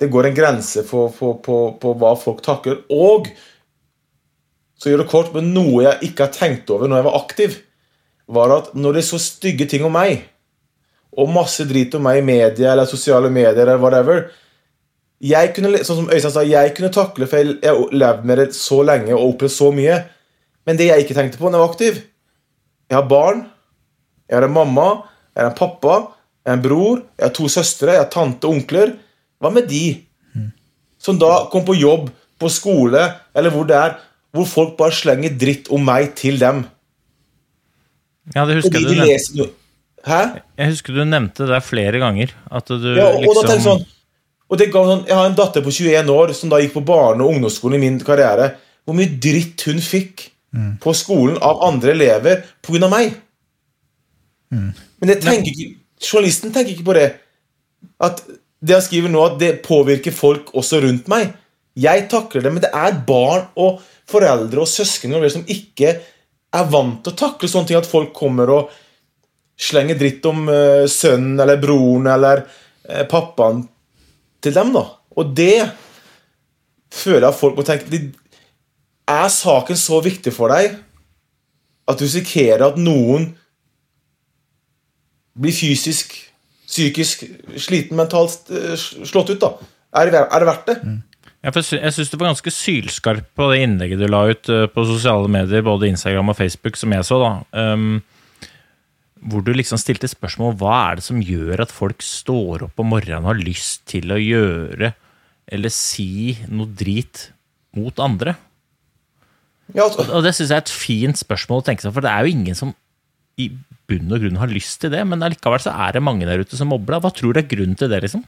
det 0.00 0.08
går 0.12 0.30
en 0.30 0.34
grense 0.38 0.82
på, 0.88 1.02
på, 1.12 1.34
på, 1.44 1.56
på 1.80 1.92
hva 2.00 2.14
folk 2.16 2.40
takler. 2.44 2.78
Og 2.88 3.28
så 4.80 4.88
gjør 4.88 5.02
det 5.04 5.10
kort, 5.12 5.34
men 5.34 5.52
noe 5.52 5.84
jeg 5.84 6.08
ikke 6.10 6.26
har 6.26 6.32
tenkt 6.32 6.72
over 6.72 6.88
når 6.88 7.02
jeg 7.02 7.08
var 7.10 7.18
aktiv, 7.20 7.58
var 8.26 8.56
at 8.56 8.72
når 8.74 8.96
det 8.96 9.02
er 9.04 9.08
så 9.10 9.20
stygge 9.20 9.68
ting 9.68 9.84
om 9.84 9.92
meg, 9.96 10.24
og 11.16 11.30
masse 11.32 11.64
drit 11.68 11.94
om 11.96 12.04
meg 12.04 12.22
i 12.22 12.26
media 12.26 12.72
eller 12.72 12.88
sosiale 12.88 13.28
medier 13.32 13.62
eller 13.64 13.80
whatever 13.80 14.26
jeg 15.24 15.54
kunne, 15.56 15.80
Sånn 15.80 16.02
som 16.02 16.10
Øystein 16.12 16.34
sa, 16.34 16.44
jeg 16.44 16.74
kunne 16.76 16.92
takle, 16.92 17.28
for 17.30 17.40
jeg 17.40 17.56
har 17.64 17.94
levd 17.94 18.26
med 18.28 18.40
det 18.42 18.50
så 18.56 18.82
lenge 18.84 19.14
og 19.14 19.32
opplevd 19.32 19.54
så 19.54 19.70
mye. 19.74 20.00
Men 20.68 20.78
det 20.78 20.90
jeg 20.90 21.04
ikke 21.04 21.16
tenkte 21.16 21.40
på 21.40 21.48
når 21.48 21.56
jeg 21.56 21.62
var 21.62 21.72
aktiv 21.72 21.98
Jeg 22.90 22.96
har 22.98 23.08
barn, 23.08 23.46
jeg 24.26 24.36
har 24.36 24.46
en 24.46 24.54
mamma, 24.54 24.86
jeg 25.34 25.44
har 25.44 25.52
en 25.52 25.58
pappa, 25.58 25.94
jeg 26.44 26.52
har 26.52 26.58
en 26.58 26.64
bror, 26.66 27.00
jeg 27.16 27.26
har 27.26 27.34
to 27.34 27.48
søstre, 27.50 27.94
jeg 27.94 28.02
har 28.04 28.12
tante 28.12 28.46
og 28.46 28.58
onkler. 28.58 28.92
Hva 29.42 29.50
med 29.54 29.66
de? 29.70 29.84
Som 31.02 31.18
da 31.18 31.46
kom 31.50 31.64
på 31.66 31.74
jobb, 31.78 32.08
på 32.38 32.50
skole, 32.52 33.02
eller 33.34 33.54
hvor 33.54 33.66
det 33.68 33.76
er, 33.78 33.96
hvor 34.36 34.46
folk 34.48 34.74
bare 34.78 34.94
slenger 34.94 35.34
dritt 35.38 35.70
om 35.72 35.82
meg 35.86 36.12
til 36.18 36.38
dem. 36.40 36.64
Ja, 38.34 38.44
det 38.46 38.60
husker 38.60 38.78
Fordi 38.78 38.94
du 38.94 39.46
de 39.46 39.50
Hæ? 40.06 40.20
Jeg 40.58 40.70
husker 40.70 40.94
du 40.94 41.02
nevnte 41.02 41.46
det 41.50 41.58
flere 41.66 41.98
ganger. 42.02 42.30
At 42.46 42.68
du 42.70 42.92
Ja, 42.94 43.08
og, 43.10 43.24
og 43.26 43.40
da 43.40 43.42
liksom 43.42 43.62
sånn 43.64 43.84
og 44.46 44.58
det 44.60 44.70
ga 44.70 44.82
sånn, 44.86 45.06
Jeg 45.08 45.16
har 45.18 45.26
en 45.26 45.36
datter 45.38 45.62
på 45.64 45.72
21 45.74 46.10
år 46.12 46.32
som 46.36 46.50
da 46.52 46.60
gikk 46.62 46.76
på 46.76 46.86
barne- 46.86 47.24
og 47.24 47.34
ungdomsskolen 47.34 47.76
i 47.76 47.84
min 47.84 47.98
karriere. 48.00 48.56
Hvor 48.86 48.94
mye 48.94 49.18
dritt 49.18 49.62
hun 49.66 49.80
fikk 49.82 50.30
på 50.80 50.94
skolen 50.94 51.38
av 51.42 51.62
andre 51.66 51.90
elever 51.90 52.44
pga. 52.62 52.88
meg. 52.88 53.16
Men 55.00 55.10
det 55.10 55.20
tenker 55.22 55.50
ikke, 55.50 55.76
journalisten 56.00 56.52
tenker 56.52 56.72
ikke 56.72 56.86
på 56.86 56.94
det. 56.94 57.08
At 58.00 58.22
det 58.62 58.74
han 58.74 58.82
skriver 58.82 59.12
nå, 59.12 59.24
at 59.26 59.38
det 59.38 59.62
påvirker 59.66 60.14
folk 60.14 60.54
også 60.54 60.80
rundt 60.82 61.08
meg. 61.08 61.34
Jeg 61.76 62.08
takler 62.08 62.42
det, 62.42 62.52
men 62.52 62.62
det 62.62 62.72
er 62.72 63.04
barn 63.06 63.48
og 63.56 63.82
foreldre 64.08 64.62
og 64.62 64.70
søsken 64.70 65.12
som 65.28 65.44
ikke 65.46 66.00
er 66.56 66.68
vant 66.70 67.02
til 67.04 67.12
å 67.12 67.16
takle 67.16 67.48
sånne 67.48 67.66
ting. 67.66 67.76
At 67.76 67.90
folk 67.90 68.14
kommer 68.16 68.48
og 68.54 68.70
slenger 69.58 69.98
dritt 69.98 70.24
om 70.28 70.48
eh, 70.48 70.86
sønnen 70.88 71.40
eller 71.40 71.60
broren 71.60 72.06
eller 72.12 72.44
eh, 72.88 73.04
pappaen 73.08 73.64
til 74.46 74.56
dem. 74.56 74.72
da. 74.74 74.86
Og 75.16 75.34
det 75.36 75.66
føler 76.94 77.26
jeg 77.26 77.34
at 77.34 77.40
folk 77.40 77.58
må 77.58 77.66
tenke 77.66 78.00
Er 79.06 79.28
saken 79.30 79.78
så 79.78 80.00
viktig 80.02 80.32
for 80.34 80.50
deg 80.50 80.78
at 81.86 81.98
du 81.98 82.02
risikerer 82.02 82.64
at 82.66 82.78
noen 82.80 83.28
blir 85.36 85.54
fysisk, 85.54 86.16
psykisk 86.66 87.22
sliten, 87.60 87.94
mentalt 87.98 88.50
eh, 88.50 88.74
slått 88.76 89.30
ut? 89.34 89.42
da? 89.42 89.52
Er 89.94 90.10
det, 90.10 90.24
er 90.24 90.42
det 90.42 90.48
verdt 90.48 90.70
det? 90.72 90.76
Mm. 90.82 90.98
jeg 91.46 91.92
syns 91.94 92.10
du 92.10 92.16
var 92.18 92.32
ganske 92.32 92.50
sylskarp 92.50 93.28
på 93.36 93.50
det 93.52 93.60
innlegget 93.62 94.02
du 94.02 94.08
la 94.10 94.24
ut 94.32 94.50
eh, 94.50 94.66
på 94.72 94.86
sosiale 94.88 95.30
medier, 95.30 95.62
både 95.62 95.92
Instagram 95.92 96.32
og 96.34 96.38
Facebook, 96.40 96.80
som 96.80 96.96
jeg 96.96 97.06
så, 97.06 97.20
da. 97.22 97.32
Um, 97.54 98.00
hvor 99.26 99.42
du 99.44 99.52
liksom 99.56 99.78
stilte 99.80 100.08
spørsmål 100.10 100.54
hva 100.60 100.76
er 100.90 100.98
det 100.98 101.06
som 101.06 101.22
gjør 101.22 101.64
at 101.64 101.74
folk 101.74 102.04
står 102.04 102.66
opp 102.68 102.82
om 102.82 102.92
morgenen 102.94 103.24
og 103.24 103.32
har 103.32 103.42
lyst 103.42 103.84
til 103.90 104.14
å 104.14 104.20
gjøre 104.20 104.92
eller 105.46 105.72
si 105.72 106.36
noe 106.50 106.70
drit 106.74 107.28
mot 107.76 107.98
andre. 108.02 108.34
Ja, 109.74 109.86
altså, 109.86 110.06
Og 110.14 110.24
det 110.24 110.32
syns 110.36 110.50
jeg 110.50 110.58
er 110.58 110.64
et 110.64 110.72
fint 110.72 111.18
spørsmål 111.18 111.62
å 111.62 111.66
tenke 111.66 111.84
seg, 111.84 111.94
for 111.94 112.04
det 112.04 112.10
er 112.12 112.26
jo 112.26 112.34
ingen 112.34 112.58
som 112.58 112.72
i 113.36 113.50
bunn 113.86 114.10
og 114.14 114.22
grunn 114.22 114.40
har 114.40 114.50
lyst 114.50 114.80
til 114.82 114.90
det, 114.94 115.02
men 115.06 115.22
allikevel 115.22 115.62
så 115.62 115.74
er 115.86 115.96
det 115.96 116.02
mange 116.02 116.26
der 116.26 116.42
ute 116.42 116.58
som 116.58 116.70
mobber. 116.72 116.98
Hva 117.02 117.12
tror 117.14 117.34
du 117.34 117.42
er 117.42 117.50
grunnen 117.50 117.76
til 117.78 117.90
det, 117.92 118.00
liksom? 118.06 118.24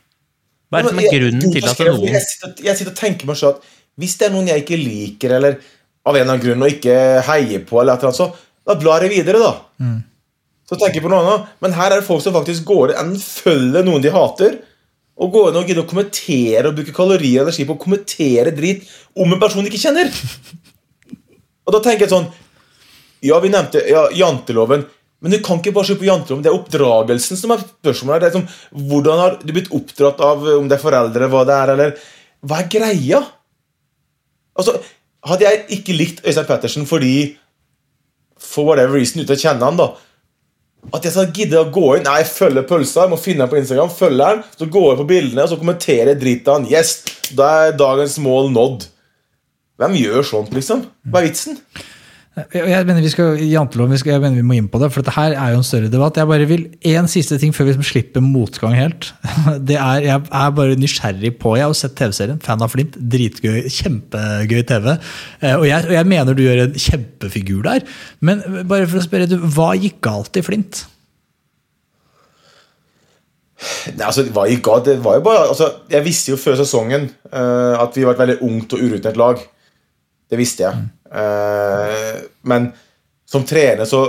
Hva 0.68 0.80
er 0.80 0.86
det 0.86 0.92
som 0.92 1.00
er 1.00 1.14
grunnen 1.14 1.54
til 1.54 1.64
at 1.64 1.80
jeg, 1.80 1.94
noen 1.96 2.12
jeg, 2.12 2.26
sitter, 2.26 2.64
jeg 2.66 2.78
sitter 2.80 2.92
og 2.92 2.98
tenker 2.98 3.30
meg 3.30 3.38
selv 3.40 3.56
at 3.56 3.74
Hvis 3.98 4.18
det 4.20 4.26
er 4.28 4.34
noen 4.34 4.50
jeg 4.50 4.62
ikke 4.62 4.78
liker, 4.78 5.32
eller 5.38 5.56
av 5.58 6.14
en 6.14 6.20
eller 6.20 6.34
annen 6.34 6.44
grunn 6.44 6.62
og 6.62 6.74
ikke 6.76 6.98
heier 7.26 7.64
på, 7.66 7.80
eller 7.80 7.96
et 7.96 8.04
eller 8.04 8.12
annet, 8.12 8.20
så 8.20 8.68
da 8.68 8.76
blar 8.78 9.02
jeg 9.06 9.14
videre, 9.16 9.40
da. 9.42 9.54
Så 10.68 10.76
tenker 10.76 11.04
på 11.04 11.10
noe 11.10 11.22
annet. 11.22 11.52
Men 11.64 11.76
her 11.78 11.92
er 11.92 12.02
det 12.02 12.08
folk 12.08 12.22
som 12.24 12.34
faktisk 12.36 12.66
går 12.68 12.92
inn 12.92 13.00
enten 13.00 13.22
følger 13.22 13.86
noen 13.86 14.04
de 14.04 14.12
hater, 14.12 14.58
og 15.18 15.32
går 15.34 15.48
inn 15.50 15.60
og 15.62 15.70
gidder 15.70 15.82
å 15.86 15.90
kommentere 15.90 16.68
og 16.68 16.76
bruke 16.76 16.94
kalorier 16.94 17.40
og 17.40 17.48
energi 17.48 17.64
på 17.66 17.74
å 17.74 17.80
kommentere 17.80 18.52
drit 18.54 18.84
om 19.18 19.32
en 19.32 19.40
person 19.40 19.64
de 19.64 19.72
ikke 19.72 19.80
kjenner. 19.88 20.12
Og 21.66 21.74
da 21.74 21.80
tenker 21.84 22.06
jeg 22.06 22.14
sånn 22.14 22.28
Ja, 23.26 23.40
vi 23.42 23.50
nevnte 23.50 23.82
ja, 23.88 24.06
janteloven. 24.14 24.84
Men 25.18 25.34
du 25.34 25.40
kan 25.42 25.58
ikke 25.58 25.72
bare 25.74 25.88
se 25.88 25.96
på 25.98 26.06
janteloven. 26.06 26.44
Det 26.44 26.52
er 26.52 26.56
oppdragelsen 26.56 27.40
som 27.40 27.50
er 27.50 27.64
spørsmålet. 27.64 28.22
Det 28.22 28.28
er 28.28 28.36
som, 28.36 28.84
hvordan 28.92 29.18
har 29.24 29.40
du 29.42 29.50
blitt 29.50 29.72
oppdratt 29.74 30.22
av 30.22 30.46
om 30.54 30.68
det 30.70 30.76
er 30.76 30.84
foreldre, 30.84 31.30
hva 31.32 31.42
det 31.48 31.56
er, 31.56 31.72
eller 31.74 31.96
Hva 32.46 32.60
er 32.62 32.70
greia? 32.70 33.24
Altså, 34.58 34.76
Hadde 35.26 35.48
jeg 35.48 35.64
ikke 35.80 35.96
likt 35.98 36.20
Øystein 36.22 36.46
Pettersen 36.46 36.84
fordi 36.86 37.14
For 38.38 38.68
whatever 38.68 38.94
reason, 38.94 39.24
uten 39.24 39.34
å 39.34 39.40
kjenne 39.40 39.66
han, 39.66 39.80
da 39.80 39.88
At 40.94 41.04
jeg 41.04 41.12
skal 41.12 41.32
gidde 41.36 41.58
å 41.60 41.68
gå 41.74 41.84
inn 41.98 42.06
Nei, 42.06 42.22
følge 42.24 42.62
pølsa, 42.68 43.04
jeg 43.04 43.12
må 43.12 43.18
finne 43.20 43.44
den 43.44 43.52
på 43.52 43.58
Instagram, 43.60 43.90
følge 43.92 44.28
den, 44.30 44.44
så 44.56 44.68
går 44.72 44.86
jeg 44.92 45.00
på 45.02 45.08
bildene 45.10 45.44
og 45.44 45.50
så 45.52 45.58
kommenterer 45.60 46.12
jeg 46.14 46.20
dritt 46.22 46.48
av 46.48 46.60
han. 46.60 46.68
Yes, 46.70 46.94
da 47.36 47.50
er 47.66 47.76
dagens 47.76 48.16
mål 48.24 48.52
nådd. 48.54 48.88
Hvem 49.78 49.98
gjør 50.00 50.26
sånt, 50.26 50.54
liksom? 50.56 50.86
Hva 51.06 51.20
er 51.20 51.28
vitsen? 51.28 51.60
Jeg 52.54 52.86
mener 52.86 53.02
vi 53.02 53.10
skal, 53.10 53.38
janteloven, 53.50 53.90
vi 53.96 53.98
skal, 53.98 54.12
jeg 54.14 54.22
mener 54.22 54.38
vi 54.38 54.46
må 54.46 54.54
inn 54.54 54.68
på 54.70 54.78
det, 54.78 54.92
for 54.94 55.02
dette 55.02 55.14
her 55.16 55.32
er 55.34 55.54
jo 55.54 55.58
en 55.58 55.66
større 55.66 55.88
debatt. 55.90 56.20
Jeg 56.20 56.28
bare 56.30 56.46
vil, 56.46 56.66
En 56.86 57.08
siste 57.10 57.38
ting 57.40 57.54
før 57.56 57.66
vi 57.72 57.86
slipper 57.88 58.22
motgang 58.22 58.76
helt. 58.78 59.08
Det 59.68 59.74
er, 59.74 60.04
Jeg 60.06 60.20
er 60.22 60.52
bare 60.54 60.76
nysgjerrig 60.78 61.32
på 61.42 61.56
Jeg 61.58 61.66
har 61.66 61.74
sett 61.78 61.96
TV-serien, 61.98 62.38
fan 62.44 62.62
av 62.62 62.70
Flint. 62.70 62.94
Dritgøy, 62.94 63.64
kjempegøy 63.74 64.62
TV. 64.70 64.92
Eh, 65.42 65.56
Og 65.56 65.66
jeg, 65.66 65.88
og 65.88 65.96
jeg 65.96 66.10
mener 66.14 66.38
du 66.38 66.44
gjør 66.44 66.62
en 66.68 66.78
kjempefigur 66.78 67.66
der. 67.66 67.82
Men 68.22 68.44
bare 68.70 68.86
for 68.86 69.00
å 69.00 69.06
spørre, 69.08 69.26
du, 69.30 69.38
hva 69.56 69.72
gikk 69.78 69.98
galt 70.06 70.38
i 70.38 70.44
Flint? 70.46 70.84
Nei, 73.96 74.04
altså, 74.06 74.22
hva 74.30 74.44
gikk 74.46 74.62
galt? 74.68 74.86
Det 74.86 75.00
var 75.02 75.18
jo 75.18 75.24
bare, 75.26 75.48
altså, 75.50 75.72
jeg 75.90 76.06
visste 76.06 76.30
jo 76.30 76.38
før 76.38 76.60
sesongen 76.60 77.08
uh, 77.32 77.74
at 77.82 77.96
vi 77.98 78.04
var 78.06 78.14
et 78.14 78.22
veldig 78.22 78.38
ungt 78.46 78.76
og 78.76 78.84
urutinert 78.84 79.18
lag. 79.18 79.42
Det 80.28 80.38
visste 80.38 80.62
jeg. 80.66 80.74
Eh, 80.76 80.97
men 81.10 82.72
som 83.28 83.44
trener 83.48 83.88
så 83.88 84.02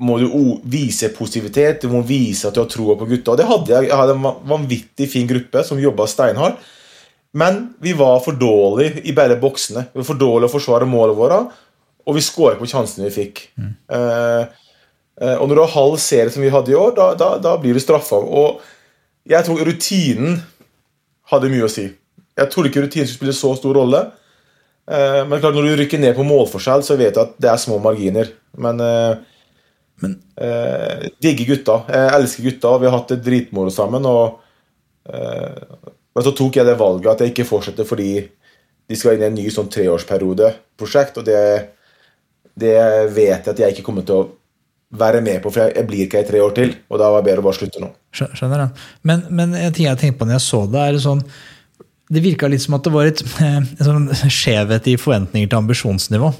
må 0.00 0.16
du 0.18 0.28
vise 0.70 1.10
positivitet, 1.12 1.82
du 1.82 1.92
må 1.92 2.00
vise 2.06 2.48
at 2.48 2.56
du 2.56 2.62
har 2.62 2.70
troa 2.72 2.96
på 2.96 3.08
gutta. 3.10 3.34
Og 3.34 3.40
det 3.40 3.48
hadde 3.48 3.74
jeg. 3.74 3.88
Jeg 3.90 3.98
hadde 4.00 4.14
en 4.16 4.28
vanvittig 4.48 5.08
fin 5.12 5.28
gruppe 5.28 5.64
som 5.66 5.80
jobba 5.80 6.06
steinhardt. 6.08 6.62
Men 7.36 7.60
vi 7.78 7.92
var 7.94 8.22
for 8.24 8.34
dårlige 8.34 9.04
i 9.06 9.12
begge 9.14 9.36
boksene. 9.42 9.84
Vi 9.92 10.00
var 10.00 10.08
for 10.08 10.18
dårlige 10.18 10.48
å 10.48 10.54
forsvare 10.54 10.88
målene 10.88 11.18
våre, 11.18 11.42
og 12.06 12.16
vi 12.16 12.24
skåra 12.24 12.58
på 12.58 12.66
sjansene 12.66 13.06
vi 13.06 13.12
fikk. 13.14 13.44
Mm. 13.60 13.74
Eh, 13.94 14.56
Og 15.36 15.48
når 15.48 15.54
du 15.54 15.60
har 15.60 15.74
halv 15.74 15.98
serie 16.00 16.32
som 16.32 16.40
vi 16.42 16.48
hadde 16.48 16.72
i 16.72 16.78
år, 16.80 16.94
da, 16.96 17.10
da, 17.14 17.34
da 17.38 17.50
blir 17.60 17.76
du 17.76 17.80
straffa. 17.82 18.16
Og 18.16 18.62
jeg 19.28 19.44
tror 19.44 19.60
rutinen 19.68 20.38
hadde 21.28 21.50
mye 21.52 21.66
å 21.66 21.70
si. 21.70 21.90
Jeg 22.40 22.50
trodde 22.50 22.70
ikke 22.70 22.86
rutinen 22.86 23.06
skulle 23.06 23.18
spille 23.18 23.36
så 23.36 23.52
stor 23.58 23.76
rolle. 23.76 24.00
Eh, 24.90 25.20
Men 25.28 25.40
klart 25.40 25.54
når 25.54 25.68
du 25.70 25.76
rykker 25.80 26.00
ned 26.02 26.16
på 26.16 26.26
målforskjell, 26.26 26.82
så 26.86 26.96
vet 26.98 27.14
du 27.14 27.20
at 27.22 27.36
det 27.40 27.50
er 27.52 27.60
små 27.62 27.78
marginer. 27.82 28.32
Men, 28.58 28.82
Men. 30.02 30.16
eh, 30.40 31.08
digger 31.22 31.46
gutta. 31.54 31.78
Jeg 31.92 32.12
elsker 32.18 32.48
gutta. 32.48 32.74
Vi 32.82 32.88
har 32.88 32.96
hatt 32.98 33.12
det 33.14 33.20
dritmoro 33.24 33.70
sammen. 33.70 34.06
Og, 34.08 34.40
eh, 35.12 35.62
men 36.14 36.24
så 36.26 36.32
tok 36.36 36.56
jeg 36.56 36.66
det 36.66 36.78
valget 36.80 37.12
at 37.12 37.20
jeg 37.24 37.34
ikke 37.34 37.48
fortsetter 37.48 37.86
fordi 37.86 38.10
de 38.90 38.96
skal 38.98 39.14
inn 39.14 39.22
i 39.22 39.28
en 39.28 39.36
ny 39.38 39.46
sånn 39.54 39.68
treårsperiode-prosjekt. 39.70 41.20
Og 41.20 41.24
det, 41.28 41.40
det 42.58 42.76
vet 43.14 43.44
jeg 43.46 43.52
at 43.54 43.58
jeg 43.62 43.76
ikke 43.76 43.86
kommer 43.86 44.02
til 44.08 44.16
å 44.24 44.28
være 44.90 45.20
med 45.22 45.38
på, 45.44 45.52
for 45.54 45.62
jeg, 45.62 45.76
jeg 45.76 45.86
blir 45.86 46.00
ikke 46.08 46.24
i 46.24 46.26
tre 46.26 46.40
år 46.42 46.54
til. 46.56 46.72
Og 46.90 46.98
da 46.98 47.12
var 47.12 47.22
det 47.22 47.28
bedre 47.30 47.44
å 47.44 47.46
bare 47.46 47.58
slutte 47.60 47.82
nå. 47.84 47.92
Skjønner 48.16 48.64
jeg. 48.64 48.86
Men, 49.06 49.22
men 49.30 49.54
en 49.54 49.72
ting 49.76 49.86
jeg 49.86 50.00
tenkte 50.00 50.18
på 50.18 50.26
når 50.26 50.40
jeg 50.40 50.46
så 50.48 50.64
det, 50.72 50.80
er 50.82 50.98
sånn 51.04 51.22
Det 52.10 52.24
virka 52.24 52.48
litt 52.50 52.64
som 52.64 52.74
at 52.78 52.86
det 52.86 52.94
var 52.94 53.10
et, 53.10 53.22
en 53.52 53.68
sånn 53.78 54.10
skjevhet 54.26 54.90
i 54.90 54.98
forventninger 55.00 55.50
til 55.50 55.62
ambisjonsnivå. 55.62 56.32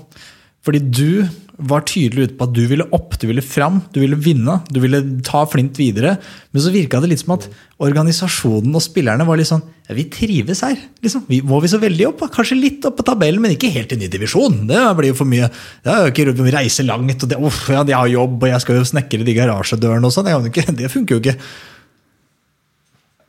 Fordi 0.67 0.83
du 0.85 1.23
var 1.61 1.85
tydelig 1.89 2.29
ute 2.29 2.37
på 2.39 2.47
at 2.47 2.53
du 2.57 2.63
ville 2.69 2.87
opp, 2.97 3.17
du 3.21 3.27
ville 3.29 3.45
fram, 3.45 3.81
du 3.93 4.01
ville 4.01 4.17
vinne. 4.17 4.59
Du 4.73 4.81
ville 4.81 5.01
ta 5.27 5.43
Flint 5.49 5.77
videre. 5.81 6.15
Men 6.53 6.65
så 6.65 6.73
virka 6.73 7.01
det 7.03 7.11
litt 7.13 7.23
som 7.23 7.35
at 7.37 7.47
organisasjonen 7.81 8.77
og 8.77 8.85
spillerne 8.85 9.27
var 9.29 9.41
litt 9.41 9.51
sånn 9.51 9.63
ja, 9.89 9.97
Vi 9.97 10.07
trives 10.13 10.63
her. 10.65 10.79
liksom. 11.05 11.27
Vi, 11.29 11.41
må 11.45 11.61
vi 11.61 11.73
så 11.73 11.81
veldig 11.83 12.07
opp? 12.11 12.25
Kanskje 12.33 12.59
litt 12.59 12.87
opp 12.89 12.97
på 13.01 13.07
tabellen, 13.09 13.43
men 13.45 13.57
ikke 13.57 13.73
helt 13.75 13.93
i 13.93 14.01
ny 14.01 14.09
divisjon. 14.13 14.63
Det 14.69 14.85
blir 14.99 15.13
jo 15.13 15.19
for 15.21 15.29
mye. 15.29 15.51
Det 15.85 15.93
er 15.93 16.07
jo 16.07 16.15
ikke 16.15 16.29
å 16.33 16.55
reise 16.57 16.87
langt, 16.87 17.27
og 17.27 17.33
det, 17.33 17.41
uff, 17.41 17.65
ja, 17.73 17.85
jeg 17.85 17.99
har 17.99 18.15
jobb, 18.15 18.39
og 18.41 18.53
jeg 18.53 18.65
skal 18.65 18.81
jo 18.81 18.89
snekre 18.93 19.27
de 19.27 19.37
garasjedørene 19.37 20.09
og 20.09 20.17
sånn. 20.17 20.33
Det 20.81 20.93
funker 20.93 21.17
jo 21.19 21.25
ikke. 21.25 21.37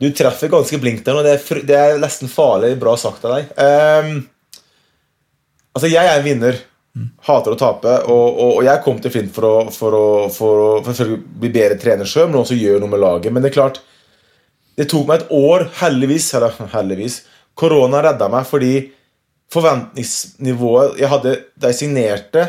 Du 0.02 0.08
treffer 0.10 0.50
ganske 0.50 0.78
blink 0.82 1.04
der 1.06 1.14
nå. 1.14 1.22
Det 1.22 1.36
er, 1.36 1.62
det 1.68 1.78
er 1.78 2.02
nesten 2.02 2.30
farlig 2.30 2.74
bra 2.80 2.96
sagt 2.98 3.22
av 3.28 3.36
deg. 3.36 3.52
Um, 3.54 4.14
altså, 5.76 5.90
jeg 5.90 6.02
er 6.02 6.16
en 6.16 6.26
vinner. 6.26 6.58
Hater 7.24 7.54
å 7.54 7.56
tape. 7.60 7.92
Og, 8.10 8.24
og, 8.32 8.50
og 8.58 8.66
jeg 8.66 8.82
kom 8.84 8.98
til 9.00 9.14
Flint 9.14 9.30
for 9.32 9.46
å, 9.48 9.52
for 9.72 9.96
å, 9.96 10.06
for 10.34 10.64
å 10.64 10.70
for 10.82 10.90
selvfølgelig 10.90 11.38
bli 11.44 11.50
bedre 11.54 11.78
trener 11.80 12.08
sjøl, 12.08 12.26
men 12.28 12.42
også 12.42 12.58
gjøre 12.58 12.82
noe 12.82 12.92
med 12.92 13.00
laget. 13.04 13.32
Men 13.32 13.44
det 13.44 13.52
er 13.52 13.58
klart, 13.60 13.78
det 14.76 14.88
tok 14.90 15.06
meg 15.08 15.22
et 15.22 15.32
år, 15.38 15.68
heldigvis, 15.80 16.32
eller 16.38 16.58
heldigvis 16.76 17.22
Korona 17.58 18.00
redda 18.00 18.30
meg 18.32 18.46
fordi 18.48 18.74
forventningsnivået 19.52 20.96
jeg 20.96 21.10
hadde 21.12 21.34
da 21.60 21.68
jeg 21.68 21.78
signerte, 21.82 22.46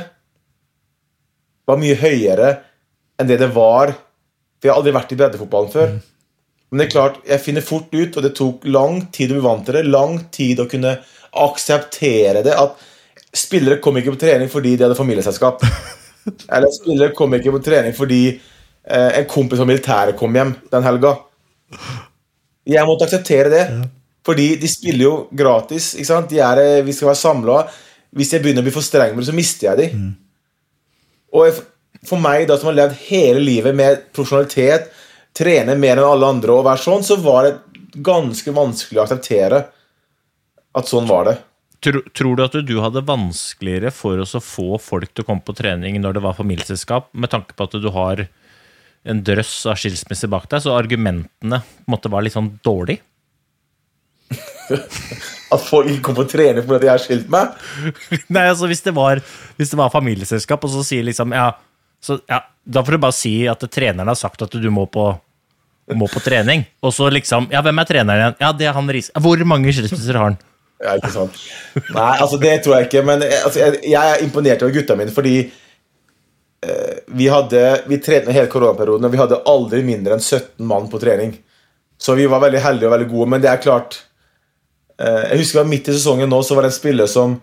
var 1.68 1.80
mye 1.80 1.98
høyere 2.00 2.50
enn 3.20 3.28
det 3.30 3.38
det 3.42 3.50
var. 3.56 3.92
For 4.58 4.70
jeg 4.70 4.74
har 4.74 4.80
aldri 4.80 4.96
vært 4.96 5.12
i 5.12 5.18
breddefotballen 5.20 5.74
før. 5.74 5.94
Men 6.74 6.82
det 6.82 6.88
er 6.88 6.94
klart, 6.96 7.20
jeg 7.30 7.38
finner 7.44 7.62
fort 7.62 7.92
ut, 7.94 8.16
og 8.18 8.24
det 8.26 8.32
tok 8.34 8.64
lang 8.66 9.04
tid 9.14 9.30
å 9.30 9.36
bli 9.38 9.44
vant 9.46 9.62
til 9.68 9.76
det, 9.78 9.84
lang 9.94 10.16
tid 10.34 10.58
å 10.64 10.66
kunne 10.72 10.96
akseptere 11.44 12.42
det, 12.46 12.56
at 12.58 12.82
spillere 13.38 13.78
kom 13.82 14.00
ikke 14.02 14.16
på 14.16 14.20
trening 14.24 14.50
fordi 14.50 14.72
de 14.78 14.88
hadde 14.88 14.98
familieselskap. 14.98 15.62
Eller 16.54 16.74
spillere 16.74 17.14
kom 17.14 17.34
ikke 17.38 17.54
på 17.54 17.62
trening 17.66 17.94
fordi 17.98 18.24
eh, 18.34 19.12
en 19.20 19.28
kompis 19.30 19.62
fra 19.62 19.68
militæret 19.70 20.18
kom 20.18 20.34
hjem 20.34 20.56
den 20.74 20.88
helga. 20.88 21.14
Jeg 22.74 22.88
måtte 22.90 23.06
akseptere 23.06 23.52
det, 23.54 23.64
fordi 24.26 24.50
de 24.62 24.70
spiller 24.72 25.06
jo 25.06 25.14
gratis. 25.36 25.92
ikke 25.98 26.10
sant? 26.10 26.30
De 26.34 26.42
er, 26.42 26.62
eh, 26.64 26.82
vi 26.88 26.96
skal 26.96 27.12
være 27.12 27.22
samla. 27.22 27.60
Hvis 28.18 28.34
jeg 28.34 28.42
begynner 28.44 28.66
å 28.66 28.68
bli 28.70 28.74
for 28.74 28.86
streng 28.86 29.14
med 29.14 29.22
det, 29.24 29.30
så 29.30 29.38
mister 29.38 29.70
jeg 29.70 29.78
de. 29.78 29.88
Og 31.34 31.48
jeg- 31.52 31.64
for 32.10 32.18
meg, 32.20 32.48
da 32.50 32.58
som 32.58 32.70
har 32.72 32.76
levd 32.82 32.98
hele 33.10 33.40
livet 33.40 33.76
med 33.76 34.02
profesjonalitet, 34.14 34.90
trene 35.38 35.76
mer 35.80 36.00
enn 36.00 36.10
alle 36.10 36.30
andre 36.36 36.58
og 36.58 36.68
være 36.68 36.84
sånn, 36.84 37.06
så 37.06 37.18
var 37.22 37.48
det 37.48 37.56
ganske 38.04 38.54
vanskelig 38.54 39.02
å 39.02 39.06
akseptere 39.06 39.64
at 40.74 40.90
sånn 40.90 41.10
var 41.10 41.30
det. 41.30 41.36
Tror, 41.84 42.00
tror 42.16 42.38
du 42.38 42.44
at 42.46 42.56
du 42.64 42.78
hadde 42.80 43.04
vanskeligere 43.06 43.92
for 43.94 44.22
å 44.24 44.40
få 44.40 44.78
folk 44.80 45.12
til 45.12 45.26
å 45.26 45.28
komme 45.28 45.44
på 45.44 45.56
trening 45.58 46.00
når 46.02 46.16
det 46.16 46.24
var 46.24 46.38
familieselskap, 46.38 47.10
med 47.12 47.34
tanke 47.34 47.58
på 47.58 47.68
at 47.68 47.76
du 47.84 47.90
har 47.94 48.24
en 49.04 49.24
drøss 49.28 49.66
av 49.68 49.80
skilsmisser 49.80 50.32
bak 50.32 50.48
deg, 50.52 50.64
så 50.64 50.78
argumentene 50.78 51.60
måtte 51.92 52.12
være 52.12 52.30
litt 52.30 52.38
sånn 52.38 52.54
dårlig? 52.64 53.02
At 55.54 55.62
folk 55.62 55.90
ikke 55.92 56.06
kom 56.08 56.16
på 56.18 56.26
trening 56.32 56.66
fordi 56.66 56.88
jeg 56.88 56.94
har 56.94 57.04
skilt 57.04 57.28
meg. 57.32 57.52
Nei, 58.34 58.48
altså 58.48 58.70
hvis 58.72 58.82
det 58.86 58.96
var, 58.96 59.20
hvis 59.60 59.74
det 59.74 59.80
var 59.80 59.92
familieselskap, 59.94 60.64
og 60.64 60.72
så 60.74 60.86
sier 60.88 61.06
liksom 61.06 61.36
ja, 61.36 61.52
så, 62.04 62.18
ja, 62.32 62.42
Da 62.64 62.84
får 62.84 62.96
du 62.96 63.04
bare 63.04 63.16
si 63.16 63.34
at 63.52 63.64
treneren 63.72 64.10
har 64.10 64.20
sagt 64.20 64.42
at 64.46 64.56
du 64.56 64.70
må 64.72 64.88
på, 64.92 65.10
må 65.92 66.08
på 66.12 66.22
trening. 66.24 66.64
Og 66.84 66.94
så 66.96 67.10
liksom 67.12 67.50
Ja, 67.52 67.62
hvem 67.66 67.82
er 67.82 67.90
treneren 67.90 68.22
igjen? 68.22 68.40
Ja, 68.40 68.52
det 68.56 68.70
er 68.70 68.78
han 68.78 68.90
Riise. 68.90 69.14
Hvor 69.20 69.44
mange 69.48 69.74
skilsmisser 69.76 70.20
har 70.20 70.32
han? 70.32 70.38
Ja, 70.84 70.96
ikke 71.00 71.12
sant? 71.14 71.40
Nei, 71.96 72.14
altså 72.20 72.40
det 72.42 72.58
tror 72.64 72.78
jeg 72.78 72.90
ikke. 72.90 73.04
Men 73.08 73.24
eh, 73.26 73.36
altså, 73.44 73.62
jeg, 73.62 73.84
jeg 73.92 74.14
er 74.16 74.24
imponert 74.26 74.64
over 74.66 74.76
gutta 74.76 74.98
mine 75.00 75.14
fordi 75.16 75.36
eh, 75.44 76.96
vi 77.16 77.30
hadde 77.32 77.64
Vi 77.92 78.00
trente 78.04 78.36
hele 78.36 78.52
koronaperioden, 78.52 79.08
og 79.08 79.14
vi 79.14 79.22
hadde 79.22 79.42
aldri 79.50 79.84
mindre 79.88 80.18
enn 80.18 80.24
17 80.24 80.64
mann 80.68 80.90
på 80.92 81.02
trening. 81.04 81.36
Så 82.00 82.18
vi 82.20 82.28
var 82.28 82.44
veldig 82.44 82.64
heldige 82.64 82.90
og 82.90 82.96
veldig 82.98 83.12
gode. 83.12 83.30
Men 83.36 83.44
det 83.44 83.52
er 83.52 83.64
klart 83.64 84.02
eh, 85.00 85.32
Jeg 85.32 85.44
husker 85.44 85.68
midt 85.68 85.92
i 85.92 85.98
sesongen 85.98 86.32
nå, 86.32 86.42
så 86.44 86.58
var 86.58 86.66
det 86.66 86.74
en 86.74 86.80
spiller 86.80 87.12
som 87.12 87.38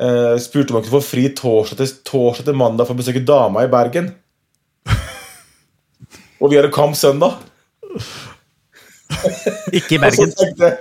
eh, 0.00 0.36
spurte 0.40 0.72
om 0.72 0.78
han 0.78 0.86
kunne 0.86 0.96
få 1.00 1.04
fri 1.04 1.28
torsdag 1.36 1.82
til, 1.82 1.92
torsdag 2.12 2.48
til 2.48 2.58
mandag 2.60 2.88
for 2.88 2.96
å 2.96 3.02
besøke 3.02 3.24
dama 3.28 3.66
i 3.66 3.72
Bergen. 3.72 4.12
Og 6.40 6.50
vi 6.52 6.56
hadde 6.60 6.70
kamp 6.74 6.96
søndag. 6.98 7.38
Ikke 9.72 9.96
i 9.96 9.98
Og 9.98 10.04
så 10.12 10.26
Bergen. 10.26 10.32
tenkte 10.36 10.64
jeg 10.68 10.76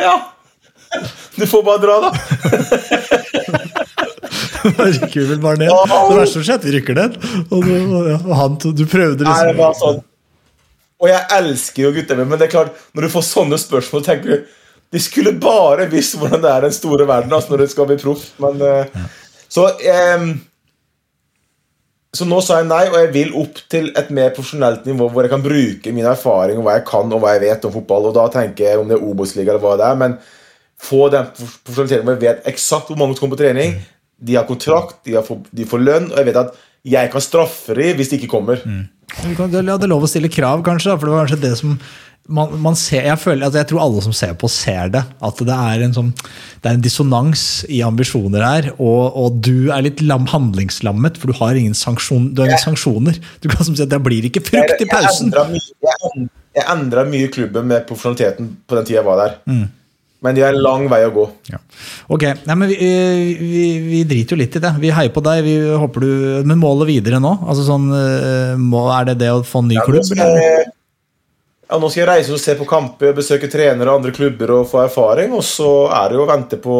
Ja, 0.00 0.14
du 1.36 1.44
får 1.46 1.62
bare 1.66 1.80
dra, 1.82 1.96
da. 2.00 2.10
Rykker 4.68 5.20
vi 5.20 5.26
vel 5.28 5.40
bare 5.42 5.60
ned. 5.60 5.68
Det 5.70 6.16
verste 6.18 6.32
som 6.38 6.44
skjedde, 6.46 6.66
vi 6.68 6.72
rykker 6.78 6.96
ned. 6.98 7.18
Og 7.52 7.64
du, 7.64 7.72
og 8.16 8.32
han, 8.38 8.56
du 8.58 8.84
prøvde 8.88 9.24
liksom 9.24 9.34
Nei, 9.34 9.44
det 9.44 9.52
liksom 9.52 9.60
var 9.60 9.76
sånn. 9.82 10.00
Og 10.98 11.06
jeg 11.12 11.22
elsker 11.36 11.84
jo 11.84 11.90
gutter 11.94 12.18
men 12.24 12.38
det 12.40 12.48
er 12.48 12.54
klart, 12.56 12.78
når 12.96 13.06
du 13.06 13.12
får 13.12 13.24
sånne 13.28 13.58
spørsmål, 13.62 14.02
tenker 14.08 14.32
du 14.32 14.48
De 14.96 14.98
skulle 15.04 15.30
bare 15.38 15.84
visst 15.92 16.16
hvordan 16.18 16.40
det 16.42 16.50
er 16.50 16.64
den 16.66 16.74
store 16.74 17.04
verden 17.06 17.34
altså, 17.36 17.52
når 17.52 17.62
du 17.62 17.70
skal 17.70 17.86
bli 17.90 17.98
proff. 18.00 18.24
Men 18.42 18.54
eh, 18.64 18.86
Så 19.52 19.68
em, 19.84 20.30
Så 22.16 22.24
nå 22.24 22.38
sa 22.40 22.62
jeg 22.62 22.68
nei, 22.70 22.84
og 22.88 22.96
jeg 22.96 23.10
vil 23.12 23.34
opp 23.36 23.58
til 23.68 23.90
et 23.98 24.08
mer 24.16 24.30
profesjonelt 24.36 24.86
nivå 24.88 25.10
hvor 25.12 25.26
jeg 25.26 25.32
kan 25.32 25.44
bruke 25.44 25.92
min 25.92 26.08
erfaring 26.08 26.56
og 26.56 26.64
hva 26.64 26.78
jeg 26.78 26.86
kan 26.88 27.12
og 27.12 27.20
hva 27.20 27.34
jeg 27.36 27.44
vet 27.44 27.66
om 27.68 27.74
fotball. 27.74 28.08
Og 28.08 28.16
da 28.16 28.24
tenker 28.32 28.64
jeg 28.64 28.80
om 28.80 28.88
det 28.88 28.96
er 28.96 29.04
Obos-liga 29.04 29.52
eller 29.52 29.64
hva 29.64 29.74
det 29.76 29.90
er. 29.90 29.98
Men 30.00 30.16
få 30.80 31.10
den 31.12 31.28
profesjonaliteten 31.36 32.06
hvor 32.08 32.16
jeg 32.16 32.24
vet 32.24 32.48
eksakt 32.48 32.88
hvor 32.88 33.00
mange 33.00 33.16
som 33.16 33.26
kommer 33.26 33.36
på 33.36 33.42
trening. 33.44 33.76
De 34.18 34.38
har 34.38 34.48
kontrakt, 34.48 35.02
de, 35.04 35.18
har 35.18 35.28
de 35.28 35.68
får 35.68 35.84
lønn, 35.84 36.08
og 36.10 36.16
jeg 36.16 36.30
vet 36.30 36.40
at 36.40 36.56
jeg 36.88 37.10
kan 37.12 37.22
straffe 37.22 37.76
dem 37.76 37.98
hvis 37.98 38.10
de 38.10 38.18
ikke 38.18 38.32
kommer. 38.38 38.64
Du 38.64 39.28
Ja, 39.28 39.46
Det 39.46 39.60
er 39.60 39.90
lov 39.90 40.04
å 40.04 40.10
stille 40.10 40.30
krav, 40.32 40.62
kanskje. 40.64 40.96
For 40.96 41.06
det 41.08 41.12
var 41.12 41.26
kanskje 41.26 41.42
det 41.44 41.54
som 41.60 41.76
man, 42.28 42.52
man 42.60 42.76
ser, 42.76 43.06
jeg, 43.08 43.18
føler, 43.22 43.46
altså 43.46 43.62
jeg 43.62 43.68
tror 43.70 43.82
alle 43.86 44.02
som 44.04 44.14
ser 44.16 44.34
på, 44.38 44.50
ser 44.52 44.92
det. 44.92 45.02
At 45.24 45.40
det 45.48 45.54
er 45.54 45.84
en, 45.86 45.94
sånn, 45.96 46.10
det 46.60 46.70
er 46.70 46.76
en 46.76 46.84
dissonans 46.84 47.44
i 47.72 47.80
ambisjoner 47.86 48.44
her. 48.44 48.68
Og, 48.76 49.16
og 49.16 49.40
du 49.44 49.70
er 49.72 49.86
litt 49.86 50.02
lam, 50.04 50.28
handlingslammet, 50.28 51.16
for 51.20 51.32
du 51.32 51.38
har 51.40 51.56
ingen, 51.56 51.76
sanksjon, 51.78 52.30
du 52.34 52.44
har 52.44 52.52
ingen 52.52 52.66
sanksjoner. 52.66 53.16
Du 53.40 53.48
kan 53.48 53.64
som 53.64 53.76
si 53.78 53.86
at 53.86 53.94
Det 53.94 54.02
blir 54.04 54.28
ikke 54.28 54.44
frukt 54.44 54.84
i 54.84 54.90
pausen. 54.90 55.32
Jeg 56.58 56.68
endra 56.68 57.06
mye, 57.08 57.24
i 57.28 57.32
klubben 57.32 57.68
med 57.70 57.88
profesjonaliteten 57.88 58.54
på 58.68 58.78
den 58.78 58.88
tida 58.88 59.00
jeg 59.00 59.08
var 59.08 59.24
der. 59.24 59.36
Mm. 59.48 59.66
Men 60.26 60.34
de 60.34 60.42
har 60.42 60.50
en 60.50 60.64
lang 60.64 60.88
vei 60.90 61.04
å 61.06 61.12
gå. 61.14 61.24
Ja. 61.48 61.60
Ok, 62.10 62.24
Nei, 62.48 62.54
men 62.58 62.72
vi, 62.72 62.78
vi, 63.38 63.66
vi 63.86 64.00
driter 64.10 64.34
jo 64.34 64.40
litt 64.40 64.56
i 64.58 64.62
det. 64.64 64.72
Vi 64.82 64.90
heier 64.92 65.12
på 65.14 65.22
deg. 65.22 65.44
Vi 65.46 65.54
håper 65.78 66.04
du, 66.04 66.10
Men 66.48 66.58
målet 66.58 66.90
videre 66.90 67.20
nå? 67.22 67.36
Altså 67.46 67.68
sånn, 67.68 67.86
eh, 67.94 68.56
må, 68.58 68.88
Er 68.96 69.12
det 69.12 69.20
det 69.22 69.30
å 69.30 69.44
få 69.46 69.62
en 69.62 69.70
ny 69.70 69.78
ja, 69.78 69.86
klubb? 69.86 70.08
skal, 70.08 70.34
jeg, 70.42 70.66
ja, 71.68 71.76
nå 71.76 71.90
skal 71.90 72.02
jeg 72.02 72.08
reise 72.08 72.32
og 72.32 72.40
se 72.40 72.54
på 72.56 72.66
kamper, 72.68 73.12
besøke 73.16 73.50
trenere 73.52 73.90
og 73.92 74.00
andre 74.00 74.14
klubber 74.16 74.54
og 74.56 74.70
få 74.70 74.80
erfaring. 74.86 75.34
Og 75.36 75.44
så 75.44 75.88
er 75.92 76.08
det 76.08 76.18
jo 76.18 76.24
å 76.24 76.30
vente 76.30 76.58
på 76.62 76.78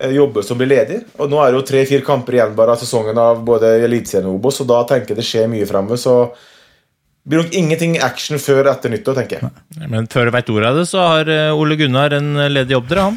eh, 0.00 0.14
jobber 0.16 0.46
som 0.46 0.60
blir 0.60 0.70
ledig. 0.72 1.02
Og 1.20 1.28
nå 1.30 1.42
er 1.42 1.52
det 1.52 1.60
jo 1.60 1.66
tre-fire 1.68 2.06
kamper 2.06 2.38
igjen 2.38 2.56
bare 2.56 2.76
av 2.76 2.80
sesongen 2.80 3.20
av 3.20 3.44
både 3.44 3.74
Eliteserien 3.84 4.30
og 4.30 4.38
Obos, 4.38 4.62
og 4.64 4.70
da 4.72 4.80
tenker 4.88 5.12
jeg 5.12 5.20
det 5.20 5.28
skjer 5.28 5.52
mye 5.52 5.68
framme. 5.68 6.00
Så 6.00 6.16
blir 7.24 7.40
nok 7.40 7.54
ingenting 7.56 7.94
action 8.04 8.36
før 8.36 8.66
etter 8.68 8.92
nyttår, 8.92 9.14
tenker 9.16 9.38
jeg. 9.40 9.86
Men 9.88 10.04
før 10.12 10.28
du 10.28 10.32
veit 10.34 10.50
ordet 10.52 10.68
av 10.68 10.76
det, 10.76 10.82
så 10.90 11.00
har 11.08 11.30
eh, 11.32 11.56
Ole 11.56 11.78
Gunnar 11.80 12.12
en 12.12 12.34
eh, 12.36 12.50
ledig 12.52 12.74
jobb, 12.76 12.90
dere, 12.90 13.06
han. 13.06 13.16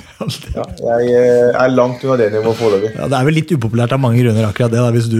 Ja, 0.55 0.64
jeg 1.01 1.10
eh, 1.12 1.49
er 1.51 1.74
langt 1.74 2.05
unna 2.05 2.16
det 2.22 2.30
nivået 2.32 2.55
foreløpig. 2.55 2.93
Ja, 2.95 3.10
Det 3.12 3.18
er 3.20 3.28
vel 3.28 3.36
litt 3.36 3.51
upopulært 3.51 3.95
av 3.97 3.99
mange 3.99 4.22
grunner, 4.24 4.47
akkurat 4.47 4.72
det, 4.72 4.80
da, 4.80 4.93
hvis 4.95 5.10
du, 5.12 5.20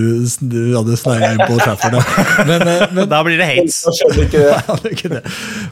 du 0.54 0.60
hadde 0.78 0.96
sneia 1.02 1.34
inn 1.36 1.44
på 1.44 1.60
Trafford. 1.60 1.98
da. 1.98 2.26
Men, 2.48 2.64
men 2.96 3.10
Da 3.12 3.20
blir 3.28 3.40
det 3.42 3.50
hates. 3.50 3.84
Det. 5.08 5.20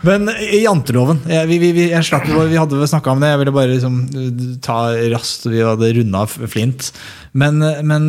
Men 0.05 0.29
janteloven 0.61 1.17
jeg, 1.27 1.47
vi, 1.49 1.57
vi, 1.59 1.69
vi, 1.75 1.85
jeg 1.91 2.05
slapp, 2.07 2.27
vi 2.27 2.57
hadde 2.59 2.87
snakka 2.87 3.13
om 3.13 3.21
det. 3.23 3.29
Jeg 3.31 3.39
ville 3.41 3.53
bare 3.55 3.71
liksom, 3.71 3.95
ta 4.63 4.77
raskt 5.11 5.47
Vi 5.49 5.63
hadde 5.63 5.89
runda 5.97 6.23
Flint. 6.29 6.89
Men, 7.35 7.59
men 7.87 8.07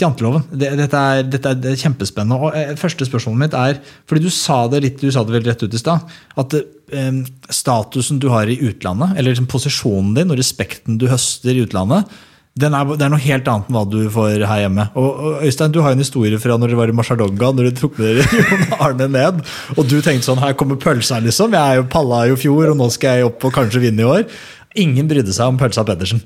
janteloven, 0.00 0.46
det, 0.50 0.72
dette, 0.80 1.02
er, 1.14 1.28
dette 1.30 1.52
er 1.54 1.78
kjempespennende. 1.78 2.38
Og 2.40 2.78
første 2.80 3.06
spørsmålet 3.06 3.44
mitt 3.44 3.58
er 3.58 3.78
Fordi 4.10 4.19
du 4.22 4.30
sa 4.32 4.62
det 4.70 4.82
litt, 4.84 5.02
du 5.02 5.12
sa 5.12 5.24
det 5.26 5.34
vel 5.34 5.46
rett 5.46 5.62
ut 5.62 5.76
i 5.76 5.80
stad. 5.80 6.10
At 6.40 6.56
eh, 6.56 7.12
statusen 7.52 8.20
du 8.22 8.28
har 8.32 8.50
i 8.50 8.58
utlandet, 8.70 9.16
eller 9.16 9.32
liksom 9.32 9.50
posisjonen 9.50 10.14
din 10.18 10.32
og 10.32 10.40
respekten 10.40 10.98
du 11.00 11.08
høster 11.10 11.56
i 11.56 11.64
utlandet, 11.66 12.10
den 12.60 12.74
er, 12.74 12.88
det 12.98 13.04
er 13.06 13.12
noe 13.12 13.22
helt 13.22 13.48
annet 13.48 13.68
enn 13.70 13.76
hva 13.76 13.84
du 13.88 13.98
får 14.12 14.44
her 14.48 14.62
hjemme. 14.64 14.86
Og, 14.98 15.08
og 15.08 15.44
Øystein, 15.46 15.72
du 15.72 15.80
har 15.84 15.94
en 15.94 16.02
historie 16.02 16.38
fra 16.42 16.56
når 16.58 16.72
dere 16.72 16.80
var 16.80 16.92
i 16.92 16.96
Marcialonga, 16.98 17.50
når 17.54 17.68
dere 17.68 17.78
tok 17.78 17.98
med 18.00 18.08
dere 18.10 18.40
Jon 18.50 18.78
Arne 18.82 19.08
ned. 19.14 19.42
Og 19.76 19.84
du 19.86 20.00
tenkte 20.02 20.26
sånn 20.26 20.42
Her 20.42 20.56
kommer 20.58 20.80
pølsa, 20.80 21.20
liksom. 21.22 21.54
Jeg 21.54 21.62
er 21.76 21.80
jo 21.80 21.90
palla 21.92 22.24
i 22.26 22.34
fjor, 22.40 22.72
og 22.72 22.80
nå 22.80 22.90
skal 22.92 23.20
jeg 23.20 23.30
opp 23.30 23.46
og 23.46 23.54
kanskje 23.54 23.84
vinne 23.86 24.02
i 24.02 24.08
år. 24.08 24.26
Ingen 24.82 25.10
brydde 25.10 25.34
seg 25.36 25.52
om 25.52 25.60
pølsa 25.60 25.86
Pedersen. 25.86 26.24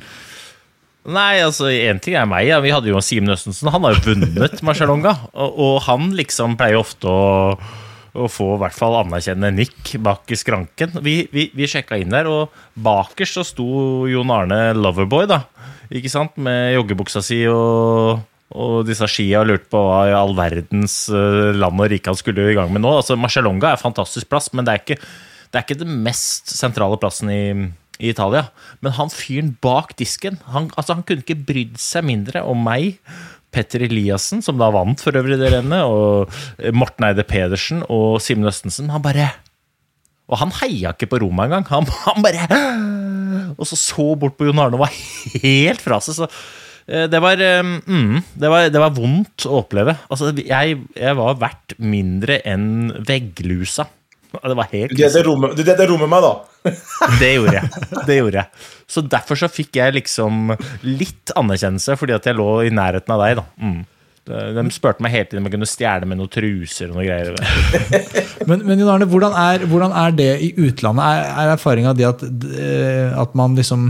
Nei, 1.04 1.42
altså, 1.44 1.68
én 1.68 2.00
ting 2.00 2.16
er 2.16 2.28
meg. 2.28 2.48
Ja. 2.48 2.62
Vi 2.64 2.72
hadde 2.72 2.88
jo 2.88 3.04
Simen 3.04 3.34
Østensen. 3.34 3.68
Han 3.72 3.84
har 3.84 3.98
jo 3.98 4.06
vunnet 4.08 4.62
Marcialonga. 4.64 5.12
Og, 5.36 5.58
og 5.60 5.74
han 5.84 6.14
liksom 6.16 6.56
pleier 6.60 6.80
ofte 6.80 7.10
å, 7.10 7.58
å 8.14 8.28
få 8.30 8.52
i 8.54 8.60
hvert 8.62 8.76
fall 8.76 8.94
anerkjennende 9.00 9.64
nikk 9.64 9.96
bak 10.04 10.30
i 10.30 10.38
skranken. 10.38 10.94
Vi, 11.02 11.16
vi, 11.34 11.48
vi 11.54 11.68
sjekka 11.70 11.98
inn 11.98 12.14
der, 12.14 12.28
og 12.30 12.54
bakerst 12.78 13.40
så 13.40 13.44
sto 13.46 13.66
Jon 14.10 14.30
Arne 14.30 14.68
Loverboy, 14.78 15.26
da. 15.30 15.42
Ikke 15.94 16.12
sant? 16.12 16.38
Med 16.40 16.76
joggebuksa 16.76 17.22
si 17.24 17.42
og, 17.50 18.22
og 18.54 18.76
disse 18.88 19.08
skia 19.10 19.42
og 19.42 19.50
lurte 19.50 19.70
på 19.72 19.82
hva 19.82 20.00
i 20.08 20.16
all 20.16 20.34
verdens 20.38 21.04
eh, 21.10 21.52
land 21.58 21.82
og 21.82 21.90
rike 21.90 22.12
han 22.12 22.18
skulle 22.18 22.48
i 22.52 22.56
gang 22.56 22.70
med 22.72 22.84
nå. 22.84 22.92
Altså, 23.00 23.18
Marcialonga 23.20 23.72
er 23.72 23.78
en 23.78 23.86
fantastisk 23.86 24.30
plass, 24.30 24.52
men 24.54 24.66
det 24.66 24.74
er 24.74 24.84
ikke 24.84 25.00
det, 25.00 25.58
er 25.58 25.66
ikke 25.66 25.82
den 25.84 25.98
mest 26.02 26.50
sentrale 26.50 26.98
plassen 26.98 27.30
i, 27.30 27.42
i 28.02 28.10
Italia. 28.10 28.48
Men 28.82 28.96
han 28.96 29.12
fyren 29.12 29.52
bak 29.62 29.94
disken, 29.98 30.40
han, 30.50 30.70
altså, 30.74 30.96
han 30.98 31.06
kunne 31.06 31.26
ikke 31.26 31.42
brydd 31.50 31.78
seg 31.82 32.06
mindre 32.06 32.42
om 32.46 32.62
meg. 32.66 32.98
Petter 33.54 33.84
Eliassen, 33.86 34.42
som 34.44 34.58
da 34.60 34.68
vant 34.74 35.00
for 35.02 35.16
øvrig 35.16 35.38
det 35.40 35.52
rennet, 35.54 35.86
og 35.86 36.74
Morten 36.76 37.06
Eide 37.08 37.24
Pedersen 37.28 37.84
og 37.86 38.20
Simen 38.24 38.50
Østensen. 38.50 38.90
Han 38.92 39.04
bare 39.04 39.30
Og 40.30 40.38
han 40.40 40.52
heia 40.62 40.94
ikke 40.94 41.10
på 41.12 41.20
Roma 41.22 41.46
engang. 41.46 41.66
Han, 41.68 41.88
han 42.06 42.24
bare 42.24 42.60
Og 43.58 43.66
så 43.68 43.76
så 43.78 44.06
bort 44.18 44.38
på 44.38 44.48
Jon 44.48 44.62
Arne 44.62 44.78
og 44.78 44.86
var 44.86 44.94
helt 45.44 45.82
fra 45.84 46.00
seg. 46.02 46.16
Så 46.16 46.28
eh, 46.88 47.06
det 47.12 47.20
var, 47.22 47.40
eh, 47.40 47.60
mm, 47.62 48.22
det 48.40 48.50
var, 48.50 48.70
det 48.72 48.80
var 48.82 48.94
vondt 48.96 49.46
å 49.46 49.60
oppleve. 49.62 49.96
Altså, 50.08 50.32
jeg, 50.40 50.80
jeg 50.96 51.18
var 51.20 51.38
verdt 51.42 51.76
mindre 51.78 52.40
enn 52.48 52.88
vegglusa. 53.06 53.86
Det 54.42 54.56
var 54.58 54.68
helt 54.72 54.92
Du 54.92 55.00
delte 55.00 55.24
rommet, 55.26 55.56
du 55.56 55.62
delte 55.62 55.86
rommet 55.90 56.08
med 56.08 56.14
meg, 56.14 56.26
da. 56.26 56.70
det 57.22 57.32
gjorde 57.36 57.56
jeg. 57.58 57.88
Det 58.08 58.18
gjorde 58.18 58.42
jeg. 58.42 58.68
Så 58.94 59.02
derfor 59.14 59.40
så 59.40 59.48
fikk 59.52 59.80
jeg 59.80 59.96
liksom 59.96 60.54
litt 60.86 61.34
anerkjennelse, 61.38 61.98
fordi 62.00 62.16
at 62.16 62.28
jeg 62.28 62.38
lå 62.38 62.48
i 62.66 62.72
nærheten 62.74 63.14
av 63.14 63.24
deg. 63.24 63.40
da. 63.40 63.46
Mm. 63.60 63.82
De 64.24 64.64
spurte 64.72 65.04
meg 65.04 65.12
hele 65.12 65.28
tiden 65.28 65.42
om 65.42 65.48
jeg 65.50 65.54
kunne 65.58 65.68
stjele 65.68 66.06
med 66.08 66.16
noen 66.16 66.32
truser 66.32 66.88
og 66.88 66.96
noe 66.96 67.04
greier. 67.04 67.34
Men, 68.48 68.62
men 68.64 68.80
Jon 68.80 68.90
Arne, 68.92 69.08
hvordan 69.08 69.34
er, 69.36 69.64
hvordan 69.68 69.92
er 69.96 70.14
det 70.16 70.30
i 70.44 70.50
utlandet? 70.60 71.04
Er, 71.04 71.26
er 71.42 71.52
erfaringa 71.54 71.92
di 71.96 72.04
at, 72.08 72.24
eh, 72.24 73.12
at 73.16 73.36
man 73.38 73.54
liksom 73.56 73.86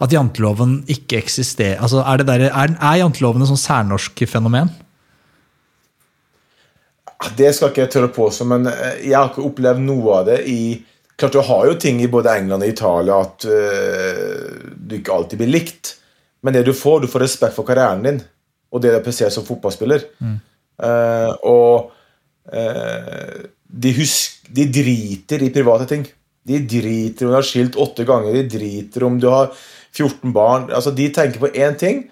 at 0.00 0.12
janteloven 0.14 0.78
ikke 0.92 1.18
eksisterer? 1.20 1.80
Altså, 1.82 2.00
er, 2.04 2.20
det 2.20 2.28
der, 2.28 2.46
er, 2.48 2.76
er 2.76 3.00
janteloven 3.02 3.44
et 3.44 3.50
sånn 3.50 3.60
særnorsk 3.60 4.22
fenomen? 4.30 4.70
Det 7.38 7.50
skal 7.54 7.72
ikke 7.72 7.82
jeg 7.84 7.92
tørre 7.96 8.12
påstå, 8.14 8.46
men 8.46 8.68
eh, 8.70 9.08
jeg 9.08 9.16
har 9.16 9.32
ikke 9.32 9.46
opplevd 9.48 9.82
noe 9.82 10.20
av 10.20 10.30
det 10.30 10.42
i 10.50 10.60
Klart 11.18 11.34
du 11.34 11.40
har 11.42 11.64
jo 11.66 11.74
ting 11.82 11.96
i 11.98 12.06
både 12.06 12.30
England 12.38 12.62
og 12.62 12.70
Italia 12.70 13.16
at 13.24 13.42
uh, 13.50 14.68
du 14.70 14.92
ikke 15.00 15.10
alltid 15.10 15.40
blir 15.40 15.48
likt. 15.50 15.96
Men 16.46 16.54
det 16.54 16.60
du 16.68 16.70
får, 16.70 17.00
du 17.02 17.10
får 17.10 17.24
respekt 17.24 17.56
for 17.56 17.66
karrieren 17.66 18.04
din 18.06 18.20
og 18.70 18.84
det 18.84 18.92
du 18.94 19.00
presterer 19.02 19.32
som 19.34 19.42
fotballspiller. 19.42 20.04
Mm. 20.22 20.36
Uh, 20.78 21.32
og 21.42 21.90
uh, 22.54 23.34
de, 23.66 23.92
husk, 23.96 24.38
de 24.46 24.68
driter 24.70 25.42
i 25.42 25.50
private 25.50 25.88
ting. 25.90 26.06
De 26.46 26.62
driter 26.70 27.26
om 27.26 27.34
du 27.34 27.38
har 27.40 27.50
skilt 27.50 27.80
åtte 27.82 28.06
ganger, 28.06 28.38
de 28.38 28.46
driter 28.54 29.08
om 29.08 29.18
du 29.18 29.26
har 29.32 29.50
14 29.90 30.30
barn. 30.36 30.70
Altså, 30.70 30.94
De 30.94 31.10
tenker 31.10 31.42
på 31.42 31.50
én 31.50 31.74
ting, 31.82 32.04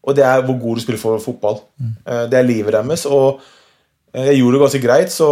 og 0.00 0.16
det 0.16 0.24
er 0.24 0.46
hvor 0.48 0.56
god 0.62 0.80
du 0.80 0.86
spiller 0.86 1.04
for 1.04 1.20
fotball. 1.20 1.60
Mm. 1.76 1.92
det 2.32 2.38
er 2.38 2.48
livet 2.48 2.72
deres. 2.72 3.04
og 3.04 3.44
jeg 4.14 4.40
gjorde 4.40 4.56
det 4.56 4.62
ganske 4.64 4.82
greit, 4.82 5.12
så 5.14 5.28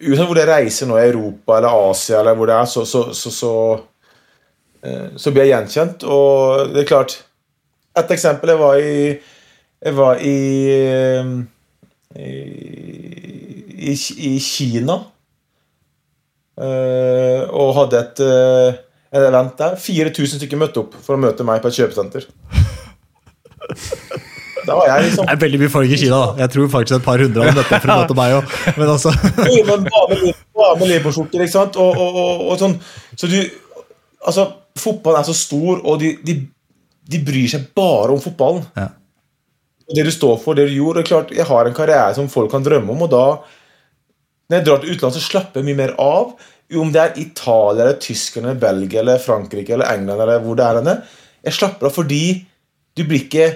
Uansett 0.00 0.28
hvor 0.30 0.38
jeg 0.40 0.48
reiser 0.48 0.88
nå 0.88 0.96
i 0.96 1.08
Europa 1.10 1.58
eller 1.58 1.90
Asia, 1.90 2.20
eller 2.22 2.36
hvor 2.36 2.48
det 2.48 2.54
er, 2.56 2.68
så, 2.72 2.86
så, 2.88 3.02
så, 3.12 3.30
så, 3.36 3.50
så 5.20 5.32
blir 5.32 5.44
jeg 5.44 5.52
gjenkjent. 5.52 6.06
Og 6.08 6.72
det 6.72 6.82
er 6.82 6.88
klart 6.88 7.18
Et 7.98 8.12
eksempel 8.14 8.48
Jeg 8.54 8.60
var 8.62 8.78
i 8.80 9.18
Jeg 9.84 9.96
var 9.96 10.22
i 10.24 10.36
i, 13.80 13.92
i 13.92 14.38
Kina 14.40 14.96
og 16.60 17.70
hadde 17.76 18.00
et, 18.00 18.20
et 19.14 19.22
event 19.28 19.54
der. 19.58 19.76
4000 19.80 20.40
stykker 20.40 20.60
møtte 20.60 20.82
opp 20.82 20.96
for 21.00 21.16
å 21.16 21.20
møte 21.20 21.44
meg 21.46 21.62
på 21.62 21.70
et 21.70 21.78
kjøpesenter. 21.80 22.26
Da 24.70 24.76
var 24.78 24.86
jeg 24.86 25.08
liksom 25.08 25.26
Det 25.26 25.34
er 25.34 25.40
veldig 25.44 25.60
mye 25.62 25.72
folk 25.72 25.90
i 25.90 25.98
Kina. 25.98 26.20
da 26.20 26.44
Jeg 26.44 26.52
tror 26.54 26.70
faktisk 26.76 26.98
et 27.00 27.06
par 27.06 27.24
hundre 27.24 27.48
hadde 27.48 27.64
møtt 27.64 28.12
opp 28.12 28.16
meg 28.20 28.36
òg. 28.36 28.54
Men 28.76 28.92
altså 28.94 29.12
Jo, 29.50 29.64
men 29.66 29.88
bare 29.90 30.76
med 30.78 30.86
Liverpool-skjorter, 30.92 31.42
ikke 31.42 31.56
sant? 31.56 31.78
Og, 31.80 31.98
og, 32.04 32.20
og, 32.22 32.46
og, 32.46 32.54
sånn. 32.62 32.78
Så 33.18 33.30
du 33.30 33.40
Altså, 34.20 34.42
fotballen 34.76 35.22
er 35.22 35.24
så 35.30 35.32
stor, 35.32 35.78
og 35.88 35.94
de, 36.02 36.10
de, 36.20 36.34
de 37.08 37.20
bryr 37.24 37.46
seg 37.48 37.62
bare 37.72 38.12
om 38.12 38.18
fotballen. 38.20 38.66
Ja. 38.76 38.90
Og 39.88 39.96
det 39.96 40.04
du 40.06 40.10
står 40.12 40.34
for, 40.42 40.58
det 40.58 40.66
du 40.68 40.74
gjorde. 40.76 41.00
Det 41.00 41.06
er 41.06 41.08
klart, 41.08 41.32
Jeg 41.32 41.46
har 41.48 41.66
en 41.66 41.76
karriere 41.78 42.12
som 42.18 42.28
folk 42.28 42.52
kan 42.52 42.66
drømme 42.66 42.92
om, 42.92 43.06
og 43.08 43.10
da 43.10 43.24
Når 44.50 44.58
jeg 44.58 44.66
drar 44.66 44.82
til 44.82 44.92
utlandet, 44.92 45.16
så 45.16 45.24
slapper 45.24 45.62
jeg 45.62 45.70
mye 45.70 45.78
mer 45.78 45.94
av. 46.02 46.36
Om 46.84 46.92
det 46.92 47.00
er 47.00 47.18
Italia, 47.22 47.86
eller 47.86 47.98
tyskerne, 48.02 48.50
eller 48.50 48.60
Belgia, 48.60 49.00
eller 49.00 49.24
Frankrike 49.24 49.72
eller 49.72 49.88
England, 49.88 50.20
eller 50.20 50.44
hvor 50.44 50.58
det 50.58 50.66
er 50.66 50.78
henne. 50.82 50.96
Jeg 51.46 51.56
slapper 51.56 51.88
av 51.88 51.96
fordi 51.96 52.24
du 52.98 53.04
blir 53.06 53.24
ikke 53.24 53.46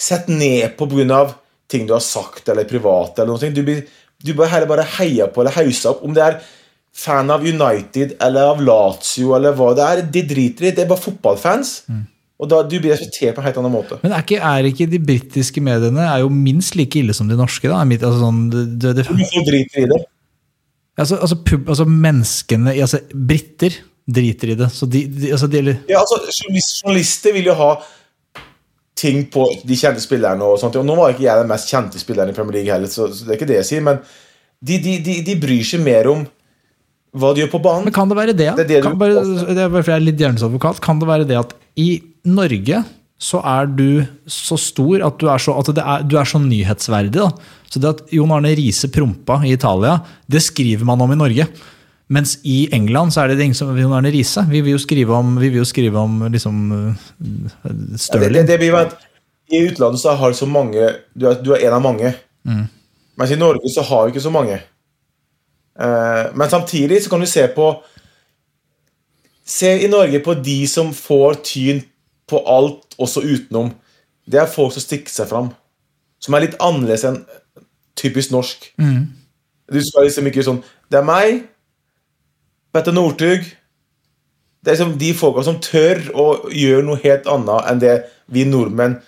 sett 0.00 0.28
ned 0.32 0.76
på 0.78 0.88
pga. 0.90 1.22
ting 1.70 1.86
du 1.86 1.92
har 1.94 2.02
sagt 2.02 2.48
eller 2.48 2.64
private. 2.64 3.22
eller 3.22 3.36
noe. 3.36 3.50
Du, 3.54 3.62
blir, 3.62 3.84
du 4.18 4.32
bare, 4.34 4.48
heller 4.50 4.66
bare 4.66 4.86
heier 4.98 5.28
på 5.30 5.42
eller 5.42 5.54
hauser 5.54 5.92
opp. 5.92 6.02
Om 6.02 6.14
det 6.16 6.24
er 6.24 6.40
fan 6.96 7.30
av 7.30 7.44
United 7.46 8.16
eller 8.20 8.54
av 8.54 8.62
Lazio 8.64 9.36
eller 9.36 9.54
hva 9.54 9.74
det 9.78 9.84
er, 9.86 10.02
de 10.02 10.24
driter 10.32 10.66
i. 10.66 10.72
Det 10.74 10.84
er 10.84 10.90
bare 10.90 11.04
fotballfans. 11.04 11.74
Mm. 11.88 12.06
Og 12.40 12.48
da 12.48 12.62
Du 12.64 12.78
blir 12.80 12.94
respektert 12.94 13.36
på 13.36 13.42
en 13.42 13.46
helt 13.46 13.60
annen 13.60 13.74
måte. 13.74 14.00
Men 14.02 14.16
er 14.16 14.24
ikke, 14.24 14.40
er 14.40 14.70
ikke 14.70 14.88
de 14.90 15.00
britiske 15.04 15.62
mediene 15.62 16.06
er 16.08 16.24
jo 16.24 16.32
minst 16.32 16.74
like 16.78 16.98
ille 16.98 17.14
som 17.14 17.28
de 17.28 17.36
norske? 17.38 17.68
da? 17.68 17.82
Mitt, 17.84 18.02
altså 18.02 18.24
sånn, 18.24 18.40
det, 18.50 18.94
det, 18.96 19.06
Hvorfor 19.10 19.46
driter 19.46 19.84
i 19.84 19.90
det? 19.92 20.00
Altså, 21.00 21.20
altså, 21.20 21.36
pub, 21.46 21.68
altså 21.70 21.86
menneskene 21.88 22.74
altså 22.74 22.98
Briter 23.14 23.76
driter 24.10 24.52
i 24.52 24.56
det. 24.58 24.70
Så 24.74 24.88
de, 24.90 25.04
de, 25.06 25.30
altså, 25.36 25.46
de, 25.52 25.62
ja, 25.88 26.00
altså, 26.00 26.18
Journalister 26.50 27.36
vil 27.36 27.52
jo 27.52 27.56
ha 27.60 27.70
ting 29.00 29.22
på 29.32 29.46
de 29.64 29.78
kjente 29.78 30.02
spillerne. 30.04 30.44
og 30.44 30.60
sånt. 30.60 30.76
Og 30.76 30.84
Nå 30.86 30.96
var 30.98 31.14
ikke 31.14 31.26
jeg 31.26 31.42
den 31.42 31.50
mest 31.50 31.72
kjente 31.72 32.02
spilleren 32.02 32.32
i 32.32 32.36
Premier 32.36 32.60
League 32.60 32.72
heller, 32.72 32.90
så, 32.92 33.08
så 33.14 33.24
det 33.24 33.34
er 33.34 33.40
ikke 33.40 33.50
det 33.50 33.58
jeg 33.62 33.70
sier. 33.70 33.86
Men 33.86 34.02
de, 34.60 34.76
de, 34.76 34.98
de, 35.04 35.16
de, 35.24 35.36
bryr 35.40 35.64
seg 35.66 35.82
mer 35.84 36.10
om 36.10 36.24
hva 37.16 37.32
de 37.34 37.42
gjør 37.42 37.52
på 37.56 37.62
banen. 37.64 37.88
Men 37.88 37.96
Kan 37.96 38.12
det 38.12 38.18
være 38.20 38.36
det? 38.36 38.52
Det, 38.60 38.68
det 38.68 38.82
kan, 38.84 38.94
du, 38.94 39.00
bare, 39.00 39.24
det 39.24 39.56
er 39.56 39.72
bare 39.72 39.82
fordi 39.82 39.96
jeg 39.96 40.02
er 40.02 40.08
litt 40.10 40.24
hjernesadvokat. 40.24 40.82
Kan 40.84 41.00
det 41.00 41.10
være 41.10 41.28
det 41.28 41.40
at 41.40 41.56
i 41.80 41.90
Norge 42.28 42.84
så 43.20 43.40
er 43.44 43.66
du 43.68 44.02
så 44.30 44.56
stor 44.60 45.02
at 45.04 45.18
du 45.20 45.26
er 45.28 45.42
så, 45.42 45.56
er, 45.60 46.04
du 46.08 46.16
er 46.16 46.28
så 46.28 46.40
nyhetsverdig. 46.40 47.18
da. 47.18 47.28
Så 47.70 47.82
det 47.82 47.90
at 47.90 48.00
Jon 48.14 48.32
Arne 48.34 48.52
Riise 48.56 48.88
prompa 48.92 49.40
i 49.44 49.52
Italia, 49.56 49.98
det 50.30 50.40
skriver 50.44 50.88
man 50.88 51.02
om 51.04 51.12
i 51.12 51.18
Norge. 51.20 51.48
Mens 52.10 52.38
i 52.42 52.64
England 52.74 53.14
så 53.14 53.22
er 53.22 53.30
det 53.30 53.38
det 53.38 53.46
ingen 53.46 53.58
som 53.58 53.70
vil 53.74 53.92
Arne 53.94 54.10
Riise. 54.10 54.42
Vi 54.50 54.64
vil 54.66 54.74
jo 54.74 54.82
skrive 54.82 55.14
om, 55.14 55.36
vi 55.38 55.48
vil 55.48 55.60
jo 55.62 55.68
skrive 55.68 55.98
om 56.00 56.24
liksom 56.32 56.56
Stirling. 57.94 58.34
Ja, 58.34 58.40
det, 58.40 58.46
det, 58.48 58.58
blir 58.58 58.74
at 58.80 58.96
I 59.50 59.62
utlandet 59.68 60.02
så 60.02 60.16
har 60.18 60.34
så 60.34 60.46
mange 60.46 60.88
Du 61.14 61.28
er, 61.30 61.38
du 61.38 61.52
er 61.54 61.68
en 61.68 61.76
av 61.78 61.84
mange. 61.84 62.10
Mm. 62.42 62.66
Mens 63.20 63.30
i 63.30 63.38
Norge 63.38 63.70
så 63.70 63.84
har 63.86 64.06
vi 64.06 64.14
ikke 64.14 64.24
så 64.26 64.32
mange. 64.34 64.58
Uh, 65.80 66.34
men 66.34 66.50
samtidig 66.50 67.02
så 67.04 67.12
kan 67.12 67.22
du 67.22 67.26
se 67.30 67.46
på 67.54 67.70
Se 69.50 69.70
i 69.82 69.88
Norge 69.90 70.20
på 70.22 70.34
de 70.34 70.58
som 70.70 70.92
får 70.94 71.40
tyn 71.42 71.80
på 72.30 72.38
alt, 72.46 72.94
også 72.98 73.22
utenom. 73.26 73.72
Det 74.22 74.38
er 74.38 74.50
folk 74.50 74.70
som 74.74 74.84
stikker 74.84 75.10
seg 75.10 75.26
fram. 75.26 75.48
Som 76.22 76.36
er 76.36 76.44
litt 76.44 76.58
annerledes 76.62 77.02
enn 77.08 77.18
typisk 77.98 78.30
norsk. 78.30 78.68
Mm. 78.78 79.08
Du 79.72 79.80
skal 79.82 80.06
liksom 80.06 80.28
ikke 80.30 80.44
sånn 80.46 80.62
Det 80.90 80.98
er 80.98 81.06
meg, 81.06 81.42
Petter 82.70 82.94
Northug 82.94 83.44
Det 84.60 84.68
er 84.70 84.76
liksom 84.76 84.96
de 85.00 85.10
folka 85.16 85.44
som 85.46 85.58
tør 85.64 86.02
å 86.14 86.26
gjøre 86.54 86.86
noe 86.86 87.00
helt 87.02 87.28
annet 87.30 87.70
enn 87.70 87.82
det 87.82 87.94
vi 88.30 88.44
nordmenn 88.46 88.98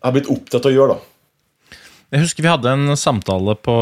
har 0.00 0.14
blitt 0.14 0.30
opptatt 0.32 0.64
av 0.64 0.70
å 0.70 0.74
gjøre. 0.74 0.94
da. 0.94 1.76
Jeg 2.10 2.24
husker 2.24 2.46
vi 2.46 2.50
hadde 2.50 2.70
en 2.72 2.96
samtale 2.98 3.54
på, 3.60 3.74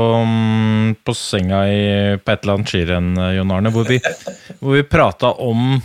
på 1.05 1.14
senga 1.16 1.61
i, 1.70 1.84
på 2.18 2.32
et 2.32 2.42
eller 2.42 2.57
annet 2.57 2.72
skirenn, 2.72 3.12
Jon 3.36 3.55
Arne, 3.55 3.72
hvor 3.72 3.86
vi, 3.88 4.01
hvor 4.61 4.74
vi 4.76 4.88
prata 4.88 5.32
om 5.44 5.78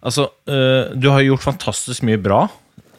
Altså, 0.00 0.30
øh, 0.48 0.94
du 0.96 1.10
har 1.12 1.20
gjort 1.20 1.42
fantastisk 1.44 2.06
mye 2.08 2.16
bra. 2.16 2.46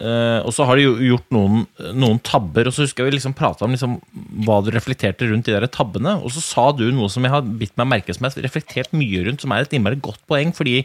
Uh, 0.01 0.41
og 0.47 0.53
så 0.55 0.65
har 0.65 0.79
de 0.79 0.87
jo 0.87 0.93
gjort 1.11 1.27
noen, 1.35 1.65
noen, 1.93 2.17
tabber, 2.25 2.65
og 2.65 2.73
så 2.73 2.87
husker 2.87 3.03
jeg 3.03 3.11
vi 3.11 3.17
liksom 3.19 3.35
prata 3.37 3.67
om 3.67 3.75
liksom, 3.75 3.99
hva 4.47 4.55
du 4.65 4.71
reflekterte 4.73 5.27
rundt 5.29 5.45
de 5.45 5.53
der 5.53 5.67
tabbene. 5.69 6.15
Og 6.25 6.33
så 6.33 6.41
sa 6.41 6.63
du 6.73 6.87
noe 6.89 7.11
som 7.13 7.27
jeg 7.27 7.33
har 7.35 7.45
bitt 7.45 7.75
meg 7.77 7.91
merke 7.91 8.15
som 8.15 8.25
jeg 8.25 8.33
har 8.33 8.47
reflektert 8.47 8.95
mye 8.97 9.21
rundt, 9.27 9.45
som 9.45 9.53
er 9.53 9.67
et 9.67 9.75
innmari 9.77 9.99
godt 10.01 10.23
poeng, 10.31 10.55
fordi 10.57 10.79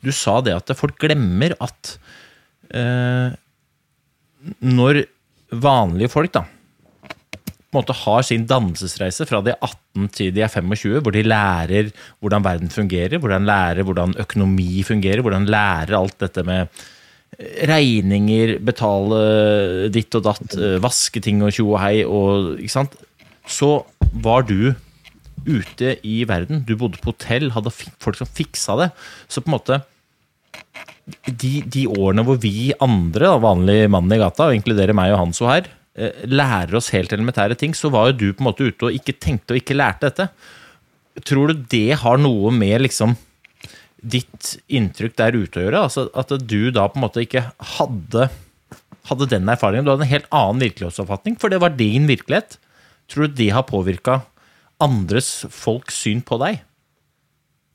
du 0.00 0.08
sa 0.16 0.38
det 0.40 0.56
at 0.56 0.72
folk 0.78 0.96
glemmer 1.02 1.52
at 1.60 1.92
uh, 2.72 3.36
når 4.64 5.04
vanlige 5.60 6.12
folk 6.12 6.32
da 6.32 6.46
på 7.70 7.78
en 7.78 7.84
måte 7.84 7.94
har 7.94 8.24
sin 8.26 8.46
dannelsesreise 8.50 9.26
fra 9.30 9.38
de 9.46 9.52
er 9.52 9.60
18 9.62 10.08
til 10.16 10.32
de 10.34 10.42
er 10.42 10.50
25, 10.50 10.96
hvor 11.04 11.14
de 11.14 11.22
lærer 11.22 11.92
hvordan 12.18 12.42
verden 12.42 12.72
fungerer, 12.72 13.20
hvordan 13.22 13.46
lærer 13.46 13.86
hvordan 13.86 14.16
økonomi 14.24 14.82
fungerer, 14.86 15.22
hvordan 15.22 15.46
lærer 15.46 15.94
alt 15.94 16.16
dette 16.24 16.42
med 16.48 16.66
regninger, 17.38 18.56
betale 18.64 19.20
ditt 19.92 20.14
og 20.18 20.26
datt, 20.26 20.56
vaske 20.82 21.22
ting 21.24 21.40
og 21.44 21.54
tjo 21.54 21.70
og 21.70 21.78
hei 21.80 22.02
og 22.04 22.58
ikke 22.60 22.74
sant? 22.74 22.98
så 23.50 23.80
var 24.24 24.46
du 24.48 24.72
ute 25.46 25.96
i 26.06 26.22
verden. 26.28 26.64
Du 26.66 26.76
bodde 26.78 27.00
på 27.00 27.14
hotell, 27.14 27.50
hadde 27.54 27.72
folk 27.72 28.18
som 28.18 28.28
fiksa 28.28 28.76
det. 28.80 28.90
Så 29.30 29.42
på 29.42 29.50
en 29.50 29.56
måte 29.56 29.80
de, 31.26 31.60
de 31.64 31.86
årene 31.90 32.24
hvor 32.26 32.38
vi 32.42 32.70
andre, 32.82 33.32
vanlige 33.42 33.90
mannen 33.90 34.14
i 34.14 34.20
gata, 34.20 34.50
og 34.50 34.58
inkluderer 34.58 34.96
meg 34.96 35.14
og 35.14 35.22
Hanso 35.24 35.48
her, 35.50 35.70
eh, 35.98 36.22
lærer 36.28 36.76
oss 36.78 36.92
helt 36.94 37.12
elementære 37.16 37.56
ting, 37.58 37.74
så 37.74 37.90
var 37.92 38.10
jo 38.10 38.18
du 38.20 38.28
på 38.30 38.44
en 38.44 38.50
måte 38.50 38.68
ute 38.68 38.90
og 38.90 38.96
ikke 38.96 39.16
tenkte 39.18 39.56
og 39.56 39.62
ikke 39.62 39.78
lærte 39.78 40.10
dette. 40.10 40.28
Tror 41.26 41.50
du 41.50 41.64
det 41.72 41.98
har 42.02 42.20
noe 42.20 42.52
med 42.54 42.84
liksom 42.84 43.16
ditt 44.02 44.54
inntrykk 44.72 45.16
der 45.18 45.36
ute 45.36 45.60
å 45.60 45.66
gjøre? 45.66 45.82
Altså 45.88 46.06
at 46.16 46.32
du 46.48 46.70
da 46.74 46.86
på 46.90 47.00
en 47.00 47.04
måte 47.04 47.24
ikke 47.24 47.44
hadde, 47.76 48.28
hadde 49.10 49.28
den 49.30 49.50
erfaringen. 49.52 49.86
Du 49.86 49.92
hadde 49.92 50.06
en 50.06 50.14
helt 50.14 50.30
annen 50.34 50.64
virkelighetsoppfatning, 50.64 51.38
for 51.40 51.52
det 51.52 51.60
var 51.62 51.76
din 51.76 52.08
virkelighet. 52.10 52.58
Tror 53.10 53.28
du 53.28 53.38
det 53.40 53.50
har 53.54 53.68
påvirka 53.68 54.22
andres 54.80 55.44
folks 55.52 56.00
syn 56.04 56.24
på 56.24 56.40
deg? 56.40 56.62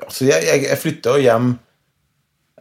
Altså, 0.04 0.26
jeg, 0.28 0.44
jeg, 0.48 0.66
jeg 0.68 0.82
flytta 0.82 1.14
jo 1.16 1.24
hjem 1.24 1.46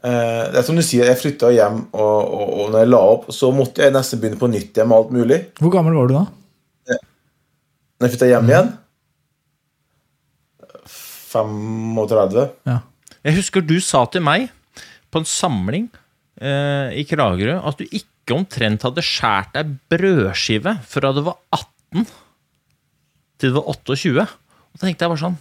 eh, 0.07 0.43
Det 0.53 0.61
er 0.61 0.67
som 0.67 0.77
du 0.79 0.85
sier, 0.87 1.09
jeg 1.09 1.19
flytta 1.19 1.51
hjem, 1.51 1.81
og, 1.91 2.21
og, 2.23 2.53
og 2.61 2.71
når 2.71 2.85
jeg 2.85 2.93
la 2.93 3.03
opp, 3.17 3.27
så 3.35 3.51
måtte 3.55 3.83
jeg 3.83 3.95
nesten 3.95 4.23
begynne 4.23 4.39
på 4.39 4.51
nytt 4.53 4.71
igjen 4.71 4.91
med 4.91 5.01
alt 5.01 5.15
mulig. 5.17 5.41
Hvor 5.59 5.75
gammel 5.75 5.99
var 5.99 6.11
du 6.11 6.17
da? 6.21 6.25
Når 6.95 8.07
jeg 8.09 8.15
flytta 8.15 8.31
hjem 8.31 8.51
igjen 8.53 8.73
35. 11.35 12.49
Ja. 12.69 12.79
Jeg 13.25 13.39
husker 13.39 13.65
du 13.65 13.79
sa 13.81 14.05
til 14.13 14.25
meg 14.25 14.51
på 15.13 15.23
en 15.23 15.29
samling 15.29 15.87
eh, 16.43 16.93
i 17.01 17.05
Kragerø 17.09 17.57
at 17.65 17.81
du 17.81 17.87
ikke 17.89 18.37
omtrent 18.37 18.85
hadde 18.85 19.05
skåret 19.05 19.55
deg 19.57 19.73
brødskive 19.93 20.77
fra 20.89 21.13
du 21.17 21.23
var 21.29 21.39
18 21.55 22.05
til 23.41 23.53
du 23.53 23.57
var 23.57 23.71
28. 23.73 24.25
Og 24.25 24.77
da 24.81 24.87
tenkte 24.87 25.07
jeg 25.07 25.13
bare 25.13 25.23
sånn 25.23 25.39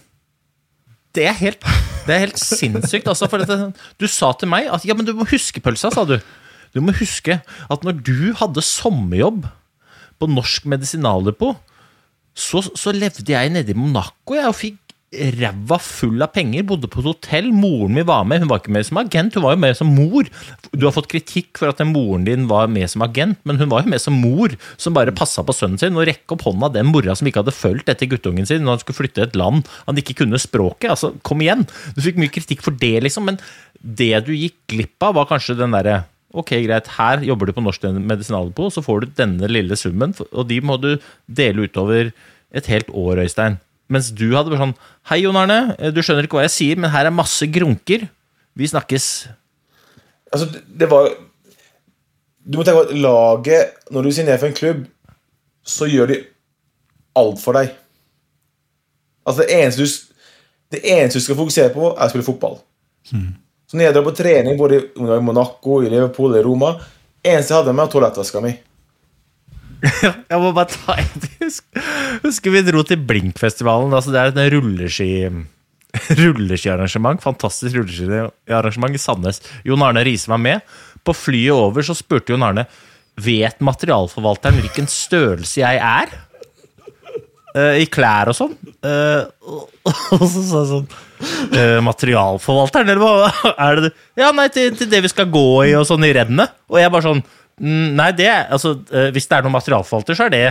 Det 1.14 1.26
er 1.28 1.36
helt, 1.38 1.66
det 2.06 2.14
er 2.14 2.24
helt 2.26 2.40
sinnssykt. 2.40 3.10
Altså, 3.10 3.28
dette, 3.28 3.72
du 4.00 4.06
sa 4.10 4.32
til 4.38 4.50
meg 4.50 4.70
at 4.72 4.86
ja, 4.88 4.96
men 4.96 5.06
du 5.06 5.12
må 5.16 5.28
huske 5.30 5.62
pølsa, 5.62 5.92
sa 5.94 6.06
du. 6.08 6.16
Du 6.74 6.80
må 6.82 6.94
huske 6.96 7.38
at 7.40 7.86
når 7.86 8.00
du 8.02 8.32
hadde 8.40 8.64
sommerjobb 8.64 9.44
på 10.18 10.30
Norsk 10.30 10.66
Medisinaldepot, 10.70 11.60
så, 12.34 12.64
så 12.74 12.90
levde 12.94 13.30
jeg 13.30 13.52
nede 13.54 13.70
i 13.70 13.78
Monaco 13.78 14.34
jeg, 14.34 14.48
og 14.50 14.56
fikk 14.58 14.83
ræva 15.14 15.78
full 15.82 16.22
av 16.24 16.32
penger, 16.34 16.64
bodde 16.68 16.88
på 16.90 17.02
et 17.02 17.08
hotell. 17.08 17.50
Moren 17.54 17.94
min 17.96 18.06
var 18.08 18.24
med, 18.28 18.42
hun 18.42 18.50
var 18.50 18.62
ikke 18.62 18.74
med 18.74 18.86
som 18.88 19.00
agent, 19.02 19.36
hun 19.36 19.44
var 19.46 19.56
jo 19.56 19.62
med 19.64 19.76
som 19.78 19.90
mor. 19.94 20.28
Du 20.72 20.86
har 20.86 20.94
fått 20.96 21.10
kritikk 21.12 21.60
for 21.60 21.70
at 21.70 21.80
den 21.80 21.92
moren 21.94 22.26
din 22.26 22.48
var 22.50 22.70
med 22.72 22.90
som 22.92 23.04
agent, 23.06 23.40
men 23.48 23.60
hun 23.60 23.70
var 23.72 23.84
jo 23.84 23.92
med 23.94 24.02
som 24.02 24.16
mor, 24.18 24.56
som 24.80 24.96
bare 24.96 25.14
passa 25.16 25.44
på 25.46 25.56
sønnen 25.56 25.80
sin. 25.80 25.96
Og 25.98 26.08
rekke 26.08 26.36
opp 26.36 26.46
hånda 26.48 26.72
den 26.74 26.90
mora 26.90 27.16
som 27.18 27.28
ikke 27.30 27.44
hadde 27.44 27.56
fulgt 27.56 27.92
etter 27.92 28.10
guttungen 28.10 28.48
sin 28.48 28.64
når 28.64 28.78
han 28.78 28.84
skulle 28.84 29.02
flytte 29.02 29.20
til 29.20 29.28
et 29.28 29.38
land 29.38 29.62
han 29.84 30.00
ikke 30.00 30.18
kunne 30.22 30.40
språket. 30.40 30.90
Altså, 30.94 31.12
kom 31.26 31.44
igjen! 31.44 31.66
Du 31.94 32.02
fikk 32.04 32.18
mye 32.20 32.32
kritikk 32.32 32.64
for 32.64 32.76
det, 32.80 32.96
liksom, 33.04 33.28
men 33.30 33.40
det 33.80 34.12
du 34.26 34.34
gikk 34.34 34.56
glipp 34.70 35.04
av, 35.04 35.16
var 35.18 35.30
kanskje 35.30 35.58
den 35.60 35.76
derre 35.76 36.02
Ok, 36.34 36.50
greit, 36.64 36.88
her 36.96 37.20
jobber 37.22 37.46
du 37.46 37.52
på 37.54 37.62
Norsk 37.62 37.84
Medisinalbo, 37.94 38.66
så 38.66 38.82
får 38.82 39.04
du 39.04 39.12
denne 39.20 39.46
lille 39.46 39.76
summen, 39.78 40.16
og 40.32 40.48
de 40.50 40.56
må 40.66 40.74
du 40.82 40.96
dele 41.30 41.68
utover 41.68 42.10
et 42.50 42.70
helt 42.72 42.90
år, 42.90 43.20
Øystein. 43.22 43.60
Mens 43.92 44.08
du 44.16 44.30
hadde 44.32 44.52
vært 44.52 44.62
sånn 44.62 44.76
Hei, 45.10 45.20
Jon 45.24 45.36
Arne, 45.36 45.74
du 45.92 46.00
skjønner 46.00 46.24
ikke 46.26 46.38
hva 46.38 46.46
jeg 46.46 46.54
sier, 46.54 46.80
men 46.80 46.92
her 46.92 47.08
er 47.08 47.14
masse 47.14 47.46
grunker. 47.52 48.06
Vi 48.56 48.68
snakkes. 48.70 49.08
Altså, 50.32 50.48
det, 50.50 50.88
var 50.90 51.10
Du 52.44 52.58
må 52.58 52.64
tenke 52.64 52.80
på 52.80 52.86
at 52.88 52.96
laget 52.96 53.90
Når 53.94 54.06
du 54.06 54.14
signerer 54.14 54.40
for 54.40 54.50
en 54.50 54.56
klubb, 54.56 54.82
så 55.64 55.88
gjør 55.88 56.10
de 56.12 56.18
alt 57.16 57.38
for 57.40 57.56
deg. 57.56 57.70
Altså, 59.24 59.44
det 59.44 59.54
eneste 59.54 59.84
du, 59.84 60.18
det 60.74 60.80
eneste 60.82 61.20
du 61.20 61.24
skal 61.24 61.38
fokusere 61.38 61.72
på, 61.72 61.92
er 61.92 62.04
å 62.04 62.10
spille 62.10 62.26
fotball. 62.26 62.58
Så 63.04 63.78
når 63.78 63.86
jeg 63.86 63.94
drar 63.96 64.04
på 64.08 64.16
trening 64.18 64.58
både 64.58 64.80
i 64.82 65.22
Monaco, 65.24 65.78
i 65.80 65.92
Liverpool 65.92 66.32
eller 66.32 66.42
i 66.42 66.46
Roma 66.48 66.74
eneste 67.24 67.54
jeg 67.54 67.60
hadde 67.60 67.72
med, 67.72 67.84
var 67.86 67.92
toalettveska 67.92 68.42
mi. 68.44 68.52
Jeg 70.30 70.40
må 70.40 70.52
bare 70.54 70.70
ta 70.70 70.96
en 71.00 71.26
husk, 71.40 71.66
Husker 72.24 72.54
vi 72.54 72.62
dro 72.66 72.84
til 72.86 73.02
Blinkfestivalen. 73.04 73.92
Altså 73.94 74.14
det 74.14 74.22
er 74.22 74.32
et 74.32 74.54
rulleski 74.54 75.10
rulleskiarrangement. 76.22 77.22
Fantastisk 77.22 77.78
rulleskiarrangement 77.78 78.96
i 78.96 79.02
Sandnes. 79.02 79.42
Jon 79.66 79.84
Arne 79.86 80.04
Riise 80.06 80.30
var 80.32 80.42
med. 80.42 80.76
På 81.04 81.14
flyet 81.16 81.54
over 81.54 81.84
så 81.84 81.96
spurte 81.96 82.34
Jon 82.34 82.46
Arne 82.46 82.68
Vet 83.14 83.60
materialforvalteren 83.62 84.56
hvilken 84.58 84.88
størrelse 84.90 85.60
jeg 85.60 85.78
er. 85.78 86.10
Uh, 87.54 87.76
I 87.78 87.86
klær 87.86 88.32
og 88.32 88.34
sånn. 88.34 88.56
Uh, 88.82 89.22
og, 90.16 90.24
så 90.26 90.40
sa 90.42 90.62
jeg 90.64 90.70
sånn 90.72 90.88
uh, 91.54 91.78
Materialforvalteren, 91.86 92.90
eller 92.90 92.98
hva 92.98 93.52
er 93.68 93.84
det? 93.84 93.92
Ja, 94.18 94.32
nei, 94.34 94.48
til, 94.50 94.74
til 94.74 94.90
det 94.90 95.04
vi 95.04 95.12
skal 95.12 95.30
gå 95.30 95.46
i 95.68 95.76
og 95.78 95.86
sånn 95.86 96.08
i 96.08 96.10
rennet. 96.16 96.58
Og 96.72 96.80
jeg 96.82 96.90
bare 96.90 97.06
sånn 97.06 97.22
Nei, 97.62 98.10
det 98.18 98.26
altså, 98.50 98.72
eh, 98.90 99.10
hvis 99.14 99.28
det 99.30 99.36
er 99.38 99.44
noen 99.46 99.54
materialforvalter, 99.54 100.16
så 100.18 100.26
er 100.26 100.32
det 100.34 100.44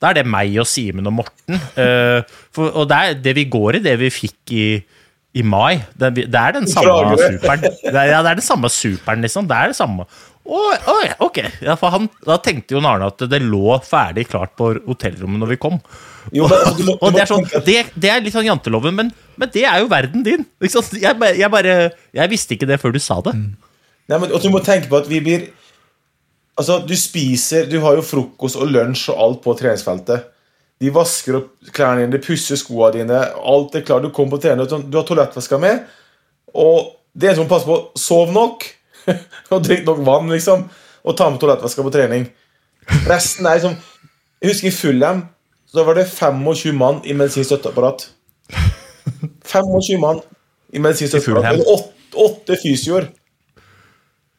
da 0.00 0.10
er 0.10 0.20
det 0.20 0.26
meg 0.28 0.54
og 0.60 0.66
Simen 0.68 1.08
og 1.08 1.12
Morten. 1.18 1.56
Eh, 1.76 2.20
for, 2.56 2.70
og 2.72 2.88
det 2.88 2.96
er 2.96 3.14
det 3.20 3.34
vi 3.36 3.44
går 3.52 3.78
i, 3.78 3.84
det 3.84 3.94
vi 4.00 4.08
fikk 4.12 4.52
i, 4.56 4.66
i 5.36 5.42
mai. 5.44 5.76
Det, 5.92 6.08
er- 6.08 6.28
det 6.32 6.40
er 6.40 6.54
den 6.56 6.68
samme 6.68 7.16
superen. 7.20 7.64
Det 7.64 7.92
er, 7.92 8.08
ja, 8.14 8.20
det 8.24 8.30
er 8.32 8.38
den 8.40 8.46
samme 8.46 8.70
superen, 8.72 9.20
liksom. 9.24 9.48
Det 9.50 9.56
er 9.58 9.72
det 9.74 9.76
samme. 9.76 10.06
Oh, 10.50 10.72
oh, 10.88 11.04
ok. 11.28 11.42
Ja, 11.62 11.76
han, 11.92 12.08
da 12.26 12.38
tenkte 12.40 12.74
Jon 12.78 12.88
Arne 12.88 13.10
at 13.12 13.20
det 13.28 13.42
lå 13.44 13.76
ferdig 13.84 14.24
klart 14.32 14.54
på 14.58 14.72
hotellrommet 14.88 15.38
når 15.44 15.52
vi 15.52 15.60
kom. 15.60 15.76
Jo, 16.32 16.48
men, 16.48 16.88
Og 16.96 17.12
det 17.12 17.22
er, 17.26 17.28
sånn, 17.28 17.44
det, 17.68 17.76
det 18.00 18.10
er 18.10 18.24
litt 18.24 18.34
sånn 18.34 18.48
janteloven, 18.48 18.96
men, 18.96 19.12
men 19.40 19.52
det 19.52 19.66
er 19.68 19.82
jo 19.84 19.88
verden 19.92 20.24
din. 20.26 20.46
Jeg, 20.64 21.12
jeg 21.36 21.52
bare 21.52 21.76
Jeg 22.16 22.32
visste 22.32 22.56
ikke 22.56 22.68
det 22.72 22.80
før 22.82 22.96
du 22.96 23.00
sa 23.04 23.20
det. 23.28 23.36
Nei, 23.36 24.16
men, 24.18 24.32
og 24.32 24.40
du 24.42 24.48
må 24.52 24.64
tenke 24.64 24.88
på 24.90 24.98
at 25.04 25.08
vi 25.12 25.20
blir 25.24 25.50
Altså, 26.58 26.80
du 26.84 26.94
spiser 26.98 27.68
Du 27.70 27.78
har 27.84 27.96
jo 27.96 28.04
frokost 28.04 28.58
og 28.60 28.68
lunsj 28.72 29.08
og 29.12 29.22
alt 29.24 29.42
på 29.44 29.54
treningsfeltet. 29.58 30.28
De 30.80 30.90
vasker 30.92 31.36
opp 31.36 31.72
klærne 31.76 32.04
dine, 32.04 32.14
de 32.14 32.22
pusser 32.24 32.56
skoene 32.56 32.94
dine. 32.98 33.20
Alt 33.52 33.76
er 33.76 33.84
klart. 33.84 34.04
Du 34.04 34.12
kommer 34.16 34.36
på 34.36 34.42
trening, 34.44 34.68
du 34.88 34.96
har 34.96 35.06
toalettveska 35.08 35.58
med. 35.60 35.82
Og 36.56 36.94
det 37.12 37.28
eneste 37.28 37.42
du 37.42 37.46
må 37.46 37.52
passe 37.52 37.68
på, 37.68 37.78
sov 38.00 38.32
nok. 38.32 38.64
og 39.52 39.64
drikk 39.64 39.84
nok 39.86 40.00
vann, 40.06 40.32
liksom. 40.32 40.64
Og 41.04 41.16
ta 41.16 41.28
med 41.28 41.40
toalettveska 41.42 41.84
på 41.84 41.92
trening. 41.92 42.26
Resten 43.06 43.46
er 43.46 43.60
liksom 43.60 43.76
Jeg 44.40 44.54
husker 44.54 44.68
i 44.70 44.72
Fullham 44.74 45.20
så 45.70 45.84
var 45.84 45.94
det 45.94 46.08
25 46.10 46.74
mann 46.74 47.00
i 47.04 47.14
medisinsk 47.14 47.46
støtteapparat. 47.52 48.08
25 49.46 50.00
mann 50.00 50.18
i 50.72 50.80
medisinsk 50.82 51.14
I 51.14 51.20
støtteapparat. 51.20 51.92
Åtte 52.14 52.56
fysioer. 52.58 53.06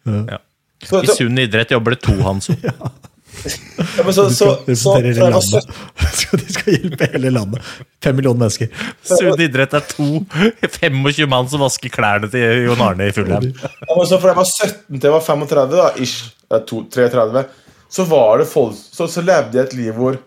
Ja. 0.03 0.41
Så, 0.82 1.03
I 1.03 1.07
sunn 1.13 1.38
idrett 1.39 1.71
jobber 1.71 1.93
det 1.95 2.01
to, 2.05 2.15
Hanso. 2.25 2.55
ja, 2.63 4.03
men 4.03 4.13
så, 4.13 4.25
så, 4.29 4.47
så, 4.65 4.75
så, 4.75 4.95
representere 4.97 5.41
så. 5.41 5.61
17 5.61 6.17
Skal- 6.21 6.39
De 6.41 6.53
skal 6.55 6.73
hjelpe 6.75 7.07
hele 7.13 7.32
landet. 7.34 7.69
Fem 8.03 8.15
millioner 8.17 8.43
mennesker. 8.45 8.71
Sunn 9.07 9.41
idrett 9.45 9.73
er 9.77 9.86
to 9.91 10.07
25 10.34 11.29
mann 11.32 11.47
som 11.51 11.63
vasker 11.63 11.93
klærne 11.93 12.29
til 12.34 12.65
Jon 12.65 12.82
Arne 12.86 13.07
i 13.11 13.13
Fulham. 13.15 13.45
Ja, 13.61 13.93
men 13.95 14.09
så 14.09 14.19
fra 14.21 14.34
jeg 14.34 14.39
var 14.41 14.49
17 14.49 14.99
til 14.99 15.07
jeg 15.09 15.15
var 15.15 15.23
35, 15.27 15.77
da, 15.77 15.88
ish, 16.01 16.32
eh, 16.51 16.63
to- 16.69 16.84
33, 16.91 17.45
så 17.91 18.05
var 18.07 18.41
det 18.41 18.47
folk 18.51 18.75
så, 18.79 19.07
så 19.11 19.23
levde 19.25 19.57
jeg 19.59 19.67
et 19.69 19.77
liv 19.79 19.95
hvor 19.97 20.19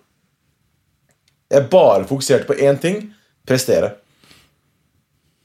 jeg 1.55 1.69
bare 1.71 2.05
fokuserte 2.09 2.49
på 2.49 2.57
én 2.61 2.79
ting 2.83 3.03
prestere. 3.47 3.93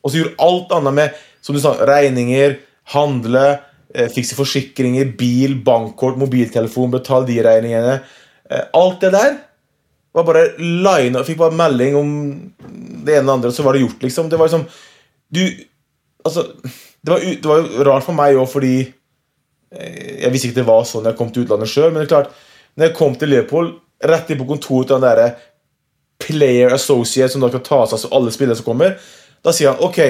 Og 0.03 0.11
så 0.13 0.21
gjorde 0.21 0.39
alt 0.43 0.71
annet 0.77 0.95
med 0.95 1.17
som 1.43 1.55
du 1.55 1.61
sa, 1.63 1.73
regninger, 1.87 2.57
handle, 2.95 3.45
fikse 4.13 4.37
forsikringer, 4.37 5.13
bil, 5.17 5.55
bankkort, 5.65 6.19
mobiltelefon, 6.21 6.91
betale 6.93 7.25
de 7.29 7.39
regningene. 7.45 7.95
Eh, 8.49 8.65
alt 8.77 9.01
det 9.01 9.13
der 9.15 9.39
var 10.13 10.25
bare 10.25 10.45
line 10.57 11.19
og 11.19 11.25
Fikk 11.27 11.37
bare 11.37 11.57
melding 11.57 11.97
om 11.97 12.13
det 13.05 13.17
ene 13.17 13.29
og 13.29 13.35
andre, 13.37 13.51
og 13.51 13.55
så 13.55 13.65
var 13.65 13.77
det 13.77 13.83
gjort, 13.83 14.05
liksom. 14.05 14.29
Det 14.29 14.39
var 14.39 14.49
liksom 14.49 14.69
Du 15.29 15.43
Altså, 16.25 16.43
det 17.01 17.11
var, 17.13 17.19
det 17.19 17.47
var 17.47 17.59
jo 17.63 17.83
rart 17.87 18.03
for 18.03 18.13
meg 18.13 18.35
òg, 18.35 18.49
fordi 18.51 18.73
eh, 18.83 20.17
jeg 20.25 20.31
visste 20.33 20.49
ikke 20.49 20.57
det 20.57 20.65
var 20.67 20.81
sånn 20.83 21.05
jeg 21.07 21.15
kom 21.15 21.29
til 21.31 21.45
utlandet 21.45 21.71
sjøl. 21.71 21.93
Men 21.93 22.01
det 22.01 22.09
er 22.09 22.11
klart, 22.11 22.33
når 22.75 22.89
jeg 22.89 22.95
kom 22.97 23.15
til 23.15 23.31
Liverpool, 23.31 23.69
rett 24.03 24.27
inn 24.27 24.41
på 24.41 24.47
kontoret 24.49 24.89
til 24.89 24.97
den 24.97 25.05
derre 25.05 25.29
player 26.19 26.75
associate 26.75 27.31
som 27.31 27.45
da 27.45 27.47
kan 27.53 27.63
ta 27.63 27.79
seg 27.87 28.03
av 28.09 28.17
alle 28.19 28.33
spillere 28.35 28.59
som 28.59 28.67
kommer, 28.67 28.97
da 29.39 29.53
sier 29.55 29.71
han 29.71 29.87
OK, 29.87 30.01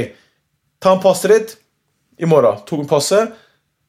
ta 0.81 0.95
en 0.95 1.03
passet 1.03 1.35
ditt 1.35 1.53
i 2.17 2.29
morgen. 2.29 2.57
Tok 2.65 2.81
han 2.81 2.89
passet. 2.89 3.37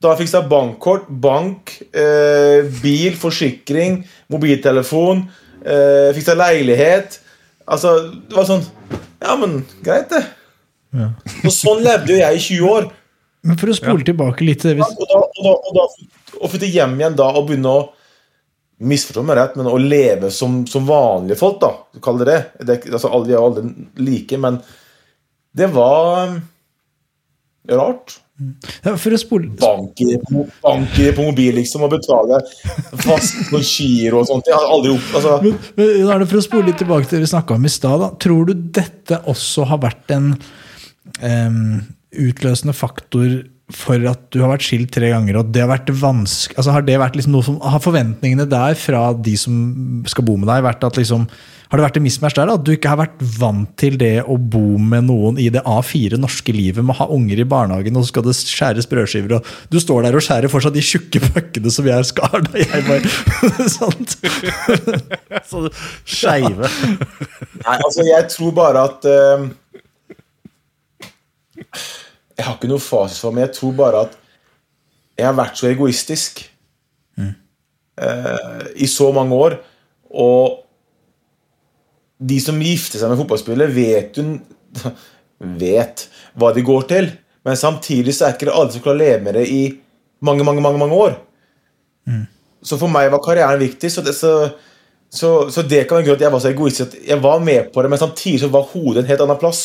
Da 0.01 0.15
fiksa 0.17 0.41
jeg 0.41 0.49
bankkort, 0.49 1.09
bank, 1.23 1.75
eh, 1.93 2.65
bil, 2.81 3.17
forsikring, 3.21 4.01
mobiltelefon. 4.33 5.27
Eh, 5.61 6.13
fiksa 6.17 6.37
leilighet. 6.39 7.21
Altså, 7.69 7.97
det 8.29 8.37
var 8.37 8.49
sånn 8.49 8.65
Ja, 9.21 9.35
men 9.37 9.67
greit, 9.85 10.09
det. 10.09 10.25
Og 11.45 11.53
sånn 11.53 11.85
levde 11.85 12.15
jo 12.15 12.23
jeg 12.23 12.39
i 12.39 12.41
20 12.41 12.71
år. 12.71 12.89
Men 13.45 13.59
for 13.61 13.73
å 13.73 13.77
spole 13.77 14.05
tilbake 14.05 14.45
litt 14.45 14.61
til 14.65 14.77
det 14.77 14.85
Og 14.85 15.05
da, 15.09 15.21
og 15.21 15.45
da, 15.45 15.53
og 15.53 15.77
da 15.77 15.85
og 16.41 16.53
flytte 16.53 16.69
hjem 16.71 16.99
igjen 17.01 17.17
da 17.19 17.31
og 17.33 17.49
begynne 17.49 17.73
å 17.73 17.89
Misforstå 18.81 19.21
meg 19.29 19.37
rett, 19.37 19.57
men 19.61 19.67
å 19.69 19.77
leve 19.77 20.31
som, 20.33 20.63
som 20.65 20.87
vanlige 20.89 21.37
folk, 21.37 21.59
da, 21.61 21.69
kall 22.01 22.23
det 22.23 22.31
det, 22.33 22.39
det 22.65 22.77
altså, 22.89 23.11
Alle 23.13 23.35
er 23.35 23.43
alle 23.45 23.65
like, 24.01 24.39
men 24.41 24.57
det 25.53 25.69
var 25.75 26.31
um, 26.31 26.39
rart. 27.69 28.15
Ja, 28.85 28.95
for 28.97 29.13
å 29.13 29.19
spole 29.21 29.51
Banker 29.61 30.23
banker 30.63 31.13
på 31.17 31.27
mobil, 31.27 31.53
liksom, 31.59 31.85
og 31.85 31.93
betale 31.93 32.41
fast 33.05 33.37
på 33.51 33.61
giro 33.61 34.23
og 34.23 34.29
sånt. 34.31 34.49
Jeg 34.49 34.57
har 34.57 34.73
aldri 34.73 34.95
gjort 34.95 35.15
altså, 35.19 35.37
Men, 35.45 35.59
men 35.77 36.23
det 36.25 36.29
For 36.31 36.41
å 36.41 36.45
spole 36.47 36.71
litt 36.71 36.81
tilbake 36.81 37.09
til 37.09 37.19
det 37.19 37.27
vi 37.27 37.33
snakka 37.35 37.59
om 37.59 37.69
i 37.69 37.73
stad. 37.73 38.07
Tror 38.23 38.49
du 38.49 38.55
dette 38.81 39.21
også 39.31 39.69
har 39.69 39.83
vært 39.85 40.15
en 40.17 40.33
um, 40.35 41.63
utløsende 42.11 42.77
faktor 42.77 43.43
for 43.71 44.03
at 44.11 44.25
du 44.35 44.41
har 44.43 44.53
vært 44.55 44.67
skilt 44.67 44.91
tre 44.95 45.13
ganger? 45.13 45.41
og 45.41 45.53
det 45.55 45.63
Har 45.63 45.73
vært 45.73 45.93
vanskelig 45.95 46.59
altså 46.59 46.75
har 46.75 46.87
det 46.87 46.99
vært 47.03 47.19
liksom 47.19 47.37
noe 47.37 47.47
som, 47.47 47.61
har 47.63 47.83
forventningene 47.85 48.49
der 48.51 48.77
fra 48.79 49.11
de 49.15 49.37
som 49.39 49.55
skal 50.11 50.27
bo 50.27 50.37
med 50.41 50.51
deg, 50.51 50.65
vært 50.67 50.87
at 50.89 50.99
liksom, 50.99 51.29
har 51.71 51.79
det 51.79 51.85
vært 51.85 51.99
en 52.01 52.03
mismatch 52.03 52.35
der? 52.35 52.51
At 52.51 52.65
du 52.67 52.73
ikke 52.75 52.91
har 52.91 52.99
vært 52.99 53.21
vant 53.39 53.71
til 53.79 53.95
det 54.01 54.25
å 54.27 54.35
bo 54.35 54.75
med 54.83 55.07
noen 55.07 55.37
i 55.39 55.47
det 55.55 55.63
A4 55.63 56.19
norske 56.19 56.51
livet 56.55 56.83
med 56.83 56.97
å 56.97 57.05
ha 57.05 57.07
unger 57.15 57.39
i 57.39 57.47
barnehagen, 57.47 57.95
og 57.95 58.03
så 58.03 58.11
skal 58.11 58.25
det 58.27 58.35
skjæres 58.41 58.89
brødskiver, 58.91 59.37
og 59.39 59.71
du 59.71 59.79
står 59.83 60.09
der 60.09 60.19
og 60.19 60.25
skjærer 60.27 60.51
fortsatt 60.51 60.75
de 60.75 60.83
tjukke 60.83 61.23
puckene 61.29 61.71
som 61.71 61.87
jeg 61.87 62.09
skar 62.11 62.43
da 62.49 62.59
jeg 62.59 62.87
var 62.89 63.07
Sant? 63.77 64.17
Så 65.47 65.63
skeive. 66.03 66.67
Nei, 66.67 67.77
altså, 67.77 68.03
jeg 68.09 68.27
tror 68.35 68.57
bare 68.57 68.83
at 68.91 69.07
uh, 69.07 69.47
Jeg 72.35 72.49
har 72.49 72.57
ikke 72.57 72.71
noe 72.73 72.83
fasit 72.83 73.23
for 73.23 73.37
meg. 73.37 73.47
Jeg 73.47 73.61
tror 73.61 73.77
bare 73.79 74.03
at 74.09 74.19
jeg 75.21 75.29
har 75.29 75.37
vært 75.39 75.61
så 75.61 75.69
egoistisk 75.69 76.41
eh, 78.01 78.63
i 78.81 78.89
så 78.89 79.11
mange 79.13 79.37
år. 79.37 79.57
Og 80.11 80.65
de 82.21 82.39
som 82.43 82.59
gifter 82.61 83.01
seg 83.01 83.13
med 83.13 83.21
fotballspillere, 83.21 83.73
vet 83.75 84.21
jo 84.21 84.27
vet 85.61 86.05
hva 86.39 86.53
de 86.55 86.65
går 86.65 86.89
til. 86.91 87.11
Men 87.47 87.57
samtidig 87.57 88.13
så 88.15 88.27
er 88.27 88.35
ikke 88.37 88.51
det 88.51 88.57
alle 88.57 88.75
som 88.75 88.85
klarer 88.85 88.99
å 88.99 89.05
leve 89.05 89.25
med 89.25 89.39
det 89.39 89.47
i 89.49 89.63
mange, 90.27 90.45
mange, 90.45 90.61
mange, 90.65 90.81
mange 90.83 90.99
år. 91.07 91.15
Så 92.61 92.77
for 92.77 92.93
meg 92.93 93.09
var 93.13 93.23
karrieren 93.25 93.63
viktig. 93.63 93.89
Så 93.93 94.05
det, 94.05 94.13
så, 94.19 94.35
så, 95.09 95.31
så 95.53 95.65
det 95.65 95.87
kan 95.89 95.99
være 95.99 96.11
grunn 96.11 96.19
til 96.19 96.27
at 96.27 96.29
jeg 96.29 96.35
var 96.37 96.45
så 96.45 96.53
egoistisk 96.53 96.91
at 96.91 97.09
jeg 97.09 97.25
var 97.25 97.41
med 97.45 97.73
på 97.73 97.83
det, 97.83 97.93
men 97.93 98.03
samtidig 98.03 98.43
så 98.45 98.53
var 98.53 98.69
hodet 98.75 99.05
en 99.05 99.11
helt 99.11 99.25
annen 99.25 99.41
plass. 99.41 99.63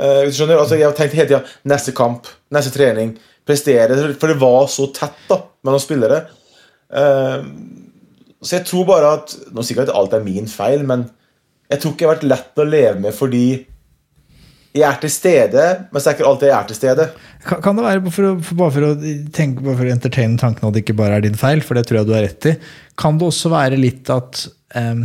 Du 0.00 0.32
skjønner? 0.32 0.60
Altså, 0.62 0.78
jeg 0.80 0.96
tenkte 0.96 1.18
hele 1.18 1.28
tida 1.28 1.42
neste 1.68 1.92
kamp, 1.96 2.30
neste 2.54 2.72
trening, 2.72 3.16
prestere. 3.46 3.98
For 4.14 4.30
det 4.30 4.38
var 4.40 4.70
så 4.72 4.86
tett 4.96 5.18
da, 5.28 5.42
mellom 5.66 5.82
spillere. 5.82 6.22
Uh, 6.90 7.42
så 8.40 8.56
jeg 8.56 8.66
tror 8.66 8.86
bare 8.88 9.10
at 9.14 9.30
Nå 9.54 9.62
ikke 9.62 9.84
at 9.84 9.92
alt 9.94 10.14
er 10.16 10.24
min 10.24 10.48
feil, 10.50 10.82
men 10.88 11.04
jeg 11.70 11.80
tror 11.80 11.92
ikke 11.92 12.02
det 12.02 12.08
har 12.08 12.16
vært 12.16 12.30
lett 12.32 12.62
å 12.62 12.66
leve 12.66 12.96
med 13.06 13.16
fordi 13.16 13.44
jeg 14.70 14.86
er 14.86 14.98
til 15.02 15.10
stede, 15.10 15.62
men 15.90 15.98
så 15.98 16.10
er 16.10 16.16
ikke 16.16 16.26
alltid 16.28 16.46
jeg 16.46 16.54
er 16.54 16.66
til 16.68 16.76
stede. 16.78 17.06
Kan, 17.42 17.62
kan 17.64 17.78
det 17.78 17.84
være, 17.88 18.12
for 18.14 18.28
å, 18.28 18.34
for, 18.46 18.58
bare 18.60 18.74
for 18.76 18.86
å 18.86 18.90
tenke 19.34 19.64
bare 19.66 19.78
for 19.80 19.88
å 19.88 19.94
entertaine 19.96 20.38
tanken 20.38 20.68
at 20.68 20.76
det 20.76 20.84
ikke 20.84 20.98
bare 21.00 21.18
er 21.18 21.24
din 21.24 21.38
feil, 21.38 21.62
for 21.66 21.78
det 21.78 21.88
tror 21.88 22.00
jeg 22.00 22.08
du 22.10 22.14
har 22.14 22.22
rett 22.26 22.46
i, 22.52 22.54
kan 23.00 23.18
det 23.18 23.26
også 23.26 23.50
være 23.50 23.80
litt 23.80 24.12
at 24.14 24.44
um, 24.78 25.02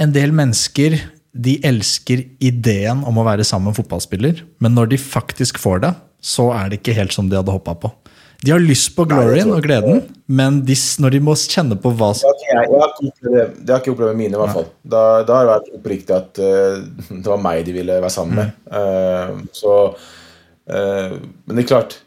en 0.00 0.12
del 0.12 0.36
mennesker 0.36 0.98
de 1.30 1.56
elsker 1.64 2.26
ideen 2.42 3.04
om 3.06 3.20
å 3.20 3.24
være 3.24 3.46
sammen 3.46 3.70
med 3.70 3.78
fotballspiller, 3.78 4.44
men 4.60 4.76
når 4.76 4.92
de 4.92 5.00
faktisk 5.00 5.60
får 5.62 5.84
det, 5.86 5.94
så 6.20 6.50
er 6.52 6.68
det 6.68 6.80
ikke 6.80 6.98
helt 6.98 7.16
som 7.16 7.30
de 7.30 7.38
hadde 7.38 7.54
hoppa 7.54 7.76
på. 7.80 7.92
De 8.40 8.50
har 8.50 8.62
lyst 8.62 8.94
på 8.96 9.04
gloryen 9.04 9.50
og 9.52 9.60
gleden, 9.64 9.98
men 10.32 10.62
de, 10.64 10.74
når 11.02 11.12
de 11.12 11.18
må 11.24 11.34
kjenne 11.36 11.76
på 11.80 11.92
hva 11.92 12.10
som 12.16 12.30
Jeg, 12.40 12.46
jeg, 12.48 12.56
har 12.56 12.92
ikke 12.94 13.10
opplevd 13.10 13.34
det, 13.36 13.42
det 13.58 13.74
har 13.74 13.82
ikke 13.82 13.92
opplevd 13.92 14.16
mine, 14.16 14.32
i 14.32 14.40
hvert 14.40 14.56
fall. 14.56 14.68
Da, 14.80 15.02
da 15.28 15.36
har 15.36 15.44
det 15.44 15.52
vært 15.52 15.74
oppriktig 15.76 16.16
at 16.16 16.40
uh, 16.40 17.10
det 17.10 17.28
var 17.28 17.42
meg 17.44 17.66
de 17.66 17.74
ville 17.76 17.98
være 18.00 18.12
sammen 18.14 18.40
med. 18.40 18.54
Uh, 18.72 19.44
så 19.52 19.74
uh, 19.92 21.18
Men 21.20 21.52
det 21.52 21.66
er 21.66 21.72
klart, 21.74 21.98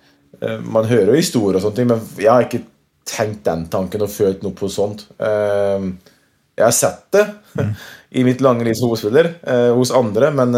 man 0.43 0.89
hører 0.89 1.13
jo 1.13 1.21
historier 1.21 1.59
og 1.59 1.63
sånne 1.63 1.77
ting, 1.77 1.91
men 1.93 2.01
jeg 2.19 2.31
har 2.31 2.47
ikke 2.47 2.65
tenkt 3.07 3.45
den 3.45 3.67
tanken 3.71 4.01
og 4.03 4.11
følt 4.11 4.41
noe 4.43 4.55
på 4.57 4.67
sånt. 4.71 5.05
Jeg 5.21 6.65
har 6.65 6.73
sett 6.75 7.05
det 7.15 7.23
i 8.19 8.25
mitt 8.27 8.41
lange 8.43 8.65
liv 8.67 8.75
som 8.75 8.89
hovedspiller 8.89 9.29
hos 9.77 9.93
andre, 9.95 10.33
men 10.35 10.51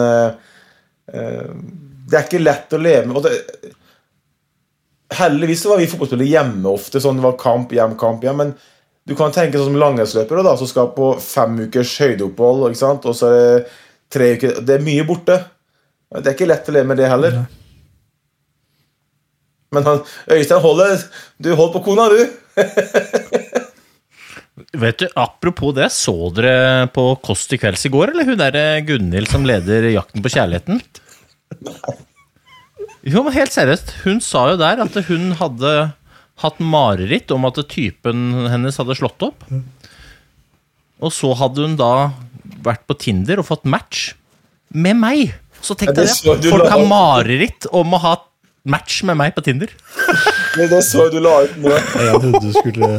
det 1.06 2.18
er 2.18 2.26
ikke 2.26 2.42
lett 2.42 2.74
å 2.74 2.82
leve 2.82 3.06
med. 3.12 3.20
Og 3.20 3.28
det, 3.28 3.75
Heldigvis 5.14 5.62
så 5.62 5.70
var 5.70 5.82
vi 5.82 5.90
fotballspillere 5.90 6.32
hjemme 6.32 6.72
ofte. 6.72 7.02
sånn 7.02 7.20
Det 7.20 7.26
var 7.26 7.38
kamp, 7.42 7.74
hjem, 7.76 7.98
kamp, 8.00 8.24
hjem. 8.26 8.40
Men 8.42 8.54
du 9.06 9.14
kan 9.18 9.34
tenke 9.34 9.60
sånn 9.60 9.74
som 9.74 9.82
langrennsløpere 9.82 10.46
da, 10.46 10.56
som 10.58 10.70
skal 10.70 10.94
på 10.96 11.12
fem 11.22 11.60
ukers 11.68 11.94
høydeopphold. 12.02 12.70
ikke 12.72 12.82
sant? 12.82 13.06
Og 13.06 13.18
så 13.18 13.30
er 13.30 13.36
det 13.36 13.76
tre 14.16 14.32
uker 14.36 14.62
Det 14.66 14.78
er 14.78 14.88
mye 14.88 15.06
borte. 15.08 15.38
Det 16.16 16.26
er 16.26 16.36
ikke 16.36 16.50
lett 16.50 16.70
å 16.70 16.76
leve 16.76 16.90
med 16.90 17.00
det 17.02 17.12
heller. 17.12 17.38
Men 19.76 19.84
han, 19.84 20.02
Øystein 20.32 20.62
holder 20.64 21.02
Du 21.42 21.50
holdt 21.58 21.74
på 21.76 21.84
kona, 21.90 22.08
du! 22.10 22.22
Vet 24.80 25.02
du, 25.02 25.08
Apropos 25.20 25.74
det, 25.76 25.90
så 25.92 26.14
dere 26.36 26.88
på 26.96 27.10
Kåss 27.24 27.44
til 27.52 27.60
kvelds 27.60 27.86
i 27.88 27.92
går, 27.92 28.14
eller 28.14 28.30
hun 28.30 28.40
derre 28.40 28.82
Gunhild 28.88 29.28
som 29.28 29.44
leder 29.48 29.90
Jakten 29.92 30.24
på 30.24 30.32
kjærligheten? 30.32 30.80
Jo, 33.06 33.22
men 33.22 33.36
helt 33.36 33.54
seriøst. 33.54 33.92
Hun 34.06 34.20
sa 34.24 34.48
jo 34.52 34.58
der 34.60 34.82
at 34.82 34.96
hun 35.10 35.32
hadde 35.38 35.74
hatt 36.42 36.60
mareritt 36.60 37.32
om 37.32 37.46
at 37.48 37.60
typen 37.72 38.48
hennes 38.52 38.78
hadde 38.82 38.98
slått 38.98 39.24
opp. 39.28 39.46
Og 41.04 41.14
så 41.14 41.32
hadde 41.38 41.68
hun 41.68 41.76
da 41.80 41.92
vært 42.66 42.86
på 42.90 42.98
Tinder 42.98 43.42
og 43.42 43.48
fått 43.50 43.68
match 43.70 44.14
med 44.74 44.98
meg. 45.00 45.36
Så 45.62 45.78
tenk 45.78 45.94
tenkte 45.94 46.08
det. 46.10 46.50
Folk 46.50 46.70
har 46.72 46.86
mareritt 46.90 47.68
om 47.76 47.94
å 47.96 48.02
ha 48.02 48.16
match 48.66 49.04
med 49.06 49.20
meg 49.22 49.36
på 49.38 49.44
Tinder. 49.46 49.70
Men 50.58 50.72
det 50.72 50.82
så 50.88 51.06
du 51.14 51.20
la 51.22 51.44
ut 51.46 51.58
nå. 51.62 51.74
Jeg 51.76 52.22
trodde 52.24 52.42
du 52.42 52.52
skulle 52.56 52.90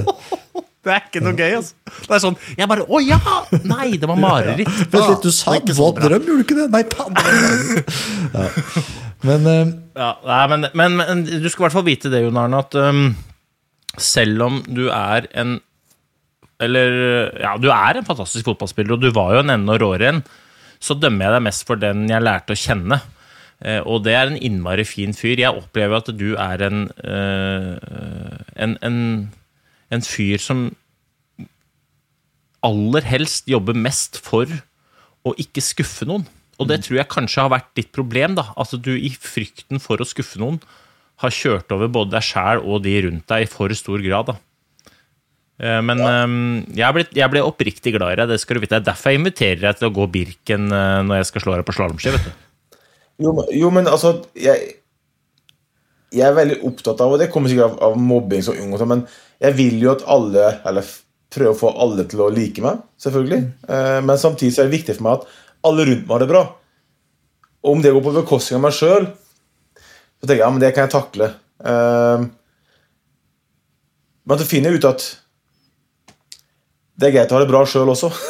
Det 0.86 0.92
er 0.92 1.00
ikke 1.02 1.22
noe 1.24 1.34
gøy, 1.34 1.54
altså. 1.59 1.74
Det 2.04 2.14
er 2.14 2.20
sånn 2.22 2.36
Jeg 2.54 2.68
bare 2.70 2.84
Å 2.86 3.00
ja! 3.02 3.16
Nei, 3.64 3.96
det 3.98 4.07
var 4.07 4.20
mareritt. 4.20 4.68
Vent 4.92 5.09
litt, 5.11 5.24
du 5.24 5.32
sa 5.34 5.57
Det 5.57 5.57
er 5.57 5.64
ikke 5.64 5.74
så 5.78 5.88
våt 5.88 5.98
drøm, 6.04 6.28
gjorde 6.28 6.36
du 6.36 6.44
ikke 6.44 6.59
det? 6.61 6.68
Nei, 6.76 6.84
faen! 6.94 7.16
Ja. 8.36 9.05
Men 9.24 9.46
eh, 9.48 9.72
Ja, 9.96 10.10
nei, 10.26 10.42
men, 10.52 10.66
men, 10.76 10.98
men 11.00 11.24
du 11.24 11.48
skal 11.48 11.62
i 11.62 11.66
hvert 11.66 11.76
fall 11.78 11.88
vite 11.88 12.12
det, 12.12 12.20
Jon 12.24 12.40
Arne, 12.40 12.60
at 12.60 12.76
um, 12.76 13.06
selv 13.96 14.44
om 14.44 14.60
du 14.68 14.86
er 14.92 15.28
en 15.32 15.56
Eller 16.60 16.92
ja, 17.40 17.54
du 17.60 17.70
er 17.72 17.98
en 17.98 18.08
fantastisk 18.08 18.48
fotballspiller, 18.48 18.96
og 18.96 19.04
du 19.04 19.12
var 19.16 19.34
jo 19.36 19.42
en 19.44 19.52
enda 19.56 19.76
råere 19.80 20.08
en, 20.08 20.22
så 20.80 20.96
dømmer 20.96 21.26
jeg 21.26 21.36
deg 21.36 21.44
mest 21.46 21.66
for 21.68 21.80
den 21.80 22.06
jeg 22.08 22.24
lærte 22.24 22.52
å 22.52 22.60
kjenne. 22.60 23.00
Uh, 23.64 23.80
og 23.88 24.04
det 24.04 24.14
er 24.16 24.30
en 24.30 24.40
innmari 24.40 24.84
fin 24.88 25.16
fyr. 25.16 25.36
Jeg 25.40 25.52
opplever 25.56 26.00
at 26.00 26.08
du 26.16 26.30
er 26.40 26.64
en, 26.64 26.86
uh, 27.04 28.40
en, 28.56 28.76
en, 28.84 28.98
en 29.92 30.04
fyr 30.04 30.40
som 30.40 30.66
aller 32.66 33.06
helst 33.06 33.48
jobber 33.50 33.76
mest 33.76 34.18
for 34.24 34.50
å 35.26 35.34
ikke 35.40 35.64
skuffe 35.64 36.08
noen. 36.08 36.26
Og 36.57 36.68
det 36.70 36.80
tror 36.86 37.00
jeg 37.00 37.12
kanskje 37.12 37.44
har 37.44 37.52
vært 37.52 37.70
ditt 37.76 37.92
problem. 37.92 38.36
da, 38.38 38.48
At 38.57 38.72
du 38.80 38.92
i 38.96 39.11
frykten 39.12 39.82
for 39.82 40.00
å 40.00 40.09
skuffe 40.09 40.40
noen 40.40 40.61
har 41.22 41.32
kjørt 41.32 41.72
over 41.72 41.88
både 41.88 42.16
deg 42.16 42.24
sjæl 42.24 42.61
og 42.61 42.82
de 42.84 42.94
rundt 43.07 43.28
deg 43.28 43.46
i 43.46 43.50
for 43.50 43.72
stor 43.76 44.02
grad. 44.04 44.32
da. 44.32 44.36
Eh, 45.61 45.82
Men 45.84 46.02
eh, 46.04 46.24
jeg, 46.80 46.96
ble, 46.96 47.07
jeg 47.16 47.32
ble 47.32 47.44
oppriktig 47.44 47.94
glad 47.96 48.16
i 48.16 48.18
deg, 48.22 48.32
det 48.32 48.40
skal 48.42 48.57
du 48.57 48.64
vite. 48.64 48.76
Det 48.76 48.82
er 48.84 48.90
derfor 48.90 49.12
jeg 49.12 49.22
inviterer 49.22 49.62
deg 49.68 49.78
til 49.78 49.88
å 49.88 49.94
gå 50.00 50.09
Birken 50.12 50.68
eh, 50.72 50.98
når 51.07 51.22
jeg 51.22 51.30
skal 51.32 51.46
slå 51.46 51.57
deg 51.57 51.68
på 51.68 51.76
slalåmski. 51.76 52.34
Jo, 53.22 53.32
jo, 53.48 53.70
men 53.72 53.88
altså 53.88 54.18
jeg, 54.36 54.76
jeg 56.12 56.26
er 56.26 56.36
veldig 56.36 56.61
opptatt 56.68 57.00
av, 57.00 57.14
og 57.14 57.20
det 57.20 57.30
kommer 57.32 57.48
sikkert 57.52 57.72
av, 57.72 57.78
av 57.88 57.96
mobbing 58.00 58.44
som 58.44 58.59
ung, 58.61 58.76
sånn, 58.76 58.92
men 58.92 59.07
jeg 59.40 59.57
vil 59.57 59.82
jo 59.84 59.90
at 59.92 60.04
alle 60.09 60.46
Eller 60.68 60.92
prøve 61.36 61.52
å 61.52 61.59
få 61.59 61.70
alle 61.82 62.07
til 62.09 62.22
å 62.24 62.30
like 62.32 62.62
meg, 62.64 62.78
selvfølgelig. 63.02 63.42
Eh, 63.68 63.98
men 64.07 64.20
samtidig 64.20 64.54
så 64.54 64.62
er 64.62 64.68
det 64.70 64.78
viktig 64.78 64.94
for 64.96 65.07
meg 65.09 65.18
at 65.18 65.40
alle 65.66 65.86
rundt 65.88 66.06
meg 66.06 66.14
har 66.14 66.24
det 66.24 66.30
bra. 66.30 66.42
Og 67.66 67.76
om 67.76 67.82
det 67.82 67.92
går 67.94 68.04
på 68.04 68.14
bekostning 68.14 68.60
av 68.60 68.66
meg 68.68 68.76
sjøl, 68.76 69.08
så 69.76 70.24
tenker 70.24 70.40
jeg 70.40 70.44
ja, 70.44 70.50
men 70.54 70.62
det 70.62 70.72
kan 70.74 70.86
jeg 70.86 70.94
takle. 70.94 71.30
Uh, 71.60 72.26
men 74.26 74.40
så 74.40 74.48
finner 74.48 74.72
jeg 74.72 74.80
ut 74.80 74.90
at 74.90 75.06
det 76.96 77.10
er 77.10 77.16
greit 77.18 77.32
å 77.32 77.36
ha 77.36 77.42
det 77.44 77.50
bra 77.50 77.62
sjøl 77.68 77.92
også. 77.94 78.12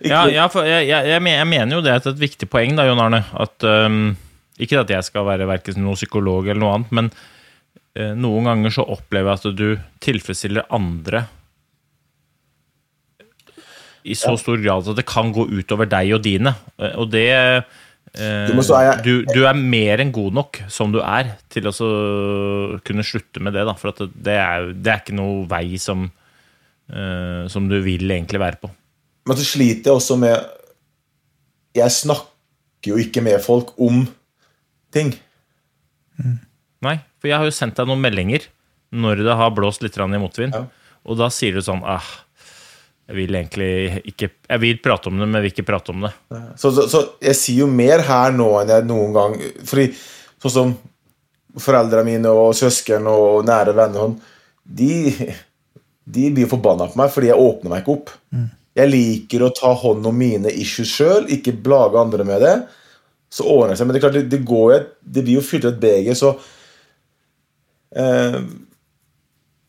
Ja, 0.00 0.22
ja 0.32 0.46
jeg, 0.64 0.86
jeg, 0.88 1.08
jeg 1.12 1.20
mener 1.20 1.74
jo 1.76 1.82
det 1.84 1.92
er 1.92 2.06
et 2.08 2.20
viktig 2.20 2.48
poeng, 2.48 2.72
da, 2.78 2.86
Jon 2.88 3.02
Arne. 3.02 3.20
At, 3.36 3.60
um, 3.68 4.14
ikke 4.56 4.80
at 4.80 4.92
jeg 4.94 5.04
skal 5.04 5.26
være 5.28 5.44
noen 5.76 5.98
psykolog 5.98 6.48
eller 6.48 6.60
noe 6.62 6.78
annet, 6.78 6.94
men 6.96 7.10
uh, 7.12 8.14
noen 8.16 8.48
ganger 8.48 8.74
så 8.78 8.86
opplever 8.88 9.28
jeg 9.28 9.40
at 9.42 9.58
du 9.58 9.68
tilfredsstiller 10.00 10.70
andre 10.72 11.26
i 14.04 14.16
så 14.16 14.32
stor 14.40 14.60
grad 14.62 14.88
at 14.88 14.96
det 14.98 15.06
kan 15.08 15.32
gå 15.34 15.44
utover 15.50 15.88
deg 15.90 16.14
og 16.16 16.22
dine. 16.24 16.54
Eh, 16.80 16.94
Og 17.00 17.10
det 17.12 17.26
eh, 17.30 19.00
du, 19.04 19.24
du 19.28 19.44
er 19.46 19.54
mer 19.54 20.00
enn 20.02 20.10
god 20.10 20.34
nok 20.34 20.62
som 20.72 20.90
du 20.90 20.98
er 21.02 21.36
til 21.52 21.68
å 21.70 21.74
kunne 22.82 23.04
slutte 23.06 23.42
med 23.44 23.54
det. 23.54 23.66
Da, 23.68 23.74
for 23.78 23.92
at 23.92 24.00
det, 24.14 24.34
er, 24.34 24.72
det 24.74 24.90
er 24.90 25.02
ikke 25.04 25.18
noe 25.18 25.44
vei 25.50 25.76
som 25.78 26.08
eh, 26.90 27.46
som 27.52 27.68
du 27.70 27.78
vil 27.84 28.10
egentlig 28.10 28.40
være 28.42 28.60
på. 28.62 28.70
Men 29.28 29.38
så 29.38 29.46
sliter 29.46 29.92
jeg 29.92 30.00
også 30.00 30.16
med 30.18 30.48
Jeg 31.76 31.92
snakker 31.94 32.90
jo 32.94 32.96
ikke 32.98 33.22
med 33.22 33.38
folk 33.44 33.76
om 33.78 34.02
ting. 34.90 35.12
Nei, 36.80 36.96
for 37.20 37.30
jeg 37.30 37.38
har 37.38 37.46
jo 37.46 37.54
sendt 37.54 37.76
deg 37.78 37.86
noen 37.88 38.00
meldinger 38.02 38.48
når 38.90 39.22
det 39.22 39.36
har 39.38 39.52
blåst 39.54 39.84
litt 39.84 39.94
i 40.00 40.18
motvind, 40.18 40.56
Ja. 40.56 40.64
og 41.06 41.16
da 41.20 41.28
sier 41.30 41.54
du 41.54 41.60
sånn 41.62 41.84
ah, 41.86 42.02
jeg 43.10 43.16
vil 43.18 43.34
egentlig 43.34 43.72
ikke 44.12 44.28
Jeg 44.30 44.62
vil 44.62 44.78
prate 44.82 45.10
om 45.10 45.18
det, 45.18 45.26
men 45.26 45.40
jeg 45.40 45.46
vil 45.46 45.52
ikke 45.54 45.66
prate 45.66 45.90
om 45.90 46.06
det. 46.06 46.12
Så, 46.60 46.70
så, 46.76 46.86
så 46.90 47.02
jeg 47.18 47.38
sier 47.38 47.64
jo 47.64 47.66
mer 47.70 48.04
her 48.06 48.34
nå 48.36 48.48
enn 48.60 48.70
jeg 48.70 48.86
noen 48.86 49.16
gang 49.16 49.36
Fordi 49.66 49.88
sånn 50.40 50.54
som 50.54 50.74
foreldrene 51.60 52.06
mine 52.06 52.30
og 52.30 52.54
søsken 52.54 53.08
og 53.10 53.42
nære 53.48 53.74
venner 53.74 54.04
sånn, 54.04 54.12
de, 54.62 54.92
de 56.06 56.28
blir 56.30 56.46
forbanna 56.46 56.86
på 56.86 57.00
meg 57.00 57.10
fordi 57.10 57.26
jeg 57.32 57.42
åpner 57.42 57.72
meg 57.72 57.82
ikke 57.82 57.96
opp. 57.96 58.12
Jeg 58.78 58.92
liker 58.92 59.42
å 59.42 59.50
ta 59.58 59.72
hånd 59.74 60.06
om 60.06 60.14
mine 60.14 60.52
issues 60.54 60.92
sjøl, 60.94 61.26
ikke 61.34 61.56
blage 61.58 61.98
andre 61.98 62.26
med 62.28 62.44
det. 62.46 62.54
Så 63.34 63.48
ordner 63.50 63.74
det 63.74 63.80
seg. 63.80 63.88
Men 63.88 63.96
det 63.96 64.00
er 64.00 64.04
klart, 64.06 64.18
det, 64.20 64.30
det 64.30 64.46
går 64.46 64.76
det 65.02 65.24
blir 65.26 65.40
jo 65.40 65.44
fylt 65.44 65.66
et 65.66 65.82
beger, 65.82 66.14
så 66.18 66.36
eh, 67.98 68.38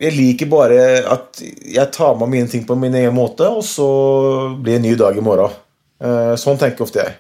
Jeg 0.02 0.16
liker 0.18 0.50
bare 0.50 0.78
at 1.06 1.42
jeg 1.42 1.94
tar 1.94 2.16
med 2.18 2.32
mine 2.32 2.50
ting 2.50 2.64
på 2.66 2.74
min 2.80 2.96
egen 2.98 3.14
måte, 3.14 3.46
og 3.46 3.62
så 3.66 3.86
blir 4.58 4.80
det 4.80 4.80
en 4.80 4.88
ny 4.88 4.96
dag 4.98 5.18
i 5.18 5.24
morgen. 5.26 5.54
Eh, 6.02 6.34
sånn 6.42 6.58
tenker 6.58 6.88
ofte 6.88 7.04
jeg. 7.04 7.18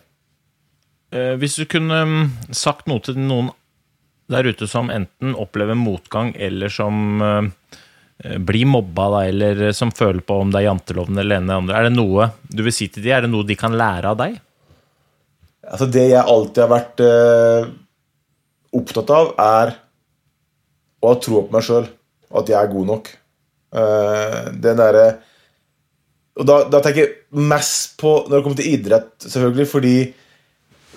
Eh, 1.13 1.33
Hvis 1.37 1.59
du 1.61 1.67
kunne 1.69 1.99
mm, 2.07 2.23
sagt 2.57 2.89
noe 2.89 3.03
til 3.05 3.19
noen 3.21 3.51
der 4.31 4.47
ute 4.47 4.65
som 4.69 4.89
enten 4.89 5.35
opplever 5.37 5.77
motgang, 5.77 6.31
eller 6.33 6.73
som 6.73 7.21
eh, 7.21 7.51
blir 8.41 8.65
mobba, 8.69 9.09
da, 9.13 9.21
eller 9.29 9.75
som 9.77 9.93
føler 9.93 10.25
på 10.25 10.39
om 10.41 10.49
det 10.49 10.63
er 10.63 10.69
janteloven 10.71 11.21
eller 11.21 11.37
ene 11.37 11.61
andre, 11.61 11.77
er 11.77 11.89
det 11.89 11.93
noe 11.99 12.31
du 12.49 12.65
vil 12.65 12.73
si 12.73 12.89
til 12.89 13.05
de? 13.05 13.13
Er 13.13 13.27
det 13.27 13.33
noe 13.33 13.45
de 13.45 13.59
kan 13.59 13.77
lære 13.77 14.15
av 14.15 14.17
deg? 14.23 14.41
Altså 15.69 15.85
Det 15.85 16.07
jeg 16.09 16.25
alltid 16.25 16.63
har 16.63 16.71
vært 16.71 17.01
opptatt 18.73 19.11
av, 19.13 19.33
er 19.37 19.75
å 21.01 21.11
ha 21.11 21.19
tro 21.21 21.43
på 21.45 21.53
meg 21.53 21.65
sjøl. 21.67 21.85
At 22.37 22.49
jeg 22.49 22.57
er 22.59 22.71
god 22.71 22.87
nok. 22.89 23.11
Uh, 23.71 24.51
det 24.51 24.73
derre 24.75 25.05
Og 26.35 26.47
da, 26.47 26.57
da 26.67 26.81
tenker 26.83 27.05
jeg 27.05 27.39
mest 27.39 27.93
på 27.99 28.09
når 28.25 28.33
det 28.33 28.43
kommer 28.43 28.59
til 28.59 28.73
idrett, 28.73 29.13
selvfølgelig, 29.23 29.67
fordi 29.67 29.95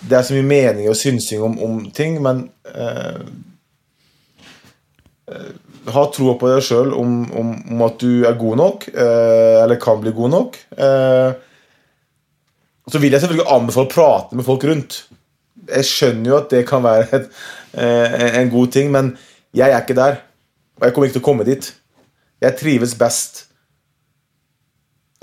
det 0.05 0.17
er 0.19 0.27
så 0.27 0.35
mye 0.35 0.47
mening 0.47 0.89
og 0.91 0.99
synsing 0.99 1.43
om, 1.43 1.55
om 1.63 1.77
ting, 1.95 2.19
men 2.23 2.45
uh, 2.75 3.23
uh, 5.31 5.53
Ha 5.85 6.05
troa 6.09 6.37
på 6.41 6.49
deg 6.49 6.63
sjøl 6.65 6.95
om, 6.97 7.17
om, 7.37 7.51
om 7.75 7.83
at 7.85 7.99
du 8.01 8.25
er 8.25 8.37
god 8.41 8.57
nok, 8.57 8.87
eh, 8.89 9.57
eller 9.61 9.77
kan 9.81 9.99
bli 10.01 10.15
god 10.17 10.31
nok. 10.33 10.57
Eh, 10.81 11.35
så 12.89 13.01
vil 13.03 13.13
jeg 13.13 13.21
selvfølgelig 13.21 13.53
anbefale 13.53 13.91
å 13.91 13.93
prate 13.93 14.39
med 14.39 14.47
folk 14.47 14.65
rundt. 14.69 15.03
Jeg 15.69 15.89
skjønner 15.89 16.31
jo 16.31 16.39
at 16.39 16.49
det 16.53 16.63
kan 16.69 16.85
være 16.85 17.05
et, 17.19 17.29
eh, 17.77 18.17
en 18.41 18.53
god 18.53 18.73
ting, 18.73 18.89
men 18.97 19.13
jeg 19.57 19.69
er 19.69 19.85
ikke 19.85 19.99
der. 19.99 20.17
Og 20.79 20.87
jeg 20.87 20.95
kommer 20.95 21.09
ikke 21.09 21.19
til 21.19 21.25
å 21.25 21.29
komme 21.29 21.47
dit. 21.47 21.71
Jeg 22.43 22.59
trives 22.61 22.97
best 22.99 23.45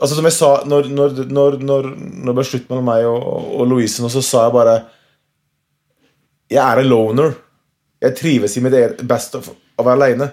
Altså 0.02 0.16
Som 0.18 0.26
jeg 0.26 0.34
sa 0.34 0.48
når, 0.66 0.88
når, 0.90 1.12
når, 1.30 1.58
når, 1.62 1.88
når 1.94 2.32
det 2.32 2.34
ble 2.40 2.46
slutt 2.48 2.72
mellom 2.72 2.88
meg 2.90 3.04
og, 3.06 3.20
og 3.62 3.68
Louise, 3.70 4.02
så 4.10 4.24
sa 4.26 4.48
jeg 4.48 4.56
bare 4.56 4.74
Jeg 6.50 6.62
er 6.64 6.82
en 6.82 6.90
loner. 6.90 7.36
Jeg 8.02 8.18
trives 8.18 8.58
i 8.58 8.64
mitt 8.66 8.74
eget 8.74 9.04
best 9.06 9.38
av 9.38 9.46
å 9.52 9.86
være 9.86 10.00
aleine. 10.00 10.32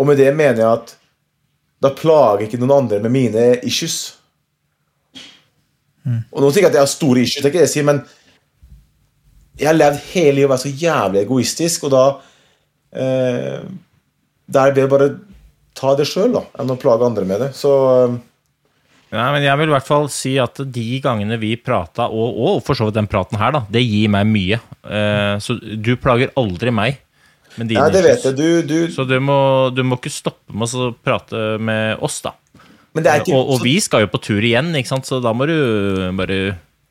Og 0.00 0.08
med 0.08 0.16
det 0.16 0.30
mener 0.32 0.62
jeg 0.62 0.70
at 0.70 0.94
da 1.84 1.92
plager 1.92 2.46
ikke 2.46 2.62
noen 2.62 2.78
andre 2.78 3.02
med 3.04 3.12
mine 3.12 3.44
issues. 3.68 4.14
Og 6.32 6.40
nå 6.40 6.48
sier 6.50 6.64
jeg 6.64 6.72
at 6.72 6.78
jeg 6.78 6.86
har 6.86 6.90
store 6.90 7.22
issues, 7.22 7.42
det 7.42 7.50
er 7.50 7.52
ikke 7.52 7.60
det 7.60 7.68
jeg 7.68 7.74
sier, 7.76 7.86
men 7.86 8.00
jeg 9.58 9.68
har 9.68 9.76
levd 9.76 10.00
hele 10.14 10.36
livet 10.38 10.48
å 10.48 10.52
være 10.54 10.64
så 10.64 10.72
jævlig 10.80 11.20
egoistisk, 11.22 11.84
og 11.86 11.92
da 11.92 12.04
eh, 12.96 13.66
Da 14.52 14.66
er 14.66 14.72
det 14.72 14.82
bedre 14.82 14.90
å 14.90 14.96
bare 14.96 15.14
ta 15.78 15.94
det 15.96 16.06
sjøl, 16.10 16.36
enn 16.36 16.74
å 16.74 16.78
plage 16.80 17.06
andre 17.06 17.24
med 17.28 17.42
det. 17.46 17.50
Så 17.56 17.72
eh, 17.92 18.20
Nei, 19.12 19.28
men 19.34 19.44
jeg 19.44 19.60
vil 19.60 19.68
i 19.68 19.74
hvert 19.74 19.88
fall 19.88 20.06
si 20.12 20.38
at 20.40 20.56
de 20.72 20.86
gangene 21.04 21.36
vi 21.40 21.52
prata, 21.60 22.06
og, 22.08 22.38
og 22.40 22.62
for 22.64 22.78
så 22.78 22.88
vidt 22.88 22.96
den 22.96 23.10
praten 23.12 23.40
her, 23.40 23.52
da, 23.52 23.60
det 23.68 23.82
gir 23.84 24.08
meg 24.12 24.28
mye. 24.30 24.60
Uh, 24.80 25.36
så 25.36 25.58
du 25.60 25.92
plager 26.00 26.32
aldri 26.40 26.72
meg 26.72 26.96
med 27.58 27.68
dine 27.68 27.82
Nei, 27.84 27.92
det 27.92 28.02
vet 28.06 28.24
jeg. 28.24 28.38
Du, 28.38 28.46
du 28.64 28.78
Så 28.94 29.04
du 29.04 29.18
må, 29.20 29.36
du 29.76 29.82
må 29.84 29.98
ikke 30.00 30.12
stoppe 30.12 30.56
med 30.56 30.72
å 30.72 30.88
prate 31.04 31.42
med 31.60 32.00
oss, 32.00 32.22
da. 32.24 32.32
Men 32.96 33.04
det 33.04 33.12
er 33.12 33.22
ikke 33.24 33.36
og, 33.36 33.54
og 33.54 33.62
vi 33.64 33.76
skal 33.84 34.04
jo 34.04 34.10
på 34.12 34.20
tur 34.24 34.40
igjen, 34.40 34.72
ikke 34.76 34.90
sant? 34.90 35.08
så 35.08 35.20
da 35.24 35.32
må 35.36 35.48
du 35.48 35.56
bare 36.16 36.40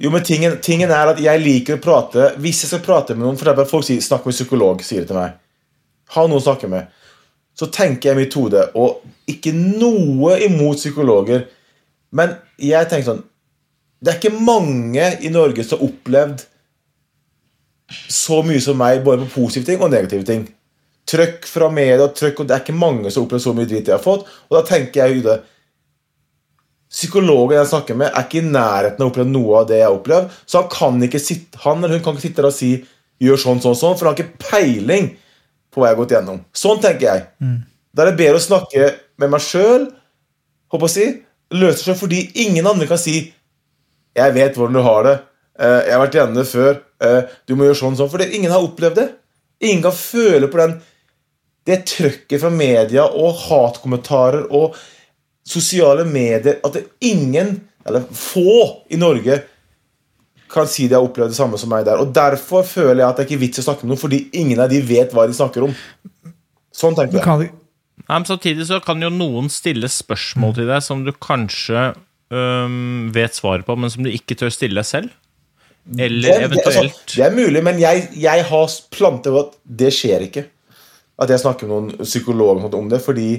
Jo, 0.02 0.10
men 0.14 0.24
tingen, 0.26 0.58
tingen 0.66 0.94
er 0.94 1.12
at 1.14 1.20
jeg 1.22 1.42
liker 1.44 1.78
å 1.78 1.82
prate 1.82 2.32
Hvis 2.42 2.64
jeg 2.64 2.72
skal 2.72 2.82
prate 2.86 3.14
med 3.14 3.22
noen 3.28 3.38
For 3.38 3.46
det 3.46 3.54
er 3.54 3.60
bare 3.60 3.70
folk 3.70 3.86
sier 3.86 4.02
'snakk 4.02 4.26
med 4.26 4.34
psykolog', 4.34 4.82
sier 4.86 5.04
det 5.04 5.12
til 5.12 5.20
meg. 5.20 5.38
Ha 6.16 6.26
noen 6.26 6.42
å 6.42 6.46
snakke 6.46 6.70
med. 6.72 6.90
Så 7.58 7.68
tenker 7.74 8.12
jeg 8.12 8.18
mitt 8.18 8.38
hode, 8.38 8.64
og 8.80 9.04
ikke 9.30 9.54
noe 9.56 10.38
imot 10.46 10.80
psykologer, 10.80 11.46
men 12.16 12.34
jeg 12.60 12.90
tenker 12.92 13.08
sånn 13.08 13.22
Det 14.02 14.10
er 14.12 14.18
ikke 14.18 14.44
mange 14.44 15.04
i 15.22 15.30
Norge 15.32 15.64
som 15.64 15.78
har 15.78 15.92
opplevd 15.92 16.42
så 18.12 18.40
mye 18.48 18.62
som 18.64 18.80
meg, 18.80 19.04
både 19.06 19.28
på 19.28 19.44
positive 19.44 19.68
ting 19.68 19.84
og 19.84 19.92
negative 19.92 20.26
ting. 20.26 20.46
Trøkk 21.12 21.46
fra 21.46 21.68
media, 21.74 22.08
trøkk, 22.08 22.42
og 22.42 22.48
det 22.50 22.56
er 22.56 22.64
ikke 22.64 22.78
mange 22.78 23.12
som 23.12 23.22
har 23.22 23.28
opplevd 23.28 23.44
så 23.46 23.54
mye 23.58 23.70
dritt 23.70 23.92
jeg 23.92 23.98
har 23.98 24.04
fått. 24.04 24.26
Og 24.50 24.58
da 24.58 24.64
tenker 24.68 25.04
jeg 25.04 25.20
i 25.20 25.40
Psykologen 26.92 27.56
jeg 27.56 27.70
snakker 27.72 27.96
med, 27.96 28.10
er 28.12 28.26
ikke 28.26 28.42
i 28.42 28.50
nærheten 28.52 29.00
av 29.00 29.06
å 29.06 29.12
oppleve 29.14 29.32
noe 29.32 29.62
av 29.62 29.68
det 29.70 29.78
jeg 29.80 29.88
har 29.88 29.96
opplevd. 29.96 30.34
Så 30.44 30.60
han 30.60 30.72
kan 30.74 31.06
ikke 31.06 31.22
sitte, 31.24 31.60
han 31.64 31.80
eller 31.80 31.96
hun 31.96 32.04
kan 32.04 32.18
ikke 32.18 32.26
sitte 32.26 32.42
der 32.42 32.50
og 32.50 32.58
si 32.58 32.72
'gjør 33.22 33.40
sånn, 33.40 33.62
sånn, 33.64 33.78
sånn', 33.80 33.96
for 33.96 34.10
han 34.10 34.16
har 34.16 34.20
ikke 34.20 34.44
peiling 34.44 35.08
på 35.72 35.82
hva 35.82 35.90
jeg 35.90 35.96
har 35.96 36.02
gått 36.02 36.16
gjennom. 36.16 36.40
Sånn 36.54 36.82
tenker 36.84 37.08
jeg. 37.08 37.26
Da 37.94 38.04
er 38.04 38.12
det 38.12 38.20
bedre 38.20 38.40
å 38.40 38.44
snakke 38.44 38.94
med 39.20 39.32
meg 39.32 39.44
sjøl, 39.44 39.90
si, 40.88 41.08
løse 41.52 41.84
seg 41.84 41.98
fordi 42.00 42.32
ingen 42.46 42.68
andre 42.68 42.88
kan 42.88 42.98
si 42.98 43.34
'jeg 44.16 44.34
vet 44.34 44.56
hvordan 44.56 44.74
du 44.74 44.82
har 44.82 45.04
det', 45.04 45.20
eh, 45.60 45.82
'jeg 45.86 45.92
har 45.92 46.08
vært 46.08 46.16
gjennom 46.16 46.36
det 46.36 46.48
før', 46.48 46.82
eh, 47.02 47.22
'du 47.48 47.56
må 47.56 47.64
gjøre 47.64 47.82
sånn, 47.82 47.98
sånn', 47.98 48.10
for 48.10 48.22
ingen 48.22 48.52
har 48.52 48.60
opplevd 48.62 48.96
det. 48.96 49.10
Ingen 49.62 49.84
kan 49.84 49.92
føle 49.92 50.48
på 50.48 50.58
den 50.58 50.82
det 51.68 51.86
trøkket 51.86 52.42
fra 52.42 52.50
media 52.50 53.04
og 53.06 53.36
hatkommentarer 53.36 54.48
og 54.52 54.76
sosiale 55.46 56.06
medier 56.06 56.60
At 56.64 56.74
det 56.74 56.86
ingen, 57.02 57.62
eller 57.86 58.02
få 58.14 58.84
i 58.90 58.96
Norge, 58.96 59.44
kan 60.52 60.68
si 60.70 60.88
de 60.90 60.98
har 60.98 61.06
opplevd 61.06 61.34
det 61.34 61.40
samme 61.40 61.60
som 61.60 61.72
meg 61.72 61.86
der. 61.88 62.02
Og 62.04 62.12
Derfor 62.16 62.66
føler 62.68 63.04
jeg 63.04 63.08
at 63.08 63.18
det 63.18 63.26
er 63.26 63.30
ikke 63.30 63.42
vits 63.46 63.62
i 63.62 63.64
å 63.64 63.68
snakke 63.70 63.86
med 63.86 63.94
noen, 63.94 64.04
fordi 64.04 64.22
ingen 64.42 64.62
av 64.64 64.72
de 64.72 64.82
vet 64.86 65.16
hva 65.16 65.26
de 65.30 65.38
snakker 65.38 65.68
om. 65.68 65.74
Sånn 66.76 66.98
tenker 66.98 67.20
jeg. 67.20 67.26
Kan, 67.26 67.48
Nei, 68.02 68.18
men 68.18 68.28
Samtidig 68.28 68.68
så 68.68 68.80
kan 68.84 69.02
jo 69.04 69.12
noen 69.14 69.50
stille 69.54 69.90
spørsmål 69.92 70.56
til 70.58 70.72
deg 70.72 70.84
som 70.84 71.04
du 71.06 71.12
kanskje 71.14 71.92
øhm, 72.34 73.12
vet 73.16 73.38
svaret 73.38 73.68
på, 73.68 73.78
men 73.80 73.94
som 73.94 74.04
du 74.04 74.12
ikke 74.12 74.38
tør 74.40 74.54
stille 74.54 74.80
deg 74.82 74.88
selv. 74.88 75.14
Eller 75.98 76.28
Det, 76.28 76.50
det, 76.52 76.66
altså, 76.66 76.82
eventuelt 76.82 77.16
det 77.16 77.24
er 77.26 77.34
mulig, 77.36 77.62
men 77.66 77.80
jeg, 77.82 78.10
jeg 78.22 78.44
har 78.52 78.76
planter 78.94 79.38
at 79.40 79.56
det 79.66 79.94
skjer 79.96 80.28
ikke. 80.28 80.46
At 81.22 81.32
jeg 81.34 81.42
snakker 81.44 81.70
med 81.70 81.74
noen 81.74 82.08
psykolog 82.08 82.64
om 82.68 82.92
det, 82.92 83.02
fordi 83.04 83.32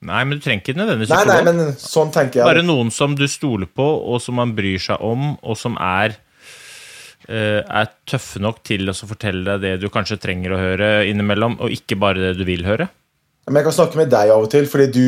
Nei, 0.00 0.22
men 0.24 0.38
du 0.38 0.44
trenger 0.44 0.62
ikke 0.64 0.78
nødvendigvis 0.78 1.10
Nei, 1.12 1.24
nei, 1.28 1.40
men 1.44 1.74
sånn 1.76 2.08
tenker 2.14 2.40
jeg. 2.40 2.48
Bare 2.48 2.64
noen 2.64 2.88
som 2.94 3.12
du 3.18 3.26
stoler 3.28 3.68
på, 3.68 3.84
og 3.84 4.22
som 4.24 4.38
man 4.40 4.54
bryr 4.56 4.80
seg 4.80 5.02
om, 5.04 5.34
og 5.44 5.58
som 5.60 5.76
er 5.76 6.16
er 7.30 7.90
tøffe 8.10 8.40
nok 8.42 8.62
til 8.66 8.90
å 8.90 8.94
fortelle 8.94 9.44
deg 9.44 9.62
det 9.62 9.74
du 9.82 9.90
kanskje 9.92 10.18
trenger 10.18 10.54
å 10.54 10.60
høre 10.60 10.88
innimellom, 11.06 11.58
og 11.62 11.74
ikke 11.74 11.98
bare 12.00 12.30
det 12.30 12.32
du 12.40 12.46
vil 12.48 12.64
høre. 12.66 12.88
Men 13.46 13.60
jeg 13.60 13.68
kan 13.68 13.76
snakke 13.76 13.98
med 14.00 14.10
deg 14.12 14.32
av 14.34 14.44
og 14.44 14.50
til, 14.52 14.66
fordi 14.70 14.88
du 14.94 15.06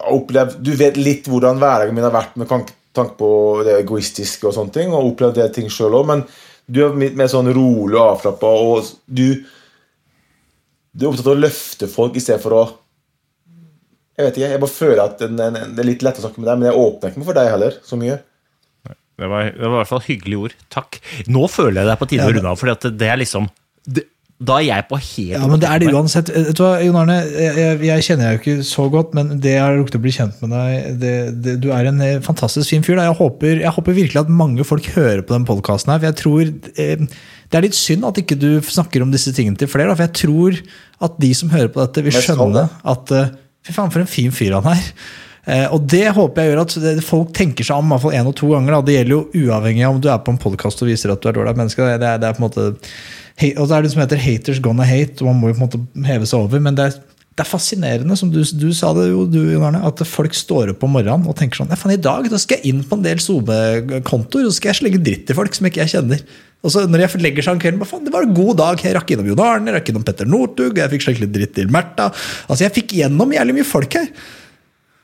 opplevd 0.00 0.60
Du 0.64 0.72
vet 0.80 0.96
litt 0.96 1.26
hvordan 1.28 1.58
hverdagen 1.60 1.92
min 1.92 2.06
har 2.06 2.14
vært 2.14 2.36
med 2.40 2.48
tanke 2.48 3.16
på 3.18 3.30
det 3.66 3.74
egoistiske 3.82 4.48
og 4.48 4.54
sånne 4.56 4.72
ting, 4.72 4.94
og 4.94 5.12
opplevd 5.12 5.36
det 5.36 5.50
ting 5.56 5.68
sjøl 5.72 5.98
òg, 5.98 6.06
men 6.08 6.22
du 6.70 6.80
er 6.86 6.96
litt 6.96 7.18
mer 7.18 7.30
sånn 7.30 7.50
rolig 7.52 7.98
og 7.98 8.16
avslappa, 8.16 8.46
og 8.46 8.88
du 9.06 9.42
Du 10.90 11.04
er 11.04 11.12
opptatt 11.12 11.28
av 11.28 11.36
å 11.36 11.42
løfte 11.44 11.86
folk 11.86 12.16
i 12.18 12.22
stedet 12.22 12.42
for 12.42 12.56
å 12.56 12.62
Jeg 14.18 14.26
vet 14.26 14.38
ikke, 14.38 14.48
jeg 14.50 14.62
bare 14.64 14.74
føler 14.74 15.02
at 15.04 15.20
det 15.22 15.80
er 15.84 15.86
litt 15.86 16.02
lett 16.02 16.18
å 16.18 16.24
snakke 16.24 16.40
med 16.40 16.48
deg, 16.50 16.58
men 16.58 16.68
jeg 16.68 16.80
åpner 16.80 17.10
ikke 17.12 17.20
meg 17.20 17.28
for 17.28 17.38
deg 17.38 17.52
heller 17.52 17.76
så 17.86 17.96
mye. 18.00 18.16
Det 19.20 19.28
var, 19.28 19.50
det 19.52 19.66
var 19.66 19.74
i 19.74 19.82
hvert 19.82 19.90
fall 19.90 20.06
hyggelige 20.06 20.46
ord. 20.46 20.54
Takk. 20.72 20.96
Nå 21.28 21.44
føler 21.52 21.82
jeg 21.82 21.90
det 21.90 21.92
er 21.92 22.00
på 22.00 22.08
tide 22.08 22.24
Ja, 22.24 22.30
å 22.30 22.38
runde 22.38 22.54
av, 22.54 22.60
for 22.60 22.90
det 22.90 23.10
er 23.10 23.20
liksom 23.20 23.50
det, 23.90 24.06
Da 24.40 24.56
er 24.58 24.66
jeg 24.66 24.86
på 24.88 24.98
helt 25.00 25.34
Ja, 25.36 25.48
men 25.50 25.60
det 25.60 25.68
er 25.68 25.82
det 25.82 25.90
uansett. 25.92 26.30
Vet 26.32 26.56
du 26.56 26.62
hva, 26.64 26.72
Jon 26.84 26.96
Arne, 27.02 27.18
jeg, 27.28 27.56
jeg, 27.60 27.80
jeg 27.88 28.06
kjenner 28.06 28.26
deg 28.26 28.36
jo 28.36 28.40
ikke 28.40 28.68
så 28.70 28.86
godt, 28.92 29.12
men 29.18 29.34
det 29.44 29.52
jeg 29.56 29.64
har 29.64 29.76
rukket 29.76 29.98
å 29.98 30.02
bli 30.06 30.14
kjent 30.16 30.40
med 30.44 30.54
deg 30.56 31.02
det, 31.02 31.14
det, 31.44 31.56
Du 31.64 31.68
er 31.76 31.90
en 31.90 32.00
eh, 32.06 32.22
fantastisk 32.24 32.72
fin 32.72 32.86
fyr. 32.86 32.96
Da. 32.96 33.10
Jeg, 33.10 33.18
håper, 33.20 33.60
jeg 33.66 33.74
håper 33.76 33.98
virkelig 34.00 34.22
at 34.22 34.32
mange 34.40 34.66
folk 34.68 34.88
hører 34.96 35.20
på 35.26 35.36
den 35.36 35.44
podkasten 35.48 35.92
her. 35.92 36.00
For 36.00 36.10
jeg 36.10 36.20
tror 36.22 36.44
eh, 36.86 37.04
Det 37.50 37.60
er 37.60 37.66
litt 37.68 37.76
synd 37.76 38.08
at 38.08 38.22
ikke 38.22 38.40
du 38.40 38.50
snakker 38.64 39.04
om 39.04 39.12
disse 39.12 39.34
tingene 39.36 39.60
til 39.60 39.68
flere. 39.68 39.92
Da, 39.92 39.98
for 39.98 40.08
jeg 40.08 40.16
tror 40.24 40.60
at 41.08 41.20
de 41.20 41.34
som 41.36 41.52
hører 41.52 41.72
på 41.72 41.84
dette, 41.84 42.04
vil 42.08 42.16
skjønne 42.16 42.68
at 42.94 43.16
eh, 43.16 43.36
Fy 43.60 43.74
faen, 43.76 43.90
for 43.92 44.00
en 44.00 44.08
fin 44.08 44.32
fyr 44.32 44.54
han 44.56 44.70
er. 44.72 44.86
Eh, 45.48 45.66
og 45.72 45.86
det 45.88 46.04
håper 46.16 46.42
jeg 46.42 46.52
gjør 46.52 46.62
at 46.66 47.04
folk 47.06 47.30
tenker 47.36 47.66
seg 47.66 47.80
om 47.80 47.88
i 47.88 47.94
hvert 47.94 48.04
fall 48.04 48.16
én 48.18 48.28
og 48.28 48.36
to 48.36 48.50
ganger. 48.52 48.76
Da. 48.76 48.82
Det 48.86 48.96
gjelder 48.98 49.16
jo 49.16 49.46
uavhengig 49.46 49.86
av 49.86 49.96
om 49.96 50.02
du 50.02 50.10
er 50.12 50.20
på 50.24 50.34
en 50.34 50.42
podkast 50.42 50.84
og 50.84 50.90
viser 50.90 51.14
at 51.14 51.22
du 51.22 51.30
er 51.30 51.38
dårlig 51.38 51.56
menneske. 51.56 51.86
Det 51.86 51.96
er, 51.96 52.20
det 52.20 52.28
er 52.28 52.36
på 52.36 52.44
en 52.44 52.48
måte 52.48 52.66
Og 53.56 53.64
så 53.64 53.72
er 53.72 53.82
det 53.82 53.90
som 53.92 54.02
heter 54.02 54.20
'haters 54.20 54.60
gonna 54.60 54.84
hate', 54.84 55.22
og 55.22 55.32
man 55.32 55.40
må 55.40 55.48
jo 55.48 55.54
på 55.54 55.62
en 55.62 55.68
måte 55.68 56.06
heve 56.06 56.26
seg 56.28 56.42
over. 56.42 56.60
Men 56.60 56.74
det 56.76 56.84
er, 56.84 56.98
det 57.32 57.40
er 57.40 57.48
fascinerende, 57.48 58.16
som 58.18 58.28
du, 58.28 58.42
du 58.44 58.68
sa 58.76 58.92
det 58.92 59.06
jo, 59.08 59.24
du, 59.24 59.40
Arne, 59.64 59.80
at 59.80 60.02
folk 60.04 60.34
står 60.36 60.74
opp 60.74 60.84
om 60.84 60.92
morgenen 60.92 61.24
og 61.24 61.38
tenker 61.38 61.56
sånn 61.56 61.72
ja 61.72 61.78
faen, 61.80 61.94
I 61.94 62.02
dag 62.04 62.28
da 62.28 62.36
skal 62.36 62.58
jeg 62.58 62.74
inn 62.74 62.82
på 62.84 62.98
en 62.98 63.06
del 63.06 63.16
SoMe-kontoer 63.16 64.44
og 64.44 64.52
skal 64.52 64.74
jeg 64.74 64.80
slenge 64.82 65.00
dritt 65.00 65.24
til 65.24 65.38
folk 65.38 65.56
som 65.56 65.70
ikke 65.70 65.80
jeg 65.86 65.94
kjenner. 65.94 66.20
Og 66.60 66.74
så 66.74 66.84
når 66.84 67.06
jeg 67.06 67.22
legger 67.24 67.46
seg 67.46 67.56
om 67.56 67.62
kvelden, 67.62 67.88
faen, 67.88 68.04
det 68.04 68.12
var 68.12 68.26
en 68.28 68.36
god 68.36 68.60
dag. 68.60 68.84
Jeg 68.84 68.92
rakk 68.98 69.14
innom 69.14 69.30
Jon 69.30 69.40
Arne, 69.40 69.70
jeg 69.70 69.78
rakk 69.78 69.88
innom 69.88 70.04
Petter 70.04 70.28
Northug, 70.28 70.76
jeg 70.76 70.92
fikk 70.92 71.22
litt 71.22 71.32
dritt 71.32 71.56
til 71.56 71.72
Märtha. 71.72 72.10
Altså, 72.44 72.66
jeg 72.66 72.76
fikk 72.76 72.98
gjennom 72.98 73.32
jævlig 73.32 73.56
mye 73.56 73.68
folk 73.70 73.96
her. 73.96 74.12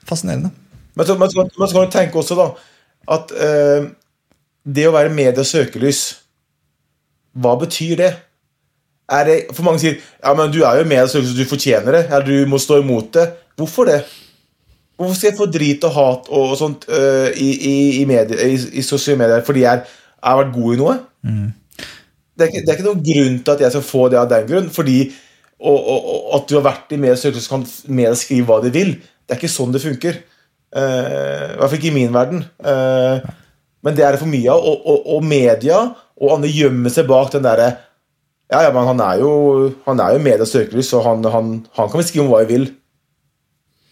Fascinerende. 0.06 0.52
Men 0.96 1.08
så, 1.08 1.16
men, 1.18 1.30
så, 1.30 1.44
men 1.58 1.68
så 1.68 1.76
kan 1.76 1.88
du 1.88 1.92
tenke 1.92 2.20
også 2.20 2.38
da 2.38 2.50
at 3.16 3.32
eh, 3.38 3.88
det 4.66 4.86
å 4.88 4.94
være 4.94 5.12
medias 5.14 5.52
søkelys 5.54 6.00
Hva 7.38 7.52
betyr 7.60 8.00
det? 8.00 8.08
Er 9.12 9.28
det? 9.28 9.36
For 9.54 9.62
mange 9.62 9.78
sier 9.82 9.98
ja, 10.00 10.32
men 10.34 10.50
du 10.50 10.62
er 10.64 10.80
jo 10.80 10.88
medias 10.88 11.12
søkelys, 11.14 11.36
du 11.36 11.46
fortjener 11.46 12.00
det. 12.00 12.06
Eller 12.08 12.26
du 12.26 12.50
må 12.50 12.58
stå 12.58 12.80
imot 12.80 13.12
det. 13.14 13.26
Hvorfor 13.60 13.86
det? 13.90 14.00
Hvorfor 14.96 15.14
skal 15.18 15.30
jeg 15.30 15.38
få 15.38 15.46
drit 15.52 15.84
og 15.84 15.92
hat 15.92 16.32
og, 16.32 16.54
og 16.54 16.58
sånt 16.58 16.88
eh, 16.88 17.28
i, 17.36 17.50
i, 17.52 17.76
i, 18.00 18.04
medie, 18.08 18.48
i, 18.48 18.56
i 18.80 18.84
sosiale 18.84 19.20
medier 19.20 19.44
fordi 19.46 19.66
jeg 19.66 19.84
jeg 20.16 20.32
har 20.32 20.40
vært 20.40 20.54
god 20.56 20.74
i 20.74 20.78
noe? 20.80 20.94
Det, 22.36 22.44
er 22.44 22.48
ikke, 22.50 22.62
det 22.64 22.72
er 22.72 22.78
ikke 22.78 22.86
noen 22.88 23.04
grunn 23.06 23.36
til 23.44 23.52
at 23.52 23.62
jeg 23.62 23.74
skal 23.76 23.84
få 23.86 24.06
det 24.10 24.18
av 24.18 24.30
den 24.32 24.48
grunn. 24.48 24.70
Fordi 24.74 24.96
og, 25.56 25.76
og, 25.76 26.08
og 26.10 26.32
at 26.40 26.48
du 26.48 26.56
har 26.58 26.64
vært 26.66 26.92
i 26.92 26.98
medias 27.00 27.22
søkelys, 27.24 27.46
kan 27.52 27.66
media 27.86 28.16
skrive 28.18 28.48
hva 28.48 28.58
de 28.64 28.72
vil. 28.74 28.96
Det 29.26 29.34
er 29.34 29.40
ikke 29.40 29.50
sånn 29.50 29.74
det 29.74 29.82
funker. 29.82 30.20
Eh, 30.76 31.44
I 31.52 31.58
hvert 31.58 31.70
fall 31.70 31.78
ikke 31.80 31.90
i 31.90 31.96
min 31.96 32.14
verden. 32.14 32.44
Eh, 32.62 33.26
men 33.86 33.96
det 33.96 34.04
er 34.06 34.14
det 34.14 34.22
for 34.22 34.30
mye 34.30 34.52
av. 34.52 34.62
Og, 34.62 34.86
og, 34.86 35.10
og 35.16 35.26
media 35.26 35.82
og 36.16 36.38
andre 36.38 36.50
gjemmer 36.52 36.92
seg 36.92 37.08
bak 37.10 37.34
den 37.34 37.44
derre 37.44 37.74
Ja, 38.46 38.62
ja, 38.62 38.70
men 38.70 38.86
han 38.86 39.00
er 39.02 39.20
jo 39.20 39.30
Han 39.88 40.00
jo 40.00 40.22
medias 40.22 40.52
søkelys, 40.54 40.88
så 40.92 41.02
han, 41.04 41.24
han, 41.26 41.48
han 41.76 41.90
kan 41.90 42.00
vi 42.00 42.06
skrive 42.06 42.24
om 42.24 42.30
hva 42.32 42.44
vi 42.44 42.54
vil. 42.54 42.68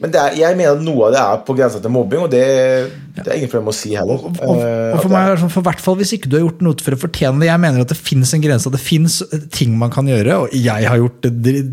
Men 0.02 0.10
det 0.10 0.18
er, 0.18 0.32
jeg 0.36 0.56
mener 0.58 0.74
at 0.74 0.82
noe 0.82 1.06
av 1.06 1.12
det 1.14 1.20
er 1.22 1.42
på 1.46 1.54
grensa 1.56 1.78
til 1.80 1.92
mobbing, 1.94 2.24
og 2.26 2.30
det, 2.32 2.40
det 3.14 3.28
er 3.30 3.36
ingen 3.38 3.48
problem 3.52 3.70
å 3.70 3.74
si 3.78 3.92
heller. 3.94 4.18
Og, 4.26 4.40
og, 4.42 4.56
Eh, 4.64 4.90
og 4.96 4.98
for 5.04 5.08
meg 5.12 5.20
er- 5.22 5.28
er 5.30 5.36
det 5.36 5.42
sånn, 5.44 5.52
for 5.54 5.62
hvert 5.62 5.80
fall 5.80 5.96
Hvis 6.00 6.12
ikke 6.16 6.28
du 6.28 6.34
har 6.36 6.42
gjort 6.48 6.60
noe 6.66 6.74
for 6.82 6.94
å 6.96 6.98
fortjene 6.98 7.38
det 7.40 7.46
Jeg 7.48 7.60
mener 7.62 7.80
at 7.84 7.88
det 7.92 7.96
finnes 7.98 8.32
en 8.34 8.42
grense, 8.42 8.70
det 8.74 8.80
finnes 8.82 9.22
ting 9.54 9.76
man 9.78 9.90
kan 9.94 10.06
gjøre. 10.10 10.34
Og 10.44 10.50
jeg 10.52 10.84
har 10.90 10.98
gjort 10.98 11.22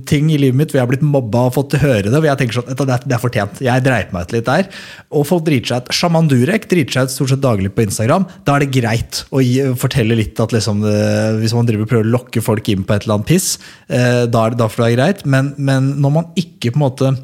ting 0.06 0.30
i 0.30 0.38
livet 0.38 0.56
mitt 0.56 0.70
hvor 0.72 0.80
jeg 0.80 0.86
har 0.86 0.92
blitt 0.94 1.02
mobba 1.06 1.48
og 1.50 1.56
fått 1.58 1.74
høre 1.82 2.04
det. 2.06 2.14
Hvor 2.14 2.30
jeg 2.30 2.38
tenker 2.44 2.60
sånn, 2.62 2.70
"Dette- 2.70 2.86
det 2.86 2.94
er, 2.94 3.08
det 3.10 3.16
er 3.18 3.24
fortjent. 3.26 3.60
Jeg 3.62 3.84
dreit 3.84 4.14
meg 4.14 4.22
ut 4.30 4.32
litt 4.38 4.46
der. 4.46 4.70
Og 5.12 5.26
folk 5.28 5.44
driter 5.46 5.68
seg 5.74 5.82
ut. 5.82 5.90
Sjaman 5.92 6.30
Durek 6.30 6.70
driter 6.70 6.94
seg 6.94 7.04
ut 7.10 7.16
stort 7.18 7.30
sett 7.34 7.42
daglig 7.42 7.74
på 7.74 7.84
Instagram. 7.90 8.28
Da 8.46 8.56
er 8.56 8.60
det 8.60 8.72
greit 8.72 9.24
å 9.34 9.42
gi, 9.42 9.66
fortelle 9.76 10.16
litt 10.16 10.40
at 10.40 10.52
liksom, 10.54 10.82
det, 10.86 11.42
hvis 11.42 11.54
man 11.58 11.66
driver 11.66 11.84
og 11.84 11.90
prøver 11.90 12.06
å 12.06 12.16
lokke 12.22 12.42
folk 12.46 12.70
inn 12.70 12.84
på 12.86 12.94
et 12.96 13.04
eller 13.08 13.16
annet 13.18 13.26
piss, 13.34 13.58
eh, 13.90 14.26
da, 14.28 14.46
er 14.46 14.50
det, 14.52 14.58
da 14.62 14.68
får 14.70 14.78
det 14.78 14.86
være 14.86 14.98
greit. 15.02 15.26
Men, 15.26 15.54
men 15.58 15.96
når 16.00 16.12
man 16.14 16.26
ikke 16.38 16.72
på 16.72 16.78
en 16.78 16.86
måte 16.86 17.18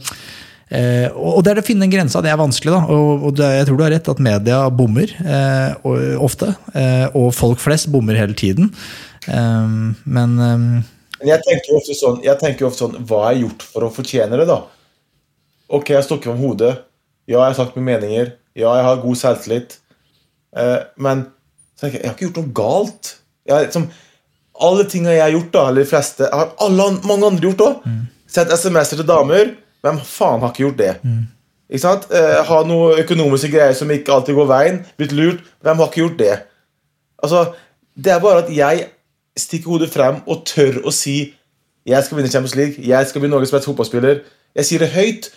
Eh, 0.68 1.08
og 1.16 1.46
det 1.46 1.54
er 1.54 1.62
å 1.62 1.64
finne 1.64 1.86
en 1.88 1.92
grense, 1.94 2.20
det 2.24 2.32
er 2.32 2.40
vanskelig. 2.40 2.74
da, 2.74 2.80
og, 2.92 3.28
og 3.30 3.36
det, 3.40 3.48
Jeg 3.56 3.68
tror 3.70 3.78
du 3.80 3.84
har 3.86 3.94
rett 3.96 4.10
at 4.12 4.20
media 4.24 4.58
bommer 4.70 5.14
eh, 5.24 5.76
og, 5.88 6.00
ofte. 6.28 6.52
Eh, 6.76 7.06
og 7.16 7.30
folk 7.36 7.62
flest 7.64 7.88
bommer 7.94 8.20
hele 8.20 8.36
tiden. 8.38 8.74
Eh, 9.28 9.76
men 10.04 10.34
eh, 10.44 10.66
Men 11.22 11.32
jeg 11.32 11.44
tenker 11.48 11.72
jo 11.72 11.80
ofte 11.80 11.96
sånn, 11.98 12.20
jeg 12.26 12.38
tenker 12.42 12.68
ofte 12.68 12.84
sånn 12.84 13.00
Hva 13.08 13.24
har 13.24 13.34
jeg 13.34 13.48
gjort 13.48 13.64
for 13.72 13.88
å 13.88 13.94
fortjene 13.96 14.38
det, 14.42 14.48
da? 14.50 14.60
Ok, 15.74 15.94
jeg 15.96 16.06
stokker 16.06 16.32
om 16.34 16.42
hodet. 16.44 16.74
Ja, 17.28 17.42
jeg 17.42 17.52
har 17.52 17.56
sagt 17.58 17.76
mine 17.76 17.88
meninger. 17.94 18.36
Ja, 18.56 18.74
jeg 18.78 18.86
har 18.88 19.00
god 19.02 19.18
selvtillit. 19.20 19.78
Eh, 20.56 20.82
men 21.04 21.26
jeg, 21.82 21.96
jeg 21.98 22.06
har 22.06 22.14
ikke 22.16 22.28
gjort 22.30 22.42
noe 22.42 22.54
galt. 22.56 23.14
Jeg, 23.48 23.54
har 23.56 23.66
liksom, 23.66 23.88
alle 24.68 24.86
tingene 24.90 25.16
jeg 25.16 25.24
har 25.26 25.34
gjort, 25.36 25.50
da, 25.54 25.64
eller 25.70 25.84
de 25.84 25.90
fleste, 25.90 26.28
har 26.34 26.54
alle, 26.64 26.86
mange 27.08 27.28
andre 27.32 27.50
gjort 27.50 27.64
òg. 27.66 27.90
Sendt 28.32 28.52
SMS-er 28.56 29.02
til 29.02 29.08
damer. 29.08 29.52
Hvem 29.88 30.00
faen 30.04 30.44
har 30.44 30.52
ikke 30.54 30.66
gjort 30.66 30.78
det? 30.84 30.92
Ikke 31.68 31.84
sant? 31.84 32.06
Eh, 32.16 32.36
ha 32.48 32.60
noe 32.68 32.94
økonomiske 33.02 33.50
greier 33.52 33.74
som 33.76 33.90
ikke 33.92 34.14
alltid 34.16 34.38
går 34.38 34.52
veien. 34.52 34.78
Blitt 35.00 35.16
lurt. 35.16 35.42
Hvem 35.64 35.82
har 35.82 35.90
ikke 35.90 36.04
gjort 36.04 36.20
det? 36.22 36.36
Altså, 37.24 37.42
Det 37.98 38.12
er 38.14 38.20
bare 38.22 38.44
at 38.44 38.52
jeg 38.54 38.88
stikker 39.38 39.72
hodet 39.74 39.90
frem 39.90 40.20
og 40.30 40.44
tør 40.46 40.84
å 40.86 40.92
si 40.94 41.34
jeg 41.88 42.04
skal 42.04 42.18
vinne 42.20 42.30
Champions 42.32 42.56
League, 42.56 42.76
jeg 42.84 43.08
skal 43.08 43.24
bli 43.24 43.30
Norges 43.32 43.52
beste 43.54 43.70
fotballspiller. 43.70 44.20
Jeg 44.60 44.68
sier 44.68 44.80
det 44.84 44.90
høyt, 44.92 45.30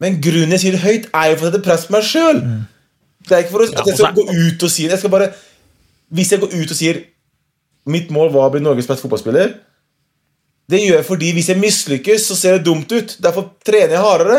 men 0.00 0.18
grunnen 0.20 0.52
jeg 0.52 0.60
sier 0.60 0.74
det 0.76 0.82
høyt, 0.84 1.06
er 1.14 1.30
jo 1.30 1.38
for 1.40 1.46
å 1.46 1.50
sette 1.50 1.62
press 1.64 1.86
på 1.88 1.94
meg 1.96 2.04
sjøl. 2.04 2.40
Det 3.26 3.32
er 3.32 3.44
ikke 3.44 3.54
for 3.54 3.64
å, 3.64 3.68
at 3.72 3.88
jeg 3.88 3.96
skal 3.96 4.14
gå 4.14 4.26
ut 4.28 4.66
og 4.66 4.70
si 4.70 4.84
det. 4.84 4.92
Jeg 4.92 5.02
skal 5.02 5.14
bare, 5.14 5.30
hvis 6.12 6.32
jeg 6.34 6.42
går 6.42 6.52
ut 6.52 6.74
og 6.74 6.78
sier 6.78 7.00
mitt 7.88 8.12
mål 8.12 8.28
var 8.34 8.50
å 8.50 8.52
bli 8.52 8.60
Norges 8.60 8.86
beste 8.90 9.06
fotballspiller 9.06 9.54
Det 10.70 10.80
gjør 10.82 10.98
jeg 10.98 11.06
fordi 11.06 11.28
hvis 11.36 11.50
jeg 11.52 11.62
mislykkes, 11.62 12.26
så 12.26 12.36
ser 12.38 12.56
det 12.56 12.66
dumt 12.66 12.90
ut. 12.90 13.16
Derfor 13.22 13.50
trener 13.66 13.94
jeg 13.94 14.02
hardere. 14.02 14.38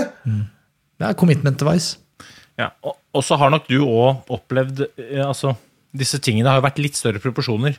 det 0.99 1.07
er 1.07 1.17
commitment-wise. 1.19 1.97
Ja, 2.57 2.71
og, 2.83 2.97
og 3.13 3.23
så 3.23 3.37
har 3.37 3.51
nok 3.53 3.67
du 3.69 3.77
òg 3.85 4.31
opplevd 4.33 4.87
eh, 4.87 5.21
altså, 5.21 5.53
Disse 5.97 6.17
tingene 6.21 6.49
har 6.49 6.57
jo 6.59 6.65
vært 6.65 6.81
litt 6.81 6.97
større 6.97 7.21
proporsjoner. 7.21 7.77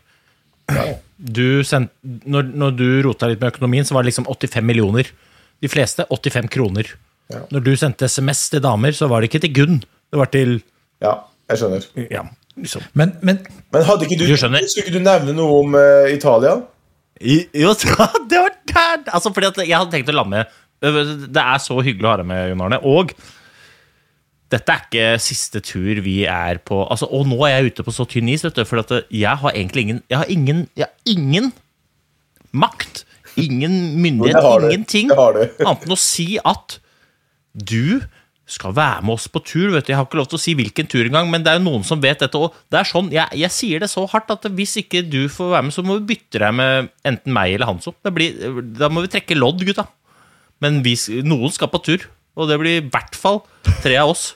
Du 1.19 1.63
sendt, 1.67 1.93
når, 2.03 2.49
når 2.57 2.73
du 2.79 2.87
rota 3.05 3.29
litt 3.29 3.41
med 3.43 3.53
økonomien, 3.53 3.87
så 3.87 3.95
var 3.95 4.03
det 4.05 4.11
liksom 4.13 4.27
85 4.31 4.65
millioner. 4.67 5.11
De 5.63 5.71
fleste 5.71 6.07
85 6.09 6.49
kroner. 6.55 6.91
Ja. 7.33 7.43
Når 7.53 7.65
du 7.67 7.71
sendte 7.79 8.09
SMS 8.09 8.47
til 8.53 8.63
damer, 8.65 8.95
så 8.97 9.09
var 9.11 9.21
det 9.21 9.31
ikke 9.31 9.43
til 9.45 9.55
Gunn. 9.55 9.79
Det 10.09 10.21
var 10.21 10.33
til 10.33 10.59
Ja, 11.05 11.15
jeg 11.53 11.61
skjønner. 11.61 11.87
Ja, 12.11 12.25
liksom. 12.57 12.87
Men, 12.99 13.15
men 13.23 13.43
Men 13.73 13.87
hadde 13.87 14.09
ikke 14.09 14.19
du, 14.19 14.27
Du 14.27 14.37
skulle 14.41 14.87
ikke 14.87 14.97
du 14.97 15.05
nevne 15.05 15.37
noe 15.37 15.61
om 15.63 15.77
uh, 15.77 16.09
Italia? 16.11 16.57
Jo, 17.21 17.73
det 18.31 18.39
var 18.43 18.55
der! 18.69 19.03
Altså, 19.11 19.33
fordi 19.35 19.51
at 19.51 19.61
jeg 19.65 19.75
hadde 19.77 19.91
tenkt 19.95 20.11
å 20.13 20.17
lande 20.17 20.37
med 20.37 21.27
Det 21.35 21.43
er 21.43 21.59
så 21.63 21.81
hyggelig 21.83 22.07
å 22.07 22.13
ha 22.13 22.19
deg 22.21 22.29
med, 22.31 22.45
Jon 22.53 22.65
Arne. 22.69 22.79
Og 22.87 23.15
dette 24.53 24.73
er 24.73 24.85
ikke 24.87 25.07
siste 25.21 25.61
tur 25.65 25.99
vi 26.05 26.23
er 26.31 26.61
på. 26.65 26.81
Altså, 26.87 27.09
Og 27.11 27.27
nå 27.29 27.41
er 27.45 27.57
jeg 27.59 27.73
ute 27.73 27.85
på 27.85 27.95
så 27.95 28.07
tynn 28.09 28.31
is, 28.33 28.45
vet 28.47 28.57
du, 28.57 28.65
for 28.69 28.85
jeg 29.11 29.35
har 29.43 29.53
egentlig 29.57 29.89
ingen 29.89 30.03
Jeg 30.09 30.23
har 30.23 30.31
ingen, 30.33 30.63
jeg 30.79 30.87
har 30.87 31.13
ingen 31.17 31.51
makt, 32.57 33.03
ingen 33.37 33.75
myndighet, 34.01 34.39
ingenting 34.71 35.11
annet 35.13 35.61
enn 35.85 35.93
å 35.93 35.99
si 36.01 36.39
at 36.41 36.79
du 37.53 38.01
skal 38.49 38.73
være 38.77 39.05
med 39.05 39.15
oss 39.19 39.29
på 39.31 39.43
tur. 39.45 39.71
vet 39.75 39.87
du. 39.87 39.93
Jeg 39.93 39.99
har 39.99 40.07
ikke 40.09 40.21
lov 40.21 40.31
til 40.33 40.39
å 40.39 40.43
si 40.43 40.55
hvilken 40.57 40.89
tur 40.89 41.05
engang, 41.05 41.29
men 41.31 41.45
det 41.45 41.53
er 41.53 41.59
jo 41.61 41.67
noen 41.67 41.85
som 41.87 42.01
vet 42.01 42.25
dette. 42.25 42.41
Og 42.41 42.57
det 42.73 42.81
er 42.81 42.89
sånn, 42.89 43.11
jeg, 43.13 43.29
jeg 43.45 43.55
sier 43.55 43.85
det 43.85 43.91
så 43.93 44.07
hardt 44.09 44.33
at 44.35 44.49
hvis 44.57 44.79
ikke 44.83 45.05
du 45.05 45.27
får 45.33 45.53
være 45.55 45.69
med, 45.69 45.77
så 45.77 45.85
må 45.85 45.99
vi 45.99 46.15
bytte 46.15 46.43
deg 46.43 46.57
med 46.57 46.91
enten 47.09 47.37
meg 47.37 47.55
eller 47.55 47.71
Hanso. 47.71 47.95
Det 48.05 48.15
blir, 48.17 48.63
da 48.81 48.91
må 48.93 49.05
vi 49.05 49.13
trekke 49.13 49.39
lodd, 49.39 49.63
gutta. 49.69 49.87
Men 50.65 50.81
vi, 50.83 50.97
noen 51.27 51.53
skal 51.55 51.71
på 51.71 51.83
tur, 51.85 52.09
og 52.39 52.51
det 52.51 52.59
blir 52.61 52.81
i 52.81 52.89
hvert 52.89 53.19
fall 53.19 53.43
tre 53.85 53.99
av 54.01 54.15
oss. 54.15 54.33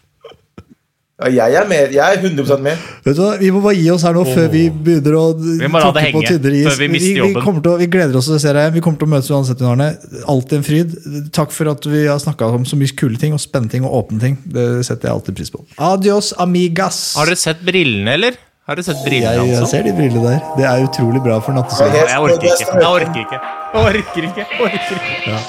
Ja, 1.31 1.47
jeg 1.53 1.59
er 1.63 1.69
med. 1.71 1.93
Jeg 1.95 2.03
er 2.03 2.23
100% 2.23 2.65
med. 2.65 2.87
vet 3.05 3.17
du 3.17 3.23
hva, 3.23 3.31
vi 3.41 3.51
må 3.55 3.63
bare 3.65 3.79
gi 3.79 3.89
oss 3.95 4.05
her 4.07 4.17
nå 4.17 4.25
før 4.27 4.49
vi 4.53 4.65
begynner 4.71 5.17
å 5.19 5.25
må 5.37 5.83
la 5.83 5.91
det 5.93 6.05
på 6.13 6.23
henge, 6.23 6.35
is. 6.53 6.67
før 6.69 6.79
vi 6.81 6.89
mister 6.93 7.09
vi, 7.09 7.17
jobben. 7.21 7.43
kommer 7.45 7.65
til 7.65 7.73
å, 7.73 7.77
vi 7.81 7.89
gleder 7.93 8.19
oss 8.19 8.31
til 8.31 8.37
å 8.39 8.43
se 8.43 8.55
deg. 8.59 8.71
Vi 8.77 8.85
kommer 8.85 9.03
til 9.03 9.09
å 9.11 9.13
møtes 9.15 9.33
uansett, 9.33 9.65
Arne. 9.67 9.89
Alltid 10.33 10.59
en 10.59 10.67
fryd. 10.67 10.97
Takk 11.35 11.55
for 11.55 11.73
at 11.73 11.89
vi 11.89 12.07
har 12.11 12.23
snakka 12.23 12.51
om 12.59 12.65
så 12.69 12.79
mye 12.81 12.95
kule 12.99 13.21
ting 13.21 13.37
og 13.37 13.43
spennende 13.43 13.77
ting 13.77 13.87
og 13.89 13.99
åpne 14.03 14.23
ting. 14.23 14.39
Det 14.45 14.69
setter 14.89 15.11
jeg 15.11 15.17
alltid 15.19 15.39
pris 15.41 15.53
på. 15.55 15.63
Adios, 15.93 16.33
amigas. 16.43 17.03
Har 17.19 17.31
dere 17.31 17.41
sett 17.41 17.63
brillene, 17.67 18.19
eller? 18.19 18.41
Har 18.69 18.79
dere 18.79 18.87
sett 18.87 19.01
brillene, 19.03 19.33
jeg, 19.43 19.57
jeg 19.57 19.71
ser 19.73 19.83
de 19.89 19.95
brillene 19.97 20.23
der. 20.23 20.45
Det 20.59 20.69
er 20.71 20.85
utrolig 20.87 21.23
bra 21.25 21.41
for 21.43 21.57
nattesøvn. 21.57 21.97
Jeg, 21.99 22.07
Jeg 22.13 22.23
orker 22.29 22.47
ikke. 22.53 22.69
Jeg 22.79 22.93
orker 22.93 23.25
ikke. 23.25 23.41
Jeg 23.73 23.89
orker 23.89 24.29
ikke. 24.31 24.47
Jeg 24.47 24.63
orker 24.69 25.01
ikke. 25.01 25.33
Ja. 25.33 25.43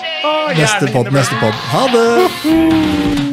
Neste 0.57 0.89
pod, 0.95 1.13
neste 1.13 1.37
pod. 1.43 1.61
Ha 1.75 1.85
det! 1.93 3.32